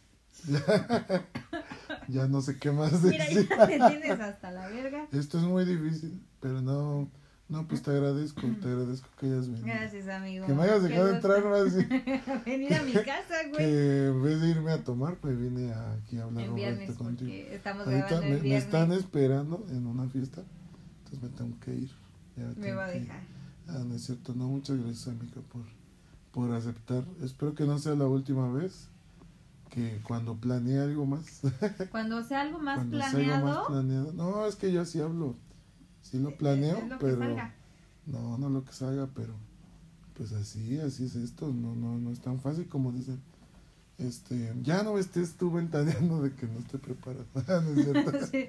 Ya, 0.48 0.60
ya 2.08 2.28
no 2.28 2.41
sé 2.41 2.58
qué 2.58 2.72
más 2.72 3.04
Mira, 3.04 3.24
decir. 3.26 3.48
ya 3.48 3.68
te 3.68 3.78
tienes 3.78 4.20
hasta 4.20 4.50
la 4.52 4.68
verga. 4.70 5.08
Esto 5.12 5.38
es 5.38 5.44
muy 5.44 5.64
difícil, 5.66 6.20
pero 6.39 6.60
no, 6.60 7.12
no, 7.50 7.68
pues 7.68 7.84
te 7.84 7.91
agradezco, 7.91 8.41
te 8.60 8.68
agradezco 8.68 9.08
que 9.20 9.28
hayas 9.28 9.48
venido. 9.48 9.68
Gracias, 9.68 10.08
amigo. 10.08 10.48
Que 10.48 10.54
me 10.54 10.64
hayas 10.64 10.82
dejado 10.82 11.14
entrar 11.14 11.46
más 11.46 11.76
Venir 12.46 12.74
a 12.74 12.82
mi 12.82 12.94
casa, 12.94 13.36
güey. 13.52 13.58
que 13.58 14.08
en 14.08 14.24
vez 14.24 14.41
de 14.41 14.50
irme 14.50 14.72
a 14.72 14.84
tomar, 14.84 15.18
pues 15.18 15.38
vine 15.39 15.72
aquí 15.72 16.18
a 16.18 16.24
hablar 16.24 16.50
un 16.50 16.56
viernes, 16.56 16.96
contigo. 16.96 17.32
estamos 17.32 17.86
Ahorita 17.86 18.08
grabando 18.08 18.30
me, 18.30 18.36
el 18.38 18.44
me 18.44 18.58
están 18.58 18.91
esperando 18.91 19.64
en 19.70 19.86
una 19.86 20.10
fiesta, 20.10 20.41
entonces 21.14 21.22
me 21.22 21.30
tengo 21.30 21.59
que 21.59 21.76
ir. 21.76 21.91
Ya 22.36 22.51
Me 22.57 22.74
va 22.74 22.86
a 22.86 22.91
que 22.91 22.99
dejar. 22.99 23.22
Ah, 23.68 23.84
no 23.86 23.95
es 23.95 24.03
cierto, 24.05 24.34
no, 24.34 24.47
muchas 24.47 24.78
gracias 24.78 25.07
amiga 25.07 25.41
por, 25.51 25.64
por 26.32 26.53
aceptar. 26.53 27.05
Espero 27.22 27.53
que 27.55 27.66
no 27.66 27.80
sea 27.80 27.95
la 27.95 28.07
última 28.07 28.51
vez 28.51 28.88
que 29.70 29.99
cuando 30.03 30.36
planee 30.36 30.80
algo 30.82 31.05
más, 31.05 31.41
Cuando 31.91 32.24
sea 32.24 32.41
algo 32.41 32.59
más 32.59 32.78
cuando 32.78 32.99
sea 32.99 33.11
planeado, 33.11 33.47
algo 33.47 33.59
más 33.59 33.68
planeado. 33.68 34.14
No, 34.14 34.45
es 34.45 34.55
que 34.55 34.72
yo 34.72 34.86
sí 34.86 34.99
hablo, 35.01 35.36
sí 36.01 36.20
lo 36.20 36.36
planeo, 36.38 36.78
es 36.78 36.89
lo 36.89 36.99
que 36.99 37.05
pero 37.05 37.20
salga. 37.20 37.53
no, 38.05 38.38
no 38.38 38.49
lo 38.49 38.64
que 38.66 38.74
salga, 38.74 39.07
pero 39.16 39.34
pues 40.16 40.32
así, 40.34 40.78
así 40.80 41.05
es 41.05 41.16
esto, 41.16 41.47
no, 41.47 41.76
no, 41.76 41.97
no 41.97 42.11
es 42.11 42.20
tan 42.20 42.39
fácil 42.39 42.68
como 42.68 42.91
dicen. 42.91 43.20
Este, 43.99 44.51
ya 44.64 44.84
no 44.84 44.97
estés 44.97 45.36
tú 45.36 45.51
ventaneando 45.51 46.22
de 46.24 46.34
que 46.34 46.47
no 46.47 46.59
estoy 46.59 46.80
preparado, 46.80 47.26
¿no 47.61 47.80
es 47.80 47.86
cierto? 47.86 48.26
Sí. 48.32 48.45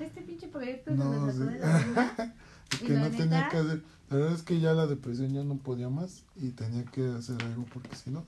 Este 0.00 0.22
pinche 0.22 0.48
proyecto 0.48 0.90
No, 0.92 1.26
sacó 1.32 1.44
de 1.50 1.58
la. 1.58 2.34
Y 2.80 2.86
que 2.86 2.92
no 2.94 3.10
tenía 3.10 3.48
que 3.50 3.56
hacer. 3.58 3.82
La 4.08 4.16
verdad 4.16 4.32
es 4.34 4.42
que 4.42 4.58
ya 4.60 4.72
la 4.72 4.86
depresión 4.86 5.32
ya 5.34 5.44
no 5.44 5.56
podía 5.56 5.88
más 5.90 6.24
y 6.36 6.50
tenía 6.50 6.84
que 6.86 7.06
hacer 7.06 7.42
algo 7.42 7.64
porque 7.72 7.94
si 7.96 8.10
no. 8.10 8.24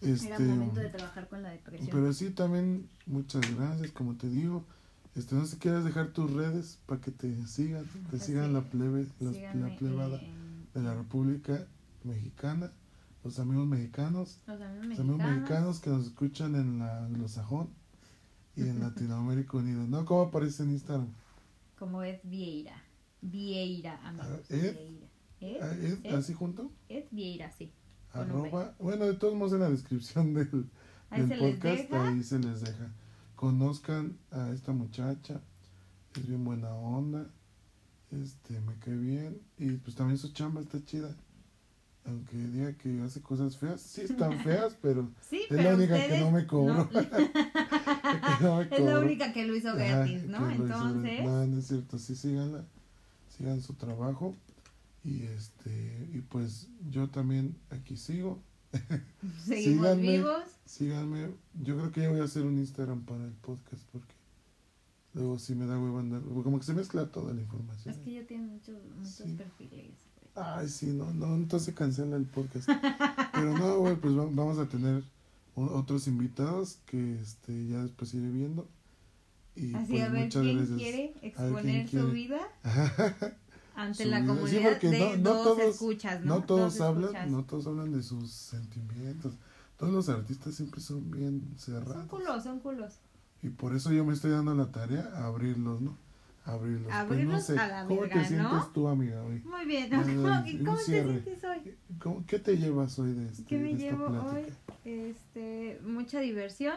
Este, 0.00 0.28
Era 0.28 0.38
momento 0.38 0.80
de 0.80 0.88
trabajar 0.90 1.28
con 1.28 1.42
la 1.42 1.50
depresión. 1.50 1.88
pero 1.92 2.12
sí, 2.12 2.30
también 2.30 2.88
muchas 3.06 3.42
gracias, 3.56 3.90
como 3.92 4.14
te 4.16 4.28
digo. 4.28 4.64
Este, 5.14 5.34
no 5.34 5.44
sé 5.44 5.52
si 5.52 5.56
quieres 5.58 5.84
dejar 5.84 6.08
tus 6.08 6.32
redes 6.32 6.78
para 6.86 7.00
que 7.00 7.10
te 7.10 7.46
sigan, 7.46 7.84
te 8.10 8.16
Así 8.16 8.26
sigan 8.26 8.52
la 8.52 8.62
plebe, 8.62 9.06
las- 9.20 9.34
la 9.54 9.76
plebada 9.76 10.18
en- 10.20 10.66
de 10.74 10.82
la 10.82 10.94
República 10.94 11.66
Mexicana, 12.04 12.72
los 13.22 13.38
amigos 13.38 13.66
mexicanos, 13.66 14.38
Los 14.46 14.60
amigos 14.60 14.86
los 14.88 14.98
amigos 15.00 15.18
mexicanos. 15.18 15.40
mexicanos 15.40 15.80
que 15.80 15.90
nos 15.90 16.06
escuchan 16.06 16.54
en 16.56 16.78
la 16.78 17.04
anglosajón 17.06 17.68
y 18.56 18.62
en 18.62 18.80
Latinoamérica 18.80 19.56
Unida. 19.56 19.84
¿No? 19.84 20.04
¿Cómo 20.04 20.22
aparece 20.22 20.62
en 20.62 20.70
Instagram? 20.70 21.08
Como 21.78 22.02
es 22.02 22.20
Vieira. 22.22 22.82
Vieira, 23.20 24.00
amigos. 24.06 24.28
Ah, 24.28 24.54
¿Ed? 24.54 24.76
Vieira. 24.76 25.06
¿Ed? 25.40 25.58
Ah, 25.60 26.08
¿Es 26.08 26.14
así 26.14 26.34
junto? 26.34 26.70
Ed 26.88 27.04
Vieira, 27.10 27.50
sí. 27.50 27.72
Arroba, 28.12 28.74
bueno, 28.78 29.06
de 29.06 29.14
todos 29.14 29.34
modos 29.34 29.54
en 29.54 29.60
la 29.60 29.70
descripción 29.70 30.34
del, 30.34 30.68
Ahí 31.10 31.22
podcast, 31.22 31.92
ahí 31.92 32.22
se 32.22 32.38
les 32.38 32.60
deja. 32.60 32.90
Conozcan 33.36 34.18
a 34.30 34.50
esta 34.50 34.72
muchacha, 34.72 35.40
es 36.14 36.26
bien 36.26 36.44
buena 36.44 36.74
onda, 36.74 37.26
este, 38.10 38.60
me 38.60 38.74
cae 38.78 38.94
bien, 38.94 39.40
y 39.58 39.72
pues 39.72 39.96
también 39.96 40.18
su 40.18 40.32
chamba 40.32 40.60
está 40.60 40.82
chida. 40.84 41.14
Aunque 42.04 42.36
diga 42.36 42.72
que 42.72 43.00
hace 43.02 43.20
cosas 43.22 43.56
feas, 43.56 43.80
sí 43.80 44.00
están 44.10 44.38
feas, 44.40 44.76
pero 44.82 45.08
Sí, 45.28 45.42
es 45.42 45.46
pero 45.48 45.62
la 45.62 45.74
única 45.76 46.06
que 46.08 46.20
no 46.20 46.30
me 46.32 46.46
cobró. 46.46 46.74
no- 46.74 46.88
que 46.88 47.00
no 48.40 48.56
me 48.56 48.62
es 48.76 48.80
la 48.84 48.98
única 48.98 49.32
que 49.32 49.46
lo 49.46 49.54
hizo 49.54 49.74
gratis, 49.74 50.24
¿no? 50.24 50.50
hizo 50.50 50.62
Entonces. 50.64 51.24
No, 51.24 51.46
no 51.46 51.58
es 51.58 51.66
cierto, 51.68 51.98
sí, 51.98 52.14
síganla, 52.16 52.64
sigan 53.28 53.60
su 53.62 53.74
trabajo. 53.74 54.34
Y 55.04 55.22
este, 55.24 56.08
y 56.12 56.20
pues 56.20 56.68
yo 56.90 57.08
también 57.08 57.56
aquí 57.70 57.96
sigo. 57.96 58.40
seguimos 59.44 59.86
síganme. 59.86 60.02
vivos. 60.02 60.42
Síganme. 60.64 61.30
Yo 61.62 61.76
creo 61.76 61.92
que 61.92 62.00
ya 62.02 62.10
voy 62.10 62.20
a 62.20 62.24
hacer 62.24 62.42
un 62.44 62.58
Instagram 62.58 63.02
para 63.04 63.24
el 63.24 63.32
podcast 63.32 63.82
porque 63.92 64.14
luego 65.14 65.38
sí 65.38 65.54
me 65.54 65.66
da 65.66 65.78
hueva 65.78 66.00
andar. 66.00 66.22
Como 66.22 66.58
que 66.58 66.64
se 66.64 66.72
mezcla 66.74 67.06
toda 67.10 67.34
la 67.34 67.40
información. 67.40 67.92
Es 67.94 68.00
que 68.00 68.12
yo 68.14 68.26
tengo 68.26 68.44
muchos, 68.52 68.76
muchos 68.96 69.12
Sí. 69.14 69.34
perfiles. 69.36 69.90
Ay, 70.34 70.68
sí, 70.68 70.86
no, 70.86 71.12
no, 71.12 71.34
entonces 71.34 71.74
cancela 71.74 72.16
el 72.16 72.24
podcast. 72.24 72.68
Pero 73.32 73.58
no, 73.58 73.78
güey, 73.78 73.96
pues 73.96 74.16
va- 74.16 74.28
vamos 74.30 74.58
a 74.58 74.66
tener 74.66 75.04
otros 75.54 76.06
invitados 76.06 76.78
que 76.86 77.20
este 77.20 77.66
ya 77.68 77.82
después 77.82 78.14
iré 78.14 78.30
viendo. 78.30 78.66
Y 79.54 79.74
Así 79.74 79.88
pues 79.92 80.02
a 80.02 80.08
ver 80.08 80.24
muchas 80.24 80.42
quién 80.42 80.56
gracias. 80.56 80.78
quiere 80.78 81.12
quién 81.20 81.24
exponer 81.32 81.86
quiere. 81.86 82.06
su 82.06 82.10
vida 82.12 82.40
ante 83.76 84.04
Su 84.04 84.10
la 84.10 84.20
vida. 84.20 84.32
Sí, 84.32 84.38
comunidad 84.40 84.70
porque 84.72 84.88
de 84.88 84.98
no- 84.98 85.16
no 85.18 85.34
dos 85.34 85.44
todos- 85.44 85.60
escuchas, 85.74 86.20
¿no? 86.22 86.26
No 86.36 86.44
todos 86.44 86.72
Dos 86.78 86.80
hablan, 86.80 87.04
escuchas. 87.04 87.30
no 87.30 87.44
todos 87.44 87.66
hablan 87.66 87.92
de 87.92 88.02
sus 88.02 88.30
sentimientos. 88.32 89.34
Todos 89.76 89.92
los 89.92 90.08
artistas 90.08 90.54
siempre 90.54 90.80
son 90.80 91.10
bien 91.10 91.42
cerrados. 91.58 91.94
Son 91.96 92.08
culos, 92.08 92.42
son 92.42 92.60
culos. 92.60 92.94
Y 93.42 93.48
por 93.50 93.74
eso 93.74 93.92
yo 93.92 94.04
me 94.04 94.14
estoy 94.14 94.30
dando 94.30 94.54
la 94.54 94.70
tarea 94.70 95.10
a 95.16 95.26
abrirlos, 95.26 95.80
¿no? 95.80 95.98
Abrirlos. 96.44 96.82
Pues 96.84 96.94
Abrirlos 96.96 97.34
no 97.34 97.40
sé, 97.40 97.58
a 97.58 97.68
la 97.68 97.84
¿cómo 97.86 98.00
verga, 98.00 98.20
te 98.22 98.28
sientes 98.28 98.52
¿no? 98.52 98.66
tú, 98.74 98.88
amiga, 98.88 99.22
hoy? 99.22 99.40
Muy 99.44 99.64
bien. 99.64 99.88
¿Cómo, 99.90 100.04
te 100.04 100.84
sientes 100.84 101.44
hoy? 101.44 101.74
¿Cómo- 102.00 102.24
¿Qué 102.26 102.38
te 102.40 102.56
llevas 102.56 102.98
hoy 102.98 103.12
de, 103.12 103.26
este, 103.28 103.44
¿Qué 103.44 103.58
me 103.58 103.74
llevo 103.74 104.06
plática? 104.08 104.32
hoy? 104.32 104.44
Este, 104.84 105.80
mucha 105.84 106.20
diversión, 106.20 106.76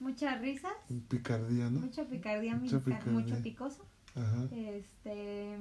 muchas 0.00 0.40
risas, 0.40 0.72
Picardía, 1.08 1.70
¿no? 1.70 1.80
mucha 1.80 2.04
picardía, 2.04 2.56
Mucha 2.56 2.76
mexicana, 2.78 2.98
picardía. 2.98 3.20
mucho 3.20 3.42
picoso. 3.42 3.86
Ajá. 4.16 4.48
Este, 4.50 5.56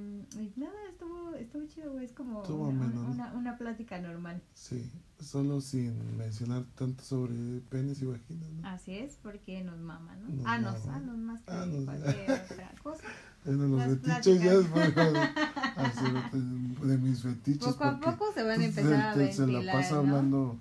nada, 0.55 0.73
estuvo, 0.89 1.35
estuvo 1.35 1.65
chido, 1.67 1.91
güey. 1.93 2.05
Es 2.05 2.13
como 2.13 2.41
una, 2.41 3.01
una, 3.01 3.33
una 3.33 3.57
plática 3.57 3.99
normal. 3.99 4.41
Sí, 4.55 4.89
solo 5.19 5.61
sin 5.61 6.17
mencionar 6.17 6.63
tanto 6.75 7.03
sobre 7.03 7.33
penes 7.69 8.01
y 8.01 8.05
vaginas, 8.05 8.49
¿no? 8.49 8.67
Así 8.67 8.95
es, 8.97 9.17
porque 9.21 9.63
nos 9.63 9.77
mama, 9.79 10.15
¿no? 10.15 10.29
Nos 10.29 10.45
ah, 10.45 10.57
nos, 10.57 10.87
ah, 10.87 10.99
nos 10.99 11.17
más 11.17 11.41
que 11.41 11.51
Ah, 11.51 11.65
nos- 11.67 11.85
cualquier 11.85 12.31
otra 12.31 12.71
cosa. 12.83 13.03
Bueno, 13.45 13.67
los 13.69 13.79
Las 13.79 14.19
fetiches 14.19 14.41
ya 14.41 14.51
pláticas. 14.51 14.53
es 14.55 14.71
bueno 16.33 16.87
de, 16.87 16.97
mis 16.97 17.21
fetiches. 17.21 17.67
Poco 17.73 17.83
a 17.85 17.99
poco 17.99 18.33
se 18.33 18.43
van 18.43 18.51
a 18.51 18.55
pues, 18.65 18.67
empezar 18.77 18.93
a 19.01 19.13
se, 19.13 19.27
se- 19.27 19.33
se 19.33 19.41
ventilar, 19.45 19.63
la 19.63 19.71
pasa 19.73 19.93
¿no? 19.93 19.99
hablando 20.01 20.59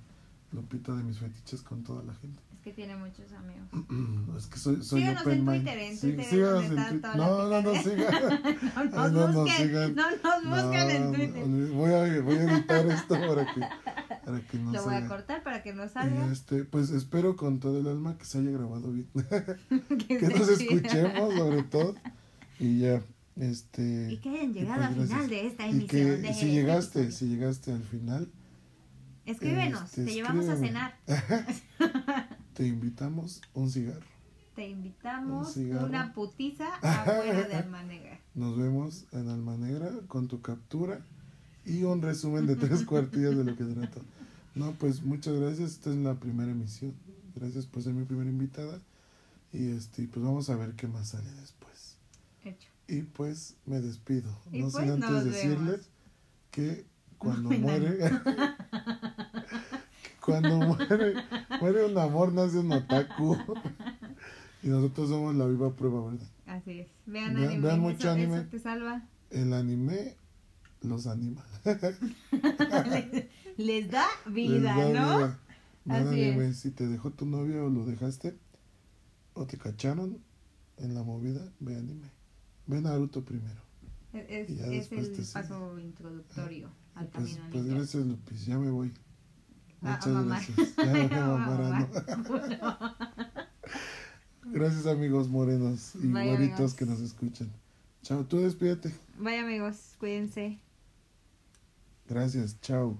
Lupita 0.53 0.94
de 0.94 1.03
mis 1.05 1.18
fetiches 1.18 1.62
con 1.62 1.82
toda 1.84 2.03
la 2.05 2.14
gente. 2.14 2.40
Es 2.55 2.61
que 2.62 2.72
tiene 2.72 2.96
muchos 2.96 3.30
amigos. 3.32 3.68
Es 4.38 4.46
que 4.46 4.59
soy, 4.59 4.82
soy 4.82 5.01
Síganos 5.01 5.22
open 5.22 5.38
en. 5.40 5.44
Twitter, 5.46 5.78
en 5.78 6.01
Twitter 6.01 6.24
síganos 6.24 6.64
en 6.64 6.70
Twitter. 6.70 7.16
No, 7.16 7.49
no, 7.49 7.62
no, 7.62 7.82
sigan. 7.82 8.34
No 8.74 9.09
nos 9.09 9.12
no 9.12 9.42
busquen, 9.44 9.94
no 9.94 10.11
nos 10.11 10.62
busquen 10.64 10.90
en 10.90 11.12
Twitter. 11.12 11.44
Voy 11.72 11.92
a, 11.92 12.22
voy 12.22 12.36
a 12.36 12.42
editar 12.55 12.86
esto 12.86 13.14
para 13.14 13.46
que, 13.55 13.61
para 14.24 14.40
que 14.46 14.59
no 14.59 14.72
Lo 14.72 14.82
voy 14.84 14.94
a 14.94 14.99
salga. 15.01 15.09
cortar 15.09 15.42
para 15.42 15.62
que 15.62 15.72
no 15.74 15.84
Y 15.84 15.88
salga. 15.88 16.32
este, 16.32 16.64
pues 16.64 16.90
espero 16.90 17.36
con 17.36 17.61
todo 17.61 17.78
el 17.78 17.86
alma 17.88 18.16
que 18.18 18.24
se 18.24 18.38
haya 18.38 18.51
grabado 18.51 18.90
bien. 18.92 19.09
que 20.09 20.18
que 20.18 20.28
nos 20.28 20.49
escuchemos 20.49 21.34
sobre 21.34 21.62
todo. 21.64 21.94
Y 22.59 22.78
ya, 22.80 23.03
este. 23.36 24.12
Y 24.12 24.16
que 24.18 24.30
hayan 24.30 24.51
y 24.51 24.55
llegado 24.55 24.94
pues 24.96 24.99
al 24.99 25.07
final 25.07 25.28
de 25.28 25.46
esta 25.46 25.66
Y 25.66 25.70
emisión. 25.70 25.88
que 25.88 26.05
de 26.05 26.34
si 26.34 26.46
llegaste, 26.51 27.11
si 27.12 27.26
llegaste 27.28 27.72
al 27.72 27.82
final. 27.84 28.28
Escríbenos, 29.29 29.83
este, 29.85 30.05
te 30.07 30.14
llevamos 30.14 30.49
a 30.49 30.57
cenar. 30.57 30.97
te 32.55 32.66
invitamos 32.66 33.43
un 33.53 33.70
cigarro. 33.70 34.07
Te 34.55 34.68
invitamos 34.68 35.55
Un 35.57 35.76
una 35.76 36.14
putiza 36.14 36.74
afuera 36.76 37.47
de 37.47 37.55
Alma 37.55 37.83
Negra. 37.83 38.18
Nos 38.35 38.57
vemos 38.57 39.05
en 39.12 39.29
Alma 39.29 39.59
Negra 39.59 39.91
con 40.07 40.29
tu 40.29 40.41
captura 40.41 41.01
y 41.66 41.83
un 41.83 42.01
resumen 42.01 42.47
de 42.47 42.57
tres 42.57 42.85
cuartillas 42.85 43.37
de 43.37 43.45
lo 43.45 43.55
que 43.55 43.64
trata. 43.64 44.01
No, 44.55 44.72
pues 44.72 45.03
muchas 45.03 45.35
gracias. 45.35 45.72
Esta 45.72 45.91
es 45.91 45.97
la 45.97 46.14
primera 46.14 46.51
emisión. 46.51 46.95
Gracias 47.37 47.66
por 47.66 47.83
ser 47.83 47.93
mi 47.93 48.07
primera 48.07 48.31
invitada. 48.31 48.81
Y 49.53 49.72
este, 49.72 50.09
pues 50.09 50.24
vamos 50.24 50.49
a 50.49 50.57
ver 50.57 50.72
qué 50.72 50.89
más 50.89 51.09
sale 51.09 51.31
después. 51.33 51.99
Hecho. 52.45 52.70
Y 52.89 53.03
pues 53.03 53.57
me 53.66 53.81
despido. 53.83 54.31
Y 54.51 54.62
no 54.62 54.70
pues, 54.70 54.85
sin 54.85 54.93
antes 54.95 55.24
decirles 55.24 55.68
vemos. 55.68 55.89
que 56.51 56.87
cuando 57.19 57.49
Muy 57.51 57.59
muere. 57.59 57.99
cuando 60.25 60.57
muere, 60.59 61.14
muere 61.61 61.85
un 61.87 61.99
amor, 61.99 62.33
nace 62.33 62.59
un 62.59 62.73
otaku. 62.73 63.37
y 64.62 64.69
nosotros 64.69 65.09
somos 65.09 65.35
la 65.35 65.47
viva 65.47 65.73
prueba, 65.75 66.11
¿verdad? 66.11 66.27
Así 66.47 66.81
es. 66.81 66.89
Vean, 67.07 67.35
Vean- 67.35 67.47
anime. 67.49 67.61
vean 67.62 67.75
eso, 67.81 67.83
mucho 67.83 68.11
anime. 68.11 68.39
eso 68.39 68.49
te 68.51 68.59
salva. 68.59 69.03
El 69.31 69.53
anime 69.53 70.16
los 70.83 71.07
anima. 71.07 71.45
Les 73.57 73.91
da 73.91 74.07
Les 74.27 74.35
vida, 74.35 74.75
da 74.77 74.85
¿no? 74.93 75.16
vida. 75.19 75.39
Vean 75.85 76.07
Así 76.09 76.25
anime. 76.25 76.53
Si 76.55 76.71
te 76.71 76.87
dejó 76.87 77.11
tu 77.11 77.27
novio 77.27 77.66
o 77.66 77.71
lo 77.71 77.85
dejaste, 77.85 78.37
o 79.35 79.47
te 79.47 79.59
cacharon 79.59 80.19
en 80.77 80.95
la 80.95 81.03
movida, 81.03 81.53
ve 81.61 81.77
anime. 81.77 82.11
Ve 82.66 82.81
Naruto 82.81 83.25
primero. 83.25 83.61
Es, 84.12 84.49
es 84.51 84.93
el 84.93 85.14
sigue. 85.16 85.33
paso 85.33 85.79
introductorio 85.79 86.71
al 86.99 87.07
pues, 87.09 87.36
camino. 87.36 87.51
Pues, 87.53 87.64
gracias, 87.66 88.07
Lupis, 88.07 88.46
ya 88.46 88.59
me 88.59 88.70
voy. 88.70 88.92
Ah, 89.82 89.92
Muchas 89.92 90.07
a, 90.09 90.18
a 90.18 90.22
gracias. 90.22 90.76
Ya 90.76 90.92
me 90.92 91.09
voy 91.09 91.18
a 91.18 91.26
mamar. 91.26 91.88
Gracias 94.44 94.86
amigos 94.86 95.28
morenos 95.28 95.94
y 95.96 96.09
Bye, 96.09 96.55
que 96.76 96.86
nos 96.86 97.01
escuchan. 97.01 97.51
Chao, 98.03 98.24
tú 98.24 98.40
despídete. 98.40 98.92
Bye 99.18 99.38
amigos, 99.38 99.94
cuídense. 99.99 100.59
Gracias, 102.09 102.59
chao. 102.61 102.99